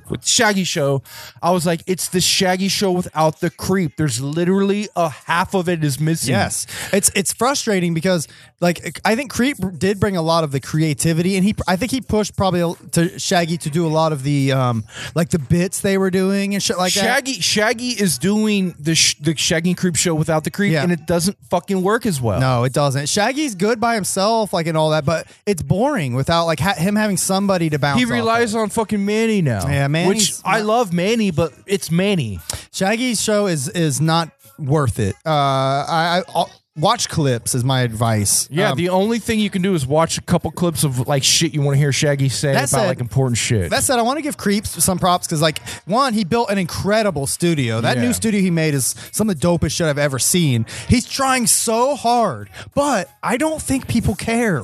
[0.10, 1.02] with Shaggy Show,
[1.41, 3.95] I was like, it's the Shaggy Show without the Creep.
[3.98, 6.31] There's literally a half of it is missing.
[6.34, 8.27] Yes, it's it's frustrating because
[8.60, 11.91] like I think Creep did bring a lot of the creativity, and he I think
[11.91, 14.84] he pushed probably to Shaggy to do a lot of the um
[15.15, 17.03] like the bits they were doing and shit like that.
[17.03, 20.84] Shaggy Shaggy is doing the sh- the Shaggy Creep show without the Creep, Yeah.
[20.84, 22.39] and it doesn't fucking work as well.
[22.39, 23.07] No, it doesn't.
[23.07, 26.95] Shaggy's good by himself, like and all that, but it's boring without like ha- him
[26.95, 27.99] having somebody to bounce.
[27.99, 29.60] He relies on fucking Manny now.
[29.67, 32.39] Yeah, which Manny's I love Manny, but it's Manny.
[32.71, 35.15] Shaggy's show is is not worth it.
[35.25, 35.83] Uh, I,
[36.19, 38.47] I I'll- watch clips is my advice.
[38.49, 41.21] Yeah, Um, the only thing you can do is watch a couple clips of like
[41.21, 43.69] shit you want to hear Shaggy say That about said- like important shit.
[43.71, 46.57] That said, I want to give Creeps some props because, like, one, he built an
[46.57, 47.81] incredible studio.
[47.81, 48.03] That Yeah.
[48.03, 50.65] new studio he made is some of the dopest shit I've ever seen.
[50.88, 54.63] He's trying so hard, but I don't think people care.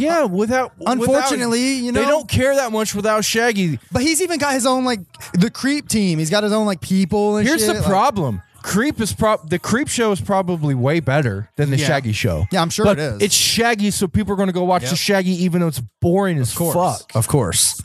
[0.00, 3.78] Yeah, without Unfortunately, without- you know- they don't care that much without Shaggy.
[3.92, 5.00] But he's even got his own like
[5.34, 6.18] the Creep team.
[6.18, 7.74] He's got his own like people and Here's shit.
[7.74, 8.42] the like- problem.
[8.62, 11.86] Creep is prob the Creep show is probably way better than the Yeah.
[11.86, 12.46] Shaggy show.
[12.52, 13.22] Yeah, I'm sure but it is.
[13.22, 16.38] It's Shaggy, so people are going to go watch the Shaggy, even though it's boring
[16.38, 17.10] as fuck.
[17.14, 17.80] Of course.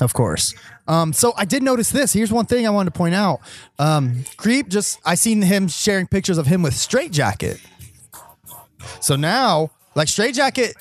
[0.00, 0.54] Of course.
[0.88, 2.12] Um, so I did notice this.
[2.12, 3.38] Here's one thing I wanted to point out.
[3.78, 7.60] Um, Creep just I seen him sharing pictures of him with Straight Jacket.
[9.00, 10.76] So now, like Straight Jacket,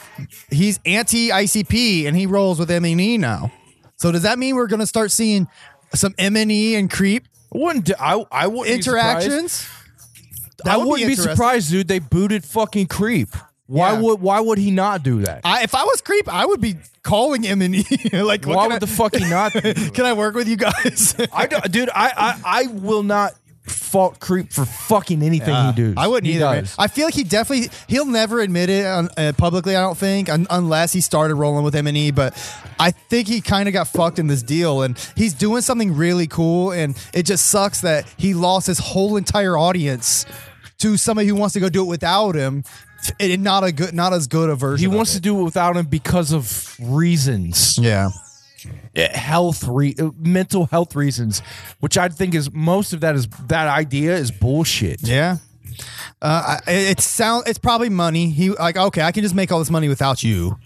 [0.49, 3.52] he's anti ICP and he rolls with M and E now.
[3.98, 5.48] So does that mean we're gonna start seeing
[5.94, 8.23] some M and E and Creep Wouldn't I?
[8.31, 9.68] I wouldn't be interactions?
[10.65, 11.35] I would wouldn't be, interesting.
[11.35, 11.88] surprised, dude.
[11.88, 13.30] They booted fucking Creep.
[13.68, 13.99] Why Yeah.
[14.02, 15.41] would Why would he not do that?
[15.44, 17.85] I, if I was Creep, I would be calling M and E.
[18.14, 19.52] like, Why would I- the fuck he not?
[19.53, 21.15] Can I work with you guys?
[21.34, 21.89] I don't, dude.
[21.89, 22.11] I,
[22.45, 23.34] I I will not
[23.69, 25.94] fault Creep for fucking anything he does.
[25.98, 26.45] I wouldn't He either.
[26.45, 26.68] man.
[26.77, 29.76] I feel like he definitely he'll never admit it on, uh, publicly.
[29.76, 32.11] I don't think un- unless he started rolling with M and E.
[32.11, 32.34] But
[32.80, 36.27] I think he kind of got fucked in this deal, and he's doing something really
[36.27, 36.72] cool.
[36.72, 40.26] And it just sucks that he lost his whole entire audience
[40.80, 42.64] to somebody who wants to go do it without him.
[43.19, 44.89] And not a good, not as good a version.
[44.89, 47.77] He wants to do it without him because of reasons.
[47.77, 48.10] Yeah.
[48.98, 51.41] Uh, health re- uh, mental health reasons
[51.82, 55.38] which i think is most of that is that idea is bullshit Yeah.
[56.22, 58.32] Uh, I- it sound it's probably money.
[58.32, 60.57] He like okay, I can just make all this money without you.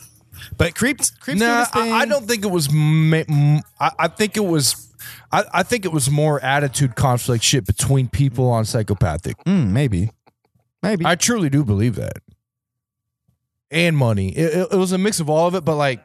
[0.58, 1.92] But creeps, creeps doing nah, his thing.
[1.92, 4.88] I, I don't think it was ma- m- I, I think it was
[5.34, 10.12] I, I think it was more attitude conflict shit between people on psychopathic Mm, maybe,
[10.82, 11.06] maybe.
[11.06, 12.20] i truly do believe that
[13.70, 16.00] and money it, it, it was a mix of all of it but like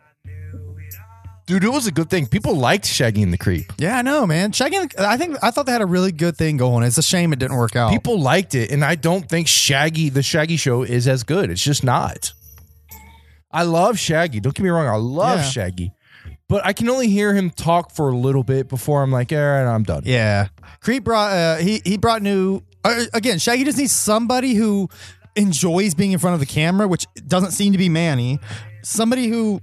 [1.46, 4.26] dude it was a good thing people liked shaggy and the creep Yeah, I know,
[4.26, 4.52] man.
[4.52, 6.82] Shaggy, and- I think I thought they had a really good thing going.
[6.84, 7.90] It's a shame it didn't work out.
[7.90, 11.50] People liked it, and I don't think Shaggy, the Shaggy Show, is as good.
[11.50, 12.32] It's just not.
[13.50, 14.40] I love Shaggy.
[14.40, 14.86] Don't get me wrong.
[14.88, 15.44] I love Yeah.
[15.48, 15.92] Shaggy,
[16.48, 19.38] but I can only hear him talk for a little bit before I'm like, all
[19.38, 20.02] right, I'm done.
[20.04, 20.48] yeah,
[20.80, 23.38] Creep brought uh, he he brought new uh, again.
[23.38, 24.88] Shaggy just needs somebody who
[25.36, 28.38] enjoys being in front of the camera, which doesn't seem to be Manny.
[28.82, 29.60] Somebody who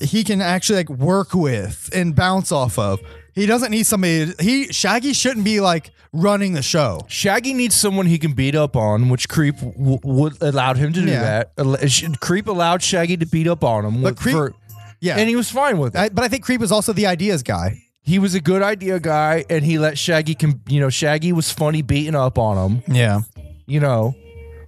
[0.00, 3.00] he can actually like work with and bounce off of.
[3.34, 4.32] He doesn't need somebody.
[4.40, 7.00] He Shaggy shouldn't be like running the show.
[7.08, 11.00] Shaggy needs someone he can beat up on, which Creep w- would allowed him to
[11.00, 11.20] do Yeah.
[11.20, 11.52] that.
[11.58, 14.54] Al- sh- Creep allowed Shaggy to beat up on him, But with- Creep- for-
[15.00, 15.98] Yeah, and he was fine with it.
[15.98, 17.80] I, but I think Creep was also the ideas guy.
[18.00, 21.50] he was a good idea guy, and he let Shaggy, com- you know, Shaggy was
[21.50, 22.82] funny beating up on him.
[22.94, 23.20] Yeah,
[23.66, 24.14] you know,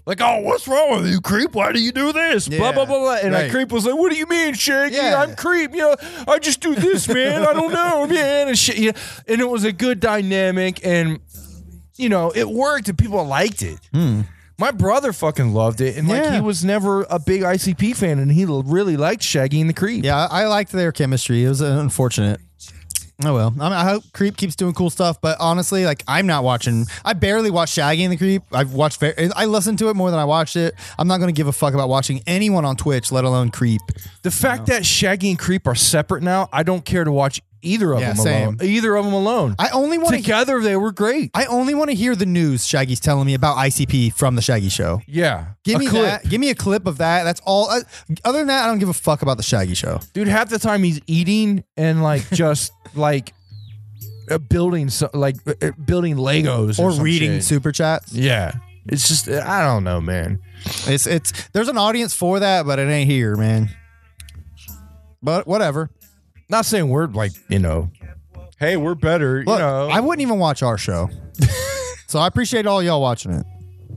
[0.06, 1.52] like, oh, what's wrong with you, creep?
[1.54, 2.48] Why do you do this?
[2.48, 2.98] Blah Yeah, blah blah.
[2.98, 3.14] blah.
[3.16, 3.42] And right.
[3.42, 4.94] that creep was like, what do you mean, Shaggy?
[4.94, 5.20] Yeah.
[5.20, 5.72] I'm creep.
[5.72, 5.96] You know,
[6.28, 7.42] I just do this, man.
[7.42, 8.48] I don't know, man.
[8.48, 8.78] And shit.
[8.78, 11.18] You know, and it was a good dynamic, and
[11.96, 13.80] you know, it worked, and people liked it.
[14.58, 16.22] My brother fucking loved it, and like.
[16.22, 16.34] Yeah.
[16.36, 20.02] he was never a big ICP fan, and he really liked Shaggy and the Creep.
[20.04, 21.44] Yeah, I I liked their chemistry.
[21.44, 22.40] It was uh, unfortunate.
[23.24, 23.54] Oh well.
[23.58, 26.84] I, mean, I hope Creep keeps doing cool stuff, but honestly, like I'm not watching.
[27.02, 28.42] I barely watch Shaggy and the Creep.
[28.52, 29.02] I've watched.
[29.02, 30.74] I listened to it more than I watched it.
[30.98, 33.80] I'm not going to give a fuck about watching anyone on Twitch, let alone Creep.
[34.22, 37.92] The fact that Shaggy and Creep are separate now, I don't care to watch either
[37.92, 38.42] of Yeah, them same.
[38.44, 38.58] alone.
[38.62, 39.54] Either of them alone.
[39.58, 40.22] I only want to.
[40.22, 41.30] Together, they were great.
[41.34, 44.68] I only want to hear the news Shaggy's telling me about ICP from the Shaggy
[44.70, 45.00] Show.
[45.06, 46.02] Yeah, Give me clip.
[46.22, 46.28] that.
[46.28, 47.24] Give me a clip of that.
[47.24, 47.68] That's all.
[47.70, 47.80] Uh,
[48.24, 50.00] other than that, I don't give a fuck about the Shaggy Show.
[50.14, 50.28] dude.
[50.28, 53.34] Half the time he's eating and like just like
[54.30, 57.44] uh, building, so, like uh, building Legos or, Or reading shit.
[57.44, 58.12] super chats.
[58.12, 58.52] Yeah,
[58.86, 60.40] it's just I don't know, man.
[60.86, 63.70] It's it's there's an audience for that, but it ain't here, man.
[65.22, 65.90] But whatever.
[66.48, 67.90] Not saying we're like you know,
[68.58, 69.38] hey, we're better.
[69.44, 71.10] Look, you know, I wouldn't even watch our show.
[72.06, 73.46] so I appreciate all y'all watching it.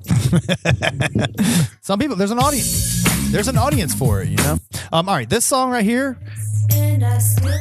[1.81, 3.03] Some people there's an audience.
[3.31, 4.57] There's an audience for it, you know?
[4.91, 6.17] Um, all right, this song right here.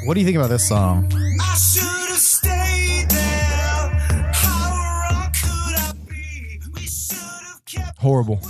[0.07, 1.13] What do you think about this song?
[1.15, 4.31] I should have stayed there.
[4.33, 6.61] How wrong could I be?
[6.73, 8.41] We should have kept horrible.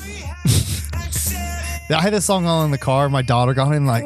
[1.91, 3.09] I had this song on in the car.
[3.09, 4.05] My daughter got in like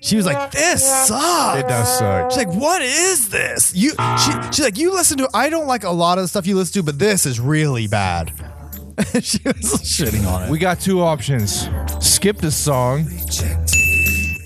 [0.00, 2.30] she was like, "This sucks." It does suck.
[2.30, 5.28] She's like, "What is this?" You, she, she's like, "You listen to.
[5.34, 7.88] I don't like a lot of the stuff you listen to, but this is really
[7.88, 8.32] bad."
[9.14, 10.50] she was shitting on it.
[10.50, 11.68] We got two options:
[12.00, 13.08] skip this song,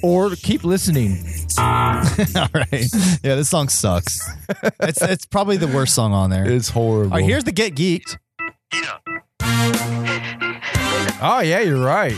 [0.02, 1.19] or keep listening.
[1.59, 2.86] All right.
[3.23, 4.20] Yeah, this song sucks.
[4.81, 6.48] it's it's probably the worst song on there.
[6.48, 7.12] It's horrible.
[7.12, 8.16] All right, here's the Get Geeked.
[11.20, 12.16] Oh yeah, you're right.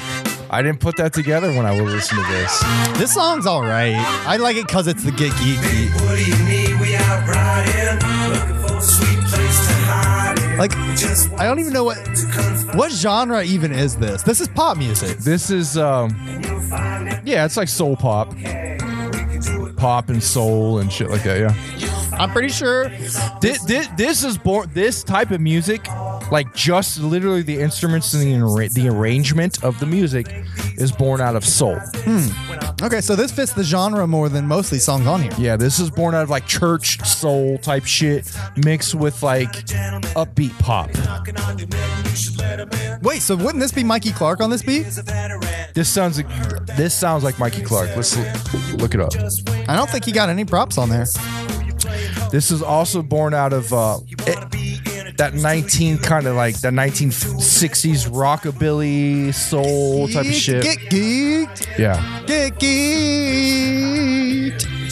[0.53, 2.65] I didn't put that together when I would listen to this.
[2.99, 3.95] This song's all right.
[4.27, 5.93] I like it because it's the Get Geeked beat.
[6.03, 6.81] What do you need?
[6.81, 10.59] We out riding, looking for a sweet place to hide in.
[10.59, 10.73] Like,
[11.39, 11.99] I don't even know what
[12.75, 14.25] what genre even is this.
[14.25, 15.19] This is pop music.
[15.19, 16.11] This is um,
[17.25, 18.35] yeah, it's like soul pop,
[19.77, 21.39] pop and soul and shit like that.
[21.39, 22.00] Yeah.
[22.13, 22.89] I'm pretty sure
[23.41, 24.71] This, this, this is born.
[24.75, 25.87] This type of music,
[26.31, 30.27] like just literally the instruments and the the arrangement of the music,
[30.77, 31.79] is born out of soul.
[32.05, 32.85] Hmm.
[32.85, 35.33] Okay, so this fits the genre more than most of these songs on here.
[35.39, 38.31] Yeah, this is born out of like church soul type shit
[38.65, 39.53] mixed with like
[40.17, 40.91] upbeat pop.
[43.03, 44.87] Wait, so wouldn't this be Mikey Clark on this beat?
[45.75, 47.91] This sounds like this sounds like Mikey Clark.
[47.97, 48.17] Let's
[48.75, 49.13] look it up.
[49.69, 51.07] I don't think he got any props on there.
[52.31, 58.09] This is also born out of uh, it- that 19 kind of like the 1960s
[58.09, 60.63] rockabilly soul type of shit.
[60.63, 61.79] Get geeked.
[61.79, 62.23] Yeah.
[62.27, 62.55] Get
[63.51, 63.81] geeked.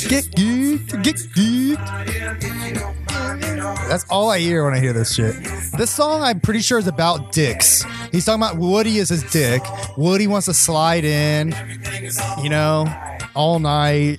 [0.08, 1.02] Get geeked.
[1.02, 1.88] Get geeked.
[3.88, 5.34] That's all I hear when I hear this shit.
[5.78, 7.82] This song, I'm pretty sure, is about dicks.
[8.12, 9.62] He's talking about Woody as his dick.
[9.96, 11.54] Woody wants to slide in,
[12.42, 12.86] you know,
[13.34, 14.18] all night.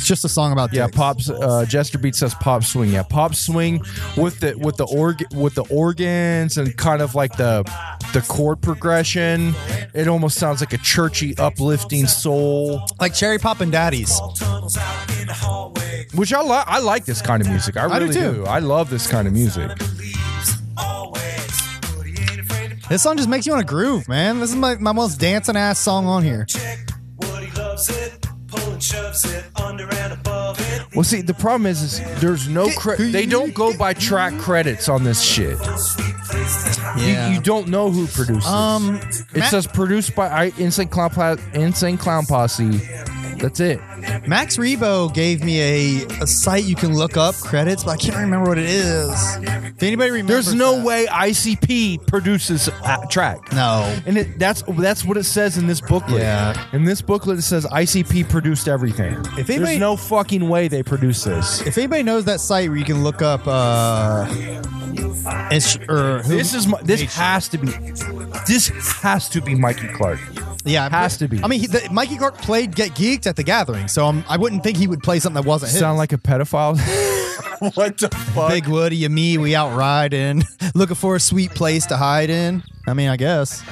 [0.00, 0.96] It's just a song about Yeah, dicks.
[0.96, 1.28] pops.
[1.28, 2.88] Uh, Jester Beat says pop swing.
[2.88, 3.82] Yeah, pop swing
[4.16, 7.64] with the with the org with the organs and kind of like the
[8.14, 9.54] the chord progression.
[9.92, 12.80] It almost sounds like a churchy, uplifting soul.
[12.98, 14.18] like Cherry Poppin' Daddies.
[16.14, 16.66] Which I like.
[16.66, 17.76] I like this kind of music.
[17.76, 18.46] I I do really too.
[18.46, 19.70] I love this kind of music.
[22.88, 24.40] This song just makes you want to groove, man.
[24.40, 26.46] This is my, my most dancing ass song on here.
[30.94, 33.12] Well, see, the problem is, is there's no credit.
[33.12, 35.58] they don't go by track credits on this shit.
[36.96, 37.28] Yeah.
[37.28, 38.46] You, you don't know who produced this.
[38.46, 38.96] Um,
[39.34, 42.70] it Ma- says produced by I, Insane Clown Pla- Insane Clown Posse.
[43.38, 43.80] That's it.
[44.26, 45.60] Max Rebo gave me
[46.02, 49.10] a, a site you can look up credits, but I can't remember what it is.
[49.38, 53.52] If anybody remembers, There's no that- way ICP produces a track.
[53.52, 53.82] No.
[54.06, 56.20] And it, that's that's what it says in this booklet.
[56.22, 56.66] Yeah.
[56.72, 59.14] In this booklet, it says ICP produced everything.
[59.38, 61.60] If anybody- There's no fucking way they produce this.
[61.66, 64.26] If anybody knows that site where you can look up, uh,
[65.88, 67.68] or who, This is my, this has to be
[68.46, 68.68] this
[69.02, 70.18] has to be Mikey Clark.
[70.64, 71.42] Yeah, I'm has to be.
[71.42, 74.36] I mean, he, the, Mikey Clark played Get Geeked at the Gathering, so um, I
[74.36, 75.80] wouldn't think he would play something that wasn't his.
[75.80, 76.78] Sound like a pedophile?
[77.74, 78.50] what the fuck?
[78.50, 80.42] Big Woody and me, we out riding,
[80.74, 82.62] looking for a sweet place to hide in.
[82.86, 83.62] I mean, I guess.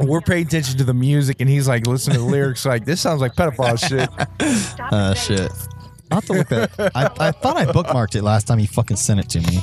[0.00, 2.64] We're paying attention to the music, and he's like listening to the lyrics.
[2.64, 4.08] Like this sounds like pedophile shit.
[4.80, 5.52] Uh, shit.
[6.10, 6.70] I'll have to look that.
[6.94, 9.60] I, I thought I bookmarked it last time he fucking sent it to me.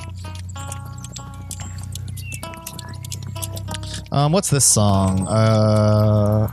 [4.12, 5.28] Um, what's this song?
[5.28, 6.50] Uh,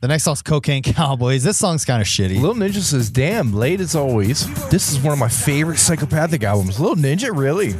[0.00, 1.42] the next song's Cocaine Cowboys.
[1.42, 2.40] This song's kind of shitty.
[2.40, 4.46] Little Ninja says, "Damn, late as always.
[4.68, 7.74] This is one of my favorite psychopathic albums." Little Ninja, really?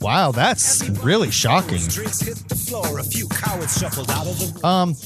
[0.00, 1.78] Wow, that's really shocking.
[1.86, 4.96] Drinks hit the floor, a few cowards shuffled out of the Um,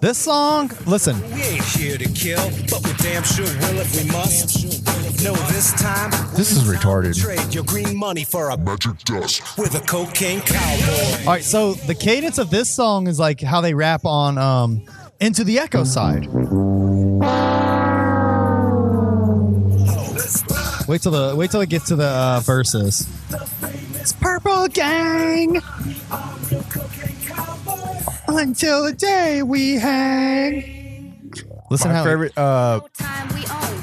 [0.00, 4.10] this song, listen, We ain't here to kill, but we damn sure will if we
[4.10, 4.79] must.
[5.22, 6.10] No, this time.
[6.34, 7.14] This is retarded.
[7.20, 11.20] Trade your green money for a magic dust with a cocaine cowboy.
[11.20, 14.82] All right, so the cadence of this song is like how they rap on um,
[15.20, 16.26] Into the Echo side.
[20.88, 23.06] Wait till the wait till it gets to the uh, verses.
[24.00, 25.60] It's purple gang.
[28.26, 30.79] Until the day we hang.
[31.70, 32.36] Listen My how favorite.
[32.36, 32.80] Uh,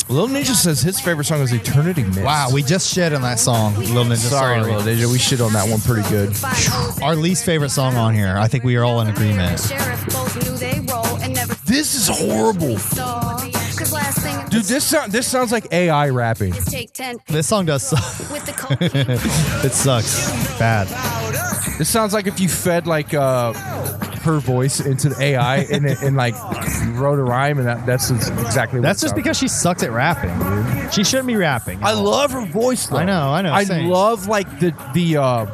[0.10, 2.22] Lil Ninja says his favorite song is Eternity Mist.
[2.22, 4.30] Wow, we just shit on that song, Lil Ninja.
[4.30, 5.12] Sorry, Lil Ninja.
[5.12, 6.34] We shit on that one pretty good.
[7.02, 8.36] Our least favorite song on here.
[8.38, 9.58] I think we are all in agreement.
[11.66, 12.78] This is horrible.
[14.50, 16.54] Dude, this sound, this sounds like AI rapping.
[17.28, 18.00] This song does suck.
[18.82, 20.30] it sucks.
[20.60, 20.88] Bad.
[21.78, 23.54] This sounds like if you fed like uh
[24.28, 26.36] her voice into the AI and, it, and like
[26.94, 30.94] wrote a rhyme and that that's exactly That's just because she sucks at rapping, dude.
[30.94, 31.84] She shouldn't be rapping.
[31.84, 32.88] I love her voice.
[32.88, 32.98] Though.
[32.98, 33.88] I know, I know, I same.
[33.90, 35.18] love like the the.
[35.18, 35.46] uh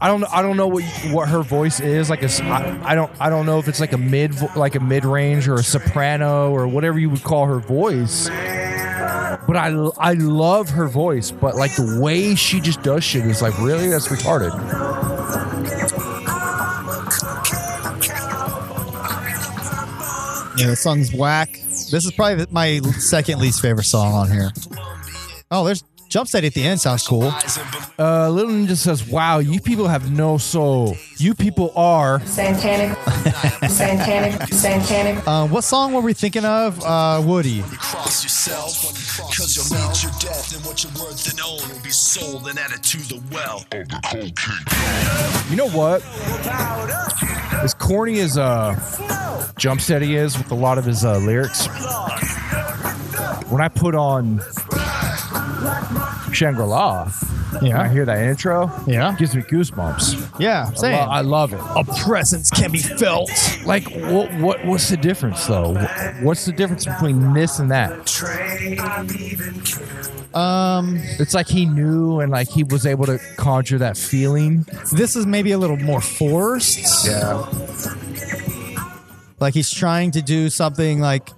[0.00, 0.24] I don't.
[0.24, 0.82] I don't know what
[1.12, 2.24] what her voice is like.
[2.24, 3.12] A, I, I don't.
[3.20, 6.50] I don't know if it's like a mid, like a mid range or a soprano
[6.50, 8.28] or whatever you would call her voice.
[8.28, 9.68] But I,
[9.98, 11.30] I love her voice.
[11.30, 14.50] But like the way she just does shit is like really that's retarded.
[20.56, 21.52] Yeah, the song's whack.
[21.52, 24.50] This is probably my second least favorite song on here.
[25.50, 26.80] Oh, there's jump set at the end.
[26.80, 27.32] Sounds cool.
[27.98, 30.96] Uh, Little Ninja says, "Wow, you people have no soul.
[31.22, 32.94] You people are." Santanic,
[33.68, 35.22] Santanic, Santanic.
[35.24, 36.82] Uh, what song were we thinking of?
[36.82, 37.62] Uh, Woody.
[37.62, 38.82] Cross yourself,
[39.36, 42.58] cause you'll meet your death, and what you're worth and own will be sold and
[42.58, 43.64] added to the well.
[45.48, 46.02] You know what?
[47.62, 48.74] As corny as uh,
[49.60, 51.66] Jumpsteady is with a lot of his uh, lyrics,
[53.48, 54.40] when I put on
[56.32, 57.10] Shangri La,
[57.60, 57.80] Yeah.
[57.80, 59.12] I hear that intro, Yeah.
[59.12, 60.40] it gives me goosebumps.
[60.40, 60.92] Yeah, I, same.
[60.92, 61.60] lo- I love it.
[61.60, 63.30] A presence can be felt.
[63.66, 65.74] Like, what, what, what's the difference though?
[66.22, 67.92] What's the difference between this and that?
[70.34, 74.64] Um, It's like he knew and like he was able to conjure that feeling.
[74.92, 77.06] this is maybe a little more forced.
[77.06, 77.44] Yeah.
[79.40, 81.28] Like he's trying to do something like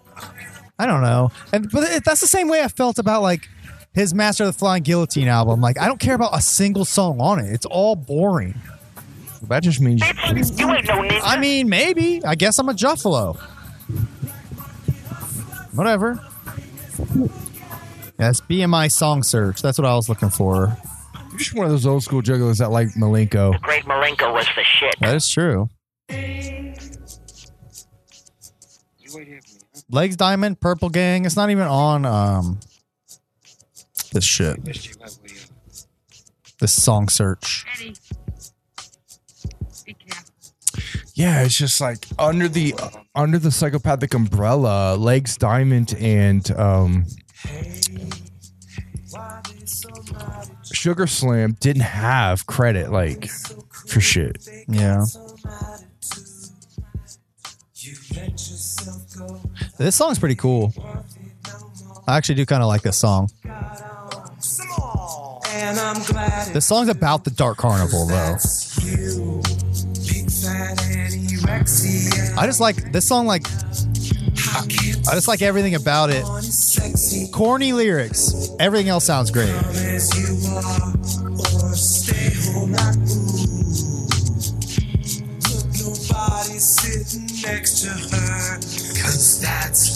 [0.78, 1.30] I don't know.
[1.52, 3.48] And but it, that's the same way I felt about like
[3.94, 5.60] his Master of the Flying Guillotine album.
[5.60, 7.52] Like I don't care about a single song on it.
[7.52, 8.54] It's all boring.
[9.48, 11.20] That just means You ain't no ninja.
[11.22, 12.24] I mean, maybe.
[12.24, 13.36] I guess I'm a Juffalo.
[15.74, 16.20] Whatever.
[18.16, 19.60] That's BMI song search.
[19.60, 20.76] That's what I was looking for.
[21.30, 23.60] you're just one of those old school jugglers that like Milenko.
[23.60, 24.94] Great Milenko was the shit.
[25.00, 25.68] That is true.
[29.90, 31.24] Legz Diamond, Purple Gang.
[31.26, 32.58] It's not even on um
[34.14, 34.58] this shit.
[36.60, 37.66] This song search.
[41.14, 42.74] Yeah, it's just like under the
[43.14, 47.06] under the psychopathic umbrella, Legz Diamond and um
[50.72, 54.48] Sugar Slam didn't have credit like for shit.
[54.68, 55.04] Yeah.
[59.76, 60.72] This song's pretty cool.
[62.06, 63.30] I actually do kind of like this song.
[65.56, 68.36] And I'm glad This song's about the Dark Carnival, though.
[68.82, 69.40] you,
[70.02, 72.36] big fat anorexia.
[72.36, 73.26] I just like this song.
[73.26, 74.66] Like, I
[75.08, 76.24] I just like everything about it.
[77.32, 78.50] Corny lyrics.
[78.58, 79.48] Everything else sounds great.
[79.48, 80.92] as you are,
[81.38, 84.10] or stay home like ooh.
[85.54, 89.93] Look, nobody's sitting next to her, cause that's.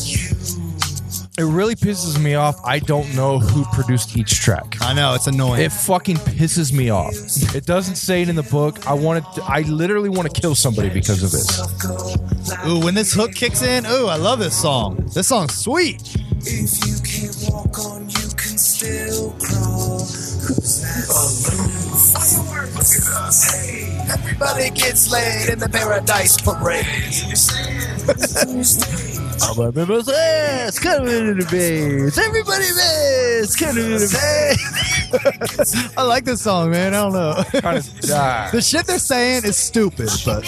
[1.39, 2.59] It really pisses me off.
[2.65, 4.77] I don't know who produced each track.
[4.81, 5.63] I know it's annoying.
[5.63, 7.15] It fucking pisses me off.
[7.55, 8.89] It doesn't say it in the book.
[8.89, 11.61] I wanted to, I literally want to kill somebody because of this.
[12.67, 14.97] ooh, when this hook kicks in, ooh, I love this song.
[15.15, 16.03] This song's sweet.
[16.41, 19.68] If you can't walk on, you can still crawl.
[23.29, 23.67] Us.
[23.69, 26.87] Hey, everybody gets laid in the paradise parade.
[29.59, 32.19] Everybody miss, coming in the base.
[32.19, 35.97] Everybody miss, coming in the base.
[35.97, 36.95] I like this song, man.
[36.95, 37.61] I don't know.
[37.61, 38.51] Kind of die.
[38.51, 40.45] the shit they're saying is stupid, but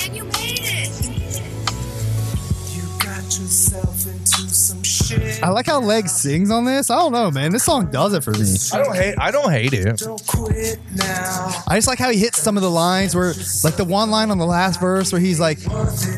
[5.43, 6.91] I like how Legz sings on this.
[6.91, 7.53] I don't know, man.
[7.53, 8.57] This song does it for me.
[8.73, 9.99] I don't hate I don't hate it.
[9.99, 11.63] Don't quit now.
[11.67, 13.33] I just like how he hits some of the lines where,
[13.65, 15.59] like the one line on the last verse where he's like,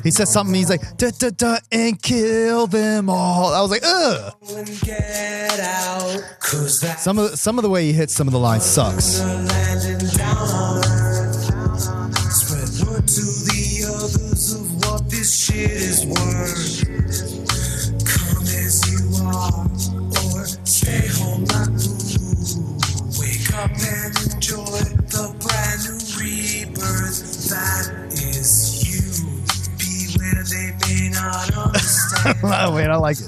[0.02, 3.52] he says something, he's like, da da da, and kill them all.
[3.52, 4.34] I was like, ugh.
[4.54, 6.22] And get out.
[6.40, 9.20] Cause that's Some of some of the way he hits some of the lines sucks.
[32.44, 33.26] oh, wait, I like it.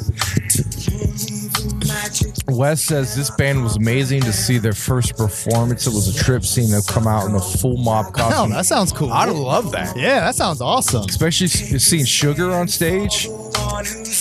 [2.49, 5.87] Wes says this band was amazing to see their first performance.
[5.87, 8.51] It was a trip seeing them come out in a full mob Oh, costume.
[8.51, 9.12] that sounds cool.
[9.12, 9.97] I love that.
[9.97, 11.05] Yeah, that sounds awesome.
[11.09, 13.29] Especially seeing Sugar on stage.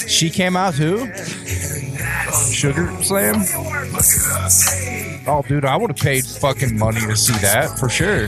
[0.07, 1.05] She came out too.
[2.51, 3.43] Sugar Slam.
[5.27, 8.27] Oh, dude, I would have paid fucking money to see that for sure.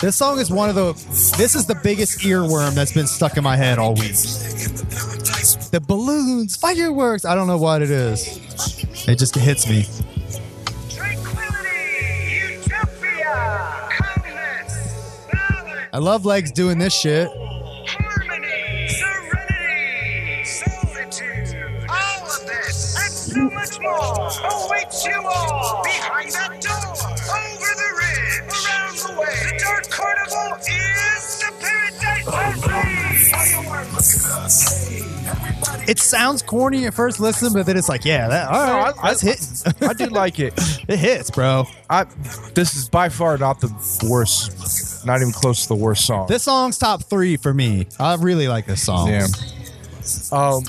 [0.00, 0.92] This song is one of the.
[1.38, 4.12] This is the biggest earworm that's been stuck in my head all week.
[5.72, 7.24] The balloons, fireworks.
[7.24, 8.38] I don't know what it is.
[9.08, 9.86] It just hits me.
[15.92, 17.28] I love Legz doing this shit.
[17.28, 18.88] Harmony!
[18.88, 20.44] Serenity!
[20.44, 21.88] Solitude!
[21.88, 22.96] All of this!
[23.00, 28.05] And so much more awaits you all behind that door, over the
[29.16, 29.52] ridge, the way.
[29.52, 32.26] The Dark Carnival is the paradise
[35.88, 39.08] It sounds corny at first listen, but then it's like, yeah, that all right, I-
[39.14, 39.88] that's hitting.
[39.88, 40.54] I do like it.
[40.88, 41.66] It hits, bro.
[41.90, 42.04] I
[42.54, 43.66] this is by far not the
[44.08, 46.28] worst, not even close to the worst song.
[46.28, 47.88] This song's top three for me.
[47.98, 49.08] I really like this song.
[49.08, 49.26] Yeah.
[50.30, 50.62] Um,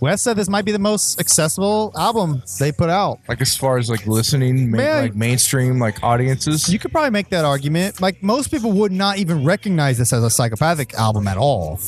[0.00, 3.20] Wes said this might be the most accessible album they put out.
[3.28, 5.02] like as far as like listening, Man.
[5.02, 6.68] like mainstream like audiences.
[6.68, 8.00] You could probably make that argument.
[8.00, 11.78] Like most people would not even recognize this as a psychopathic album at all.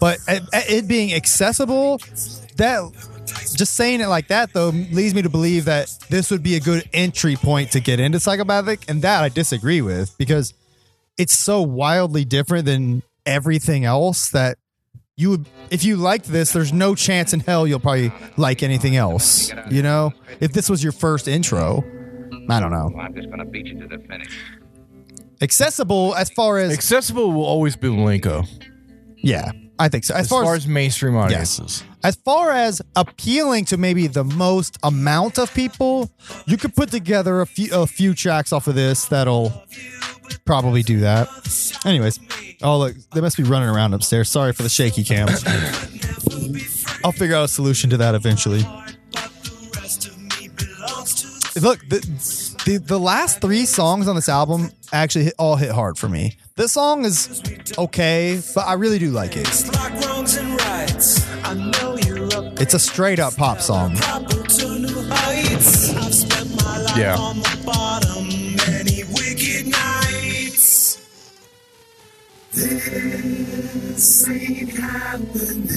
[0.00, 1.98] But it, it being accessible,
[2.56, 2.90] that
[3.54, 6.60] just saying it like that though leads me to believe that this would be a
[6.60, 10.54] good entry point to get into psychopathic, and that I disagree with because
[11.16, 14.58] it's so wildly different than everything else that
[15.18, 18.96] you would if you liked this there's no chance in hell you'll probably like anything
[18.96, 21.82] else you know if this was your first intro
[22.48, 24.32] i don't know I'm just gonna beat you to the finish.
[25.42, 28.46] accessible as far as accessible will always be Milenko.
[29.16, 31.24] yeah i think so as, As far as mainstream Yes.
[31.24, 31.84] audiences.
[32.04, 36.10] as far as appealing to maybe the most amount of people
[36.46, 39.52] you could put together a few a few tracks off of this that'll
[40.44, 41.28] probably do that.
[41.84, 42.20] Anyways
[42.62, 44.28] oh look they must be running around upstairs.
[44.28, 45.28] Sorry for the shaky cam.
[47.04, 48.60] I'll figure out a solution to that eventually.
[51.60, 52.00] Look the,
[52.64, 56.36] the the last three songs on this album actually hit, all hit hard for me.
[56.56, 57.42] This song is
[57.76, 59.48] okay but i really do like it.
[62.60, 63.94] It's a straight up pop song.
[66.96, 67.57] Yeah.
[72.58, 75.68] This ain't happening.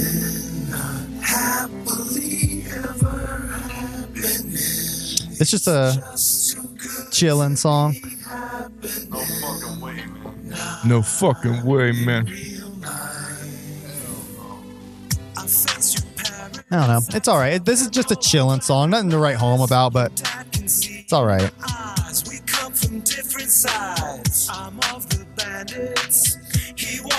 [0.69, 4.53] Not happily ever happening.
[5.39, 6.01] It's just a
[7.11, 7.95] chilling song.
[9.13, 10.49] No fucking way, man.
[10.87, 12.27] No fucking way, man.
[16.71, 16.99] I don't know.
[17.13, 17.63] It's all right.
[17.63, 18.89] This is just a chilling song.
[18.89, 20.11] Nothing to write home about, but
[20.53, 21.51] it's all right.
[22.27, 24.49] We come from different sides.
[24.51, 26.30] I'm of the bandits.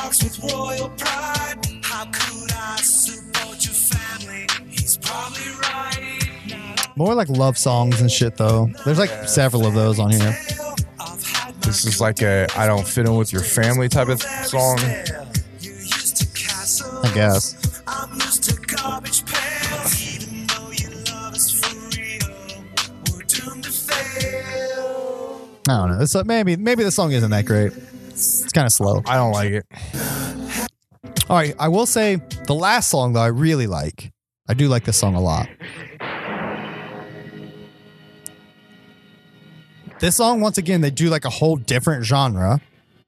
[0.03, 1.59] He walks with royal pride.
[1.83, 4.47] How could I support your family?
[4.69, 6.97] He's probably right.
[6.97, 8.69] More like love songs and shit, though.
[8.85, 10.37] There's like several of those on here.
[11.61, 14.79] This is like a I don't fit in with your family type of song.
[17.05, 17.83] I guess.
[17.87, 20.17] I'm used to garbage pails.
[20.17, 22.65] Even though your love is for real,
[23.13, 25.49] we're doomed to fail.
[25.69, 26.03] I don't know.
[26.03, 27.73] It's uh, maybe maybe the song isn't that great.
[28.23, 29.03] It's kind of slow.
[29.07, 29.67] I don't like it.
[31.29, 32.17] All right, I will say
[32.47, 34.13] the last song though I really like.
[34.49, 35.49] I do like this song a lot.
[40.01, 42.61] This song, once again, they do like a whole different genre.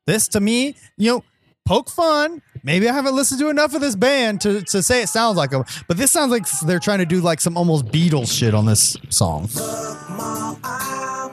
[0.06, 1.24] This to me, you know,
[1.66, 2.40] poke fun.
[2.62, 5.50] Maybe I haven't listened to enough of this band to, to say it sounds like
[5.50, 8.64] them, but this sounds like they're trying to do like some almost Beatles shit on
[8.64, 9.48] this song.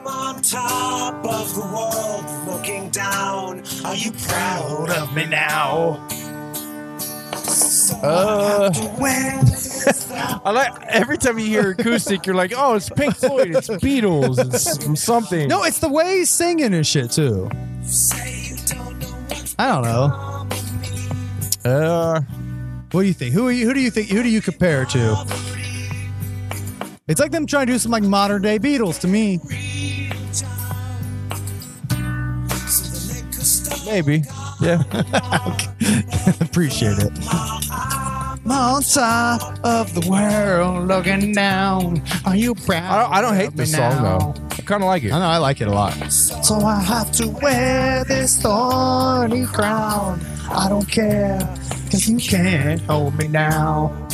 [0.04, 3.62] Mom, I'm on top of the world looking down.
[3.84, 6.06] Are you proud of me now?
[8.02, 8.70] Uh,
[10.44, 14.38] I like every time you hear acoustic, you're like, oh, it's Pink Floyd, it's Beatles,
[14.38, 15.48] it's something.
[15.48, 17.48] No, it's the way he's singing and shit too.
[19.58, 20.48] I don't know.
[21.64, 22.20] Uh,
[22.90, 23.34] what do you think?
[23.34, 23.66] Who are you?
[23.66, 24.08] Who do you think?
[24.08, 25.51] Who do you compare to?
[27.12, 29.38] It's like them trying to do some like modern day Beatles to me.
[33.84, 34.22] Maybe.
[34.62, 34.80] Yeah.
[36.40, 37.12] Appreciate it.
[38.50, 42.02] On top of the world, looking down.
[42.24, 42.90] Are you proud?
[42.90, 44.18] I don't, I don't hate this me song now?
[44.18, 44.30] though.
[44.30, 45.12] I kind kind of like it.
[45.12, 45.92] I know I like it a lot.
[46.10, 50.18] So I have to wear this thorny crown.
[50.50, 51.40] I don't care,
[51.90, 54.08] cause you can't hold me now.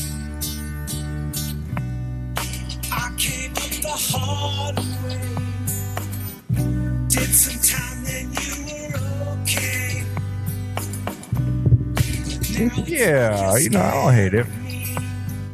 [12.58, 14.46] Yeah, you know, I don't hate it.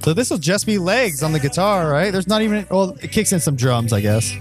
[0.03, 2.11] So this will just be legz on the guitar, right?
[2.11, 4.33] There's not even well, it kicks in some drums, I guess.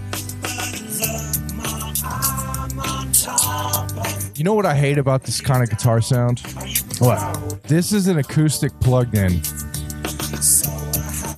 [4.36, 6.40] You know what I hate about this kind of guitar sound?
[6.98, 7.62] What?
[7.64, 9.42] This is an acoustic plugged in.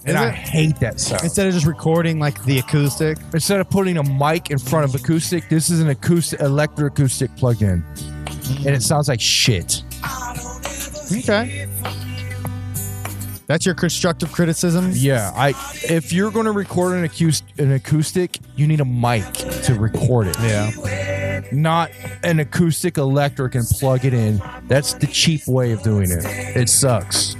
[0.07, 1.23] And I hate that sound.
[1.25, 3.19] Instead of just recording like the acoustic.
[3.35, 7.63] Instead of putting a mic in front of acoustic, this is an acoustic electroacoustic plugged
[7.63, 7.85] in.
[8.59, 9.83] And it sounds like shit.
[11.13, 11.67] Okay.
[13.47, 14.91] That's your constructive criticism?
[14.93, 15.51] Yeah, I
[15.85, 20.27] if you're going to record an acoustic, an acoustic, you need a mic to record
[20.27, 20.37] it.
[20.41, 21.43] Yeah.
[21.53, 21.93] Not
[22.25, 24.43] an acoustic electric and plug it in.
[24.67, 26.25] That's the cheap way of doing it.
[26.57, 27.37] It sucks.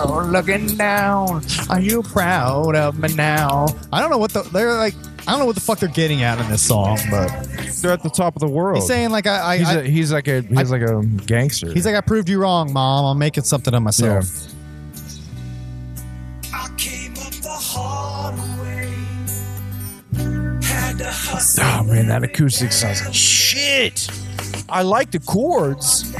[0.00, 1.44] Oh, looking down.
[1.68, 3.66] Are you proud of me now?
[3.92, 4.94] I don't know what the they're like.
[5.26, 7.47] I don't know what the fuck they're getting at in this song, but
[7.80, 8.78] They're at the top of the world.
[8.78, 11.72] he's saying like I, I, he's, I a, he's like a he's like a gangster.
[11.72, 13.04] he's like I proved you wrong, mom.
[13.04, 14.26] I'm making something of myself.
[16.52, 18.88] I came up the hard way.
[20.66, 21.64] Had to hustle.
[21.64, 24.08] Oh man, that acoustic sounds like shit.
[24.68, 26.12] I like the chords.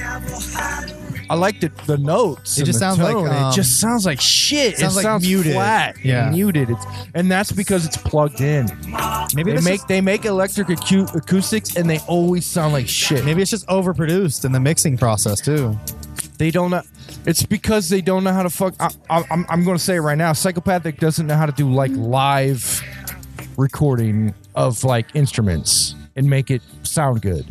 [1.30, 2.56] I like the, the notes.
[2.56, 3.28] It and just the sounds like, tone.
[3.28, 4.78] um, it just sounds like shit.
[4.78, 5.52] sounds it like sounds muted.
[5.54, 6.26] flat, Yeah.
[6.26, 6.70] and muted.
[6.70, 6.84] It's,
[7.14, 8.66] and that's because it's plugged in.
[9.34, 13.24] Maybe They make is- they make electric acu- acoustics, and they always sound like shit.
[13.24, 15.78] Maybe it's just overproduced in the mixing process too.
[16.38, 16.82] They don't know.
[17.26, 18.74] It's because they don't know how to fuck.
[18.80, 20.32] I, I, I'm I'm going to say it right now.
[20.32, 22.82] Psychopathic doesn't know how to do like live
[23.56, 27.44] recording of like instruments and make it sound good.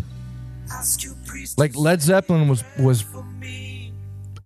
[1.57, 3.03] Like Led Zeppelin was was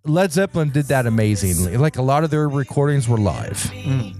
[0.04, 1.76] Led Zeppelin did that amazingly.
[1.76, 3.56] Like a lot of their recordings were live.
[3.72, 4.16] Mm.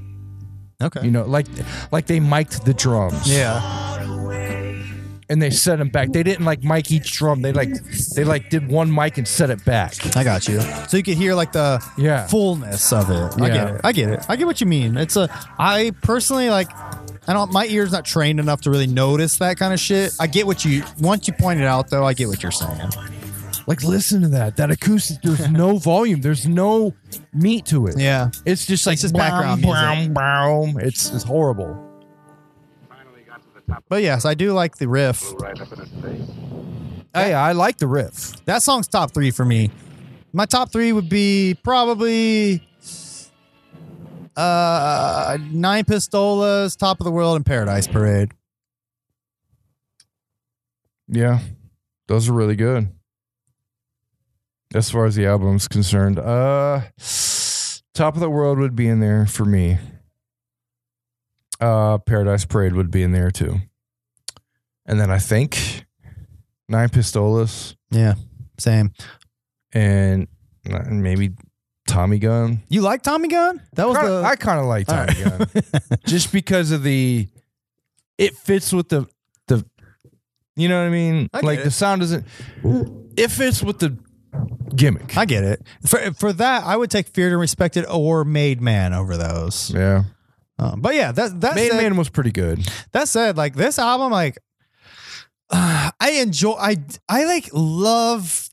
[0.81, 1.05] Okay.
[1.05, 1.47] You know, like
[1.91, 3.31] like they mic'd the drums.
[3.33, 3.81] Yeah.
[5.29, 6.13] And they set them back.
[6.13, 7.41] They didn't like mic each drum.
[7.41, 7.71] They like
[8.15, 10.15] they like did one mic and set it back.
[10.17, 10.61] I got you.
[10.89, 12.27] So you could hear like the Yeah.
[12.27, 13.41] fullness of it.
[13.41, 13.55] I Yeah.
[13.55, 13.81] get it.
[13.83, 14.27] I get it.
[14.29, 14.97] I get what you mean.
[14.97, 15.29] It's a.
[15.59, 16.69] I personally like.
[17.27, 17.51] I don't.
[17.53, 20.13] My ear's not trained enough to really notice that kind of shit.
[20.21, 20.83] I get what you.
[21.01, 22.91] Once you point it out, though, I get what you're saying.
[23.67, 24.57] Like listen to that.
[24.57, 25.23] That acoustic.
[25.23, 26.21] There's no volume.
[26.21, 26.95] There's no
[27.33, 27.99] meat to it.
[27.99, 28.31] Yeah.
[28.45, 30.15] It's just like just background music.
[30.15, 31.89] Boom, It's it's horrible.
[33.89, 35.23] But yes, I do like the riff.
[37.15, 38.45] Hey, I like the riff.
[38.45, 39.71] That song's top three for me.
[40.33, 42.67] My top three would be probably
[44.37, 48.33] uh Nine Pistolas, Top of the World, and Paradise Parade.
[51.09, 51.41] Yeah,
[52.09, 52.89] those are really good.
[54.75, 56.83] As far as the album's concerned, uh,
[57.95, 59.79] Top of the World would be in there for me.
[61.61, 63.61] Uh, Paradise Parade would be in there too,
[64.87, 65.85] and then I think
[66.69, 68.15] Nine Pistolas Yeah,
[68.59, 68.93] same.
[69.73, 70.27] and
[70.69, 71.35] uh, maybe
[71.87, 72.63] Tommy Gun.
[72.69, 73.61] You like Tommy Gun?
[73.75, 75.39] That was Kinda- the I kind of like Tommy right.
[75.39, 77.29] Gun just because of the
[78.19, 79.07] it fits with the
[79.47, 79.65] the
[80.57, 81.29] you know what I mean.
[81.33, 81.65] I like it.
[81.65, 82.27] the sound doesn't.
[83.17, 83.97] It fits with the
[84.75, 85.17] gimmick.
[85.17, 85.63] I get it.
[85.87, 89.71] For for that, I would take Feared and Respected or Made Man over those.
[89.71, 90.05] Yeah,
[90.59, 92.67] Um, but yeah, that that Made said, Man was pretty good.
[92.93, 94.39] that said, like this album, like
[95.51, 96.53] uh, I enjoy.
[96.59, 96.77] I
[97.09, 98.49] I like love.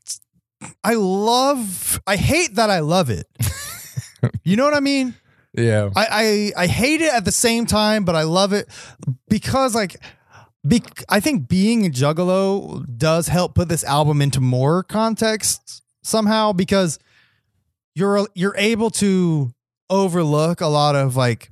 [0.84, 2.01] I love.
[2.06, 3.26] I hate that I love it.
[4.43, 5.15] you know what I mean?
[5.53, 8.68] Yeah, I, I I hate it at the same time, but I love it
[9.30, 9.95] because like
[10.68, 16.53] be, I think being a juggalo does help put this album into more context somehow
[16.53, 16.99] because
[17.95, 19.52] you're you're able to
[19.90, 21.49] overlook a lot of like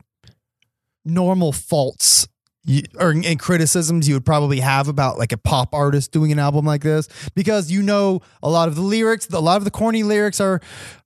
[1.06, 2.28] normal faults
[2.68, 6.38] you, or and criticisms you would probably have about like a pop artist doing an
[6.38, 9.72] album like this because you know a lot of the lyrics a lot of the
[9.72, 10.60] corny lyrics are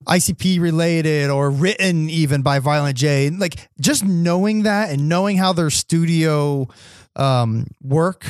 [0.07, 3.29] ICP related or written even by Violent J.
[3.29, 6.67] Like just knowing that and knowing how their studio
[7.15, 8.25] um work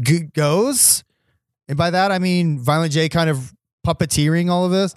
[0.00, 1.04] g- goes
[1.68, 3.52] and by that I mean Violent J kind of
[3.86, 4.94] puppeteering all of this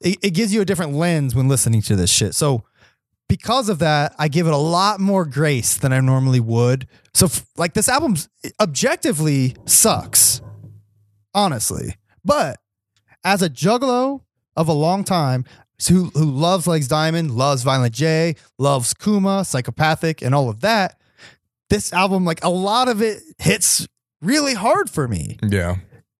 [0.00, 2.64] it, it gives you a different lens when listening to this shit so
[3.28, 6.86] because of that, I give it a lot more grace than I normally would.
[7.14, 8.16] So, f- like, this album
[8.60, 10.40] objectively sucks,
[11.34, 11.96] honestly.
[12.24, 12.58] But
[13.24, 14.20] as a juggalo
[14.56, 15.44] of a long time,
[15.88, 20.98] who who loves Legz Diamond, loves Violent J, loves Kuma, Psychopathic, and all of that,
[21.70, 23.86] this album, like a lot of it hits
[24.22, 25.38] really hard for me.
[25.42, 25.76] Yeah.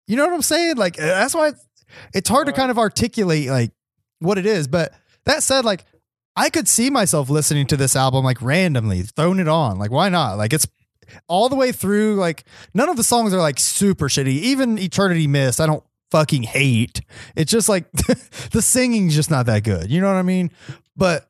[0.07, 0.77] You know what I'm saying?
[0.77, 1.53] Like uh, that's why
[2.13, 3.73] it's hard to kind of articulate like
[4.19, 4.69] what it is.
[4.69, 4.93] But
[5.25, 5.85] that said, like
[6.37, 9.79] I could see myself listening to this album like randomly, throwing it on.
[9.79, 10.39] Like why not?
[10.39, 10.67] Like it's
[11.29, 12.17] all the way through.
[12.17, 12.45] Like
[12.75, 14.27] none of the songs are like super shitty.
[14.27, 17.01] Even Eternity Mist, I don't fucking hate.
[17.35, 17.91] It's just like
[18.53, 19.91] the singing's just not that good.
[19.91, 20.51] You know what I mean?
[20.97, 21.29] But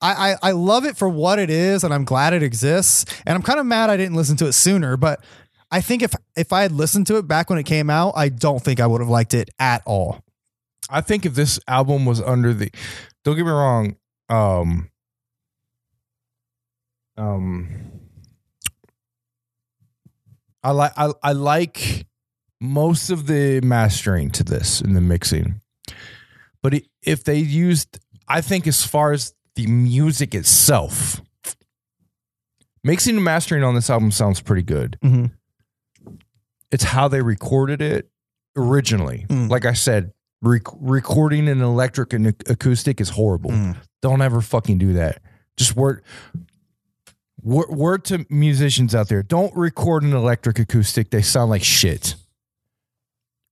[0.00, 3.04] I, I I love it for what it is, and I'm glad it exists.
[3.26, 4.96] And I'm kind of mad I didn't listen to it sooner.
[4.96, 5.24] But
[5.70, 8.28] I think if if I had listened to it back when it came out, I
[8.28, 10.22] don't think I would have liked it at all.
[10.90, 12.70] I think if this album was under the
[13.24, 13.96] don't get me wrong,
[14.28, 14.88] um
[17.16, 17.68] um
[20.62, 22.06] I like I, I like
[22.60, 25.60] most of the mastering to this in the mixing.
[26.62, 31.20] But i- if they used I think as far as the music itself
[32.84, 34.96] mixing and mastering on this album sounds pretty good.
[35.02, 35.32] Mhm.
[36.70, 38.08] It's how they recorded it
[38.56, 39.26] originally.
[39.28, 39.50] Mm.
[39.50, 40.12] Like I said,
[40.42, 43.50] rec- recording an electric and acoustic is horrible.
[43.50, 43.76] Mm.
[44.00, 45.20] Don't ever fucking do that.
[45.56, 46.04] Just word,
[47.42, 49.24] word word to musicians out there.
[49.24, 51.10] Don't record an electric acoustic.
[51.10, 52.14] They sound like shit.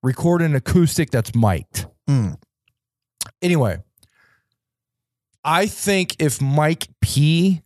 [0.04, 1.86] Record an acoustic that's mic'd.
[2.08, 2.38] Mm.
[3.42, 3.78] Anyway,
[5.46, 7.62] I think if Mike P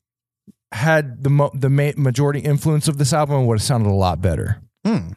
[0.70, 3.94] had the mo- the ma- majority influence of this album, it would have sounded a
[3.94, 4.60] lot better.
[4.84, 5.12] Hmm.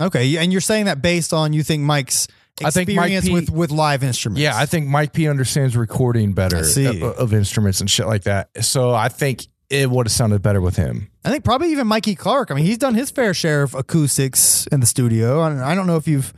[0.00, 2.26] Okay, and you're saying that based on you think Mike's
[2.62, 4.42] I think Mike experience P- with with live instruments.
[4.42, 6.58] Yeah, I think Mike P understands recording better
[7.02, 8.64] Of, of instruments and shit like that.
[8.64, 11.08] So I think it would have sounded better with him.
[11.24, 12.50] I think probably even Mikey Clark.
[12.50, 15.40] I mean, he's done his fair share of acoustics in the studio.
[15.40, 16.34] I don't know if you've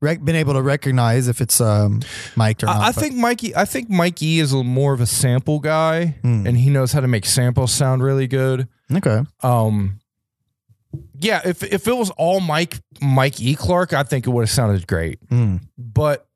[0.00, 2.00] rec- been able to recognize if it's um,
[2.34, 2.76] mic'd or not.
[2.76, 3.54] I, I think Mikey.
[3.54, 7.08] I think Mikey is a, more of a sample guy, and he knows how to
[7.08, 8.68] make samples sound really good.
[8.94, 9.20] okay.
[9.42, 10.00] Um,
[11.20, 13.54] yeah, if if it was all Mike Mike E.
[13.54, 15.18] Clark, I think it would have sounded great.
[15.28, 15.56] Hmm.
[15.76, 16.26] But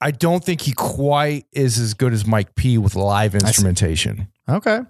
[0.00, 2.78] I don't think he quite is as good as Mike P.
[2.78, 4.28] with live instrumentation.
[4.48, 4.80] Okay.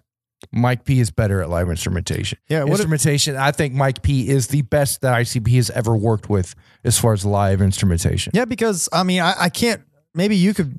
[0.53, 2.39] Mike P is better at live instrumentation.
[2.49, 3.37] Yeah, what if- instrumentation.
[3.37, 6.55] I think Mike P is the best that ICP has ever worked with
[6.85, 8.33] as far as live instrumentation.
[8.35, 9.83] Yeah, because I mean, I, I can't.
[10.15, 10.79] Maybe you could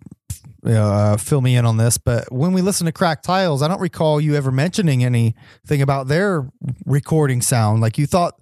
[0.65, 3.79] uh, fill me in on this, but when we listen to Crack Tiles, I don't
[3.81, 6.49] recall you ever mentioning anything about their
[6.85, 7.81] recording sound.
[7.81, 8.39] Like you thought,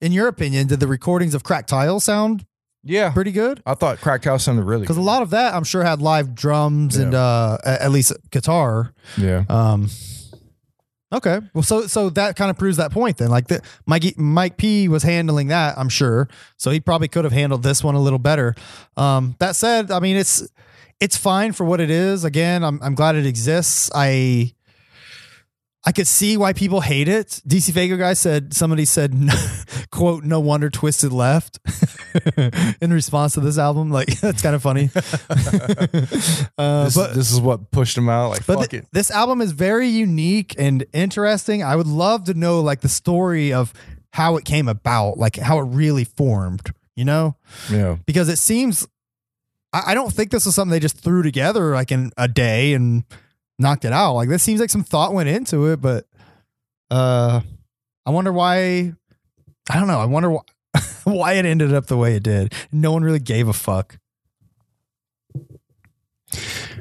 [0.00, 2.46] in your opinion, did the recordings of Crack Tiles sound
[2.84, 3.62] Yeah, pretty good?
[3.66, 4.82] I thought Cracked House sounded really.
[4.82, 8.92] Because a lot of that, I'm sure, had live drums and uh, at least guitar.
[9.16, 9.88] Yeah, Um,
[11.12, 13.28] okay, well, so so that kind of proves that point then.
[13.28, 16.28] Like the Mike Mike P was handling that, I'm sure.
[16.56, 18.54] So he probably could have handled this one a little better.
[18.96, 20.46] Um, that said, I mean it's
[21.00, 22.24] it's fine for what it is.
[22.24, 23.90] Again, I'm I'm glad it exists.
[23.94, 24.52] I
[25.86, 27.40] I could see why people hate it.
[27.46, 29.14] DC Fago guy said somebody said
[29.90, 31.58] quote no wonder Twiztid left
[32.82, 33.90] in response to this album.
[33.90, 34.90] Like that's kind of funny.
[36.58, 38.30] uh, this, but this is what pushed him out.
[38.30, 38.88] Like but fuck th- it.
[38.92, 41.62] this album is very unique and interesting.
[41.62, 43.72] I would love to know like the story of
[44.12, 47.36] how it came about, like how it really formed, you know?
[47.70, 48.86] Yeah, Because it seems
[49.72, 52.74] I, I don't think this was something they just threw together like in a day
[52.74, 53.04] and
[53.58, 54.14] knocked it out.
[54.14, 56.06] Like this seems like some thought went into it, but
[56.90, 57.40] uh
[58.06, 58.92] I wonder why
[59.70, 60.00] I don't know.
[60.00, 60.42] I wonder why
[61.04, 62.54] why it ended up the way it did.
[62.72, 63.98] No one really gave a fuck.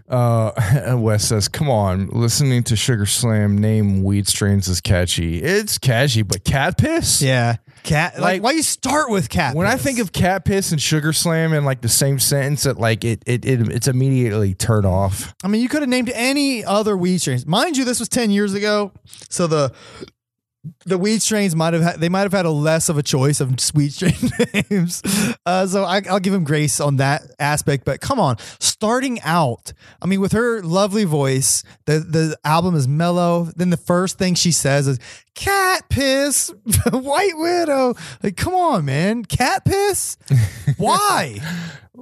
[0.10, 5.42] Uh, Wes says, "Come on, listening to Sugar Slam name weed strains is catchy.
[5.42, 7.22] It's catchy, but cat piss.
[7.22, 7.58] Yeah.
[7.84, 10.82] Cat like, Like- why you start with cat When I think of cat piss and
[10.82, 14.86] Sugar Slam in like the same sentence, it like it it, it it's immediately turn
[14.86, 15.34] off.
[15.44, 17.46] I mean, you could have named any other weed strains.
[17.46, 18.92] Mind you, this was 10 years ago.
[19.30, 19.72] So the
[20.86, 23.40] the weed strains might have had they might have had a less of a choice
[23.40, 24.14] of weed strain
[24.70, 25.02] names.
[25.46, 27.86] Uh, so I, I'll give him grace on that aspect.
[27.86, 32.88] But come on, starting out, I mean, with her lovely voice, the the album is
[32.88, 33.50] mellow.
[33.56, 35.00] Then the first thing she says is
[35.36, 36.54] "cat piss,
[36.92, 40.18] White Widow." Like, come on, man, cat piss.
[40.78, 41.40] Why?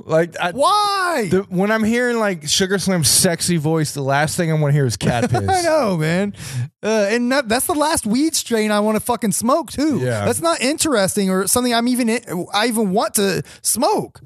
[0.04, 1.30] Like I, Why?
[1.32, 4.74] the, when I'm hearing like Sugar Slam's sexy voice, the last thing I want to
[4.74, 5.48] hear is cat piss.
[5.50, 6.34] I know, man.
[6.84, 10.00] Uh, and that, that's the last weed strain I want to fucking smoke too.
[10.00, 10.26] Yeah.
[10.26, 12.10] that's not interesting or something I'm even
[12.54, 14.22] I even want to smoke.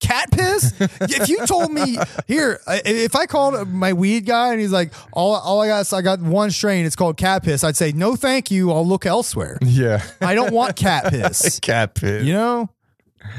[0.00, 0.74] Cat piss?
[0.80, 1.96] if you told me
[2.26, 5.92] here, if I called my weed guy and he's like, all, all I got is
[5.92, 7.62] I got one strain, it's called cat piss.
[7.62, 8.72] I'd say no, thank you.
[8.72, 9.58] I'll look elsewhere.
[9.62, 11.60] Yeah, I don't want cat piss.
[11.60, 12.24] cat piss.
[12.24, 12.68] You know,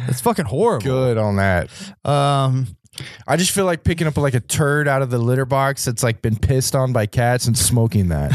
[0.07, 0.83] it's fucking horrible.
[0.83, 1.69] Good on that.
[2.03, 2.67] Um,
[3.27, 6.03] I just feel like picking up like a turd out of the litter box that's
[6.03, 8.31] like been pissed on by cats and smoking that.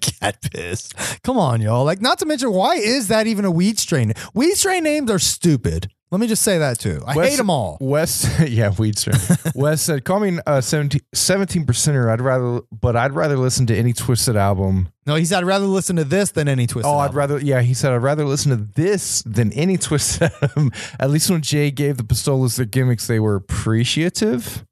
[0.20, 0.92] Cat piss.
[1.22, 1.84] Come on, y'all.
[1.84, 4.12] Like, not to mention, why is that even a weed strain?
[4.34, 5.90] Weed strain names are stupid.
[6.16, 7.02] Let me just say that too.
[7.06, 7.76] I Wes- hate them all.
[7.78, 9.20] Wes, yeah, weed strain.
[9.54, 12.10] Wes said, "Call me a 17 percenter.
[12.10, 14.88] I'd rather, but I'd rather listen to any Twiztid album.
[15.04, 16.84] No, he said, I'd rather listen to this than any Twiztid.
[16.86, 20.72] oh, I'd rather, yeah, he said, I'd rather listen to this than any Twiztid album.
[20.98, 24.64] At least when Jay gave the Pistolas their gimmicks, they were appreciative.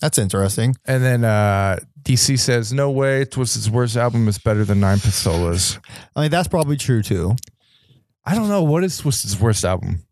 [0.00, 0.76] That's interesting.
[0.86, 5.80] And then uh, DC says, "No way, Twiztid's worst album is better than Nine Pistolas."
[6.14, 7.34] I mean, that's probably true too.
[8.24, 10.04] I don't know what is Twiztid's worst album.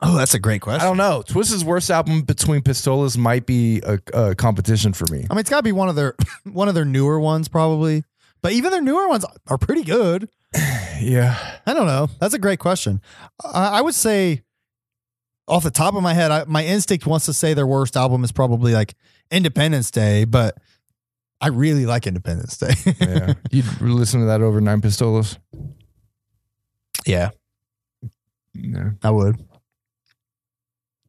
[0.00, 0.80] Oh, that's a great question.
[0.80, 0.98] I question.
[0.98, 1.22] don't know.
[1.22, 5.26] Twiztid's worst album between Pistolas might be a, a competition for me.
[5.28, 8.04] I mean, it's got to be one of their one of their newer ones, probably.
[8.40, 10.28] But even their newer ones are pretty good.
[11.00, 11.38] Yeah.
[11.64, 12.08] I don't know.
[12.18, 13.00] That's a great question.
[13.44, 14.42] I, I would say,
[15.46, 18.24] off the top of my head, I, my instinct wants to say their worst album
[18.24, 18.96] is probably like
[19.30, 20.58] Independents Day, but
[21.40, 22.72] I really like Independents Day.
[23.00, 23.34] yeah.
[23.52, 25.38] You'd listen to that over Nine Pistolas?
[27.06, 27.30] Yeah,
[28.54, 28.92] No.
[29.02, 29.47] I would.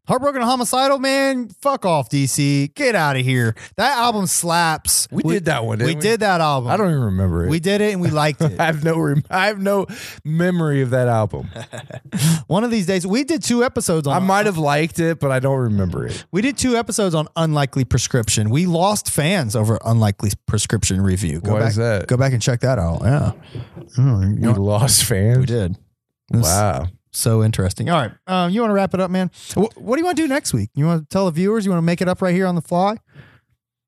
[0.09, 2.73] Heartbroken Homicidal, man, fuck off, DC.
[2.73, 3.55] Get out of here.
[3.75, 5.07] That album slaps.
[5.11, 5.77] We, did that one.
[5.77, 6.71] We, Didn't we, did that album.
[6.71, 7.49] I don't even remember it.
[7.51, 8.59] We did it and we liked it.
[8.59, 8.97] I have no.
[8.97, 9.85] Rem- I have no
[10.25, 11.49] memory of that album.
[12.47, 14.15] One of these days, we did two episodes on.
[14.15, 16.25] I might have liked it, but I don't remember it.
[16.31, 18.49] We did two episodes on Unlikely Prescription.
[18.49, 21.39] We lost fans over Unlikely Prescription review.
[21.39, 22.07] Go Why back, is that?
[22.07, 23.01] Go back and check that out.
[23.03, 23.31] Yeah,
[23.99, 25.37] Oh, you You know, lost fans.
[25.37, 25.77] we did.
[26.33, 26.87] Wow.
[27.11, 27.89] So interesting.
[27.89, 29.31] All right, um, you want to wrap it up, man?
[29.53, 30.69] Wh- what do you want to do next week?
[30.75, 31.65] You want to tell the viewers?
[31.65, 32.97] You want to make it up right here on the fly?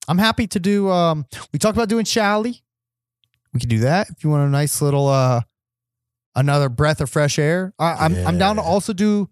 [0.07, 0.89] I'm happy to do.
[0.89, 2.61] Um, we talked about doing Charlie.
[3.53, 5.41] We could do that if you want a nice little uh,
[6.35, 7.73] another breath of fresh air.
[7.77, 9.29] I, I'm I'm down to also do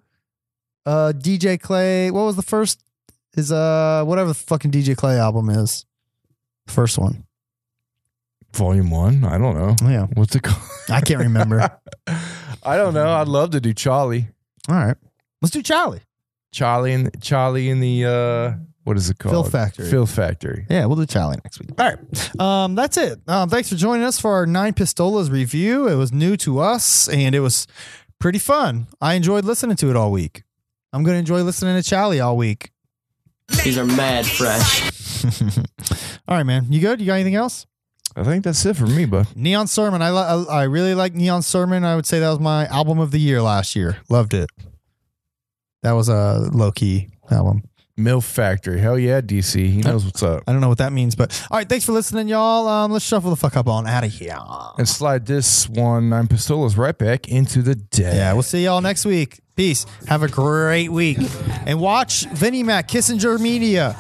[0.85, 2.11] uh DJ Clay.
[2.11, 2.81] What was the first?
[3.35, 5.85] Is uh whatever the fucking DJ Clay album is.
[6.67, 7.25] First one.
[8.53, 9.23] Volume one.
[9.23, 9.75] I don't know.
[9.89, 10.07] Yeah.
[10.13, 10.61] What's it called?
[10.89, 11.79] I can't remember.
[12.63, 13.09] I don't know.
[13.09, 14.29] I'd love to do Charlie.
[14.67, 14.97] All right.
[15.41, 16.01] Let's do Charlie.
[16.51, 18.53] Charlie and Charlie in the uh
[18.83, 19.33] what is it called?
[19.33, 19.87] Filth Factory.
[19.87, 20.65] Filth Factory.
[20.67, 21.69] Yeah, we'll do Charlie next week.
[21.77, 22.39] All right.
[22.41, 23.19] Um, that's it.
[23.27, 25.87] Um, thanks for joining us for our Nine Pistolas review.
[25.87, 27.67] It was new to us and it was
[28.17, 28.87] pretty fun.
[28.99, 30.43] I enjoyed listening to it all week.
[30.91, 32.71] I'm going to enjoy listening to Charlie all week.
[33.63, 34.81] These are mad fresh.
[36.27, 36.71] all right, man.
[36.71, 36.99] You good?
[36.99, 37.67] You got anything else?
[38.15, 39.27] I think that's it for me, bud.
[39.35, 40.01] Neon Sermon.
[40.01, 41.83] I, I I really like Neon Sermon.
[41.85, 43.97] I would say that was my album of the year last year.
[44.09, 44.49] Loved it.
[45.83, 47.63] That was a low key album.
[47.99, 48.79] Milf Factory.
[48.79, 49.69] Hell yeah, DC.
[49.69, 50.43] He knows what's up.
[50.47, 51.67] I don't know what that means, but all right.
[51.67, 52.67] Thanks for listening, y'all.
[52.67, 54.37] Um, let's shuffle the fuck up on out of here.
[54.77, 58.15] And slide this one nine pistolas right back into the dead.
[58.15, 59.39] Yeah, we'll see y'all next week.
[59.55, 59.85] Peace.
[60.07, 61.17] Have a great week.
[61.65, 63.95] And watch Vinnie Mac, Kissinger Media.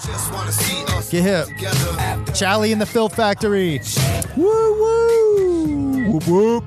[1.09, 2.33] Get hip.
[2.33, 3.81] Charlie in the Filth Factory.
[4.37, 6.11] Woo woo.
[6.13, 6.63] Whoop whoop.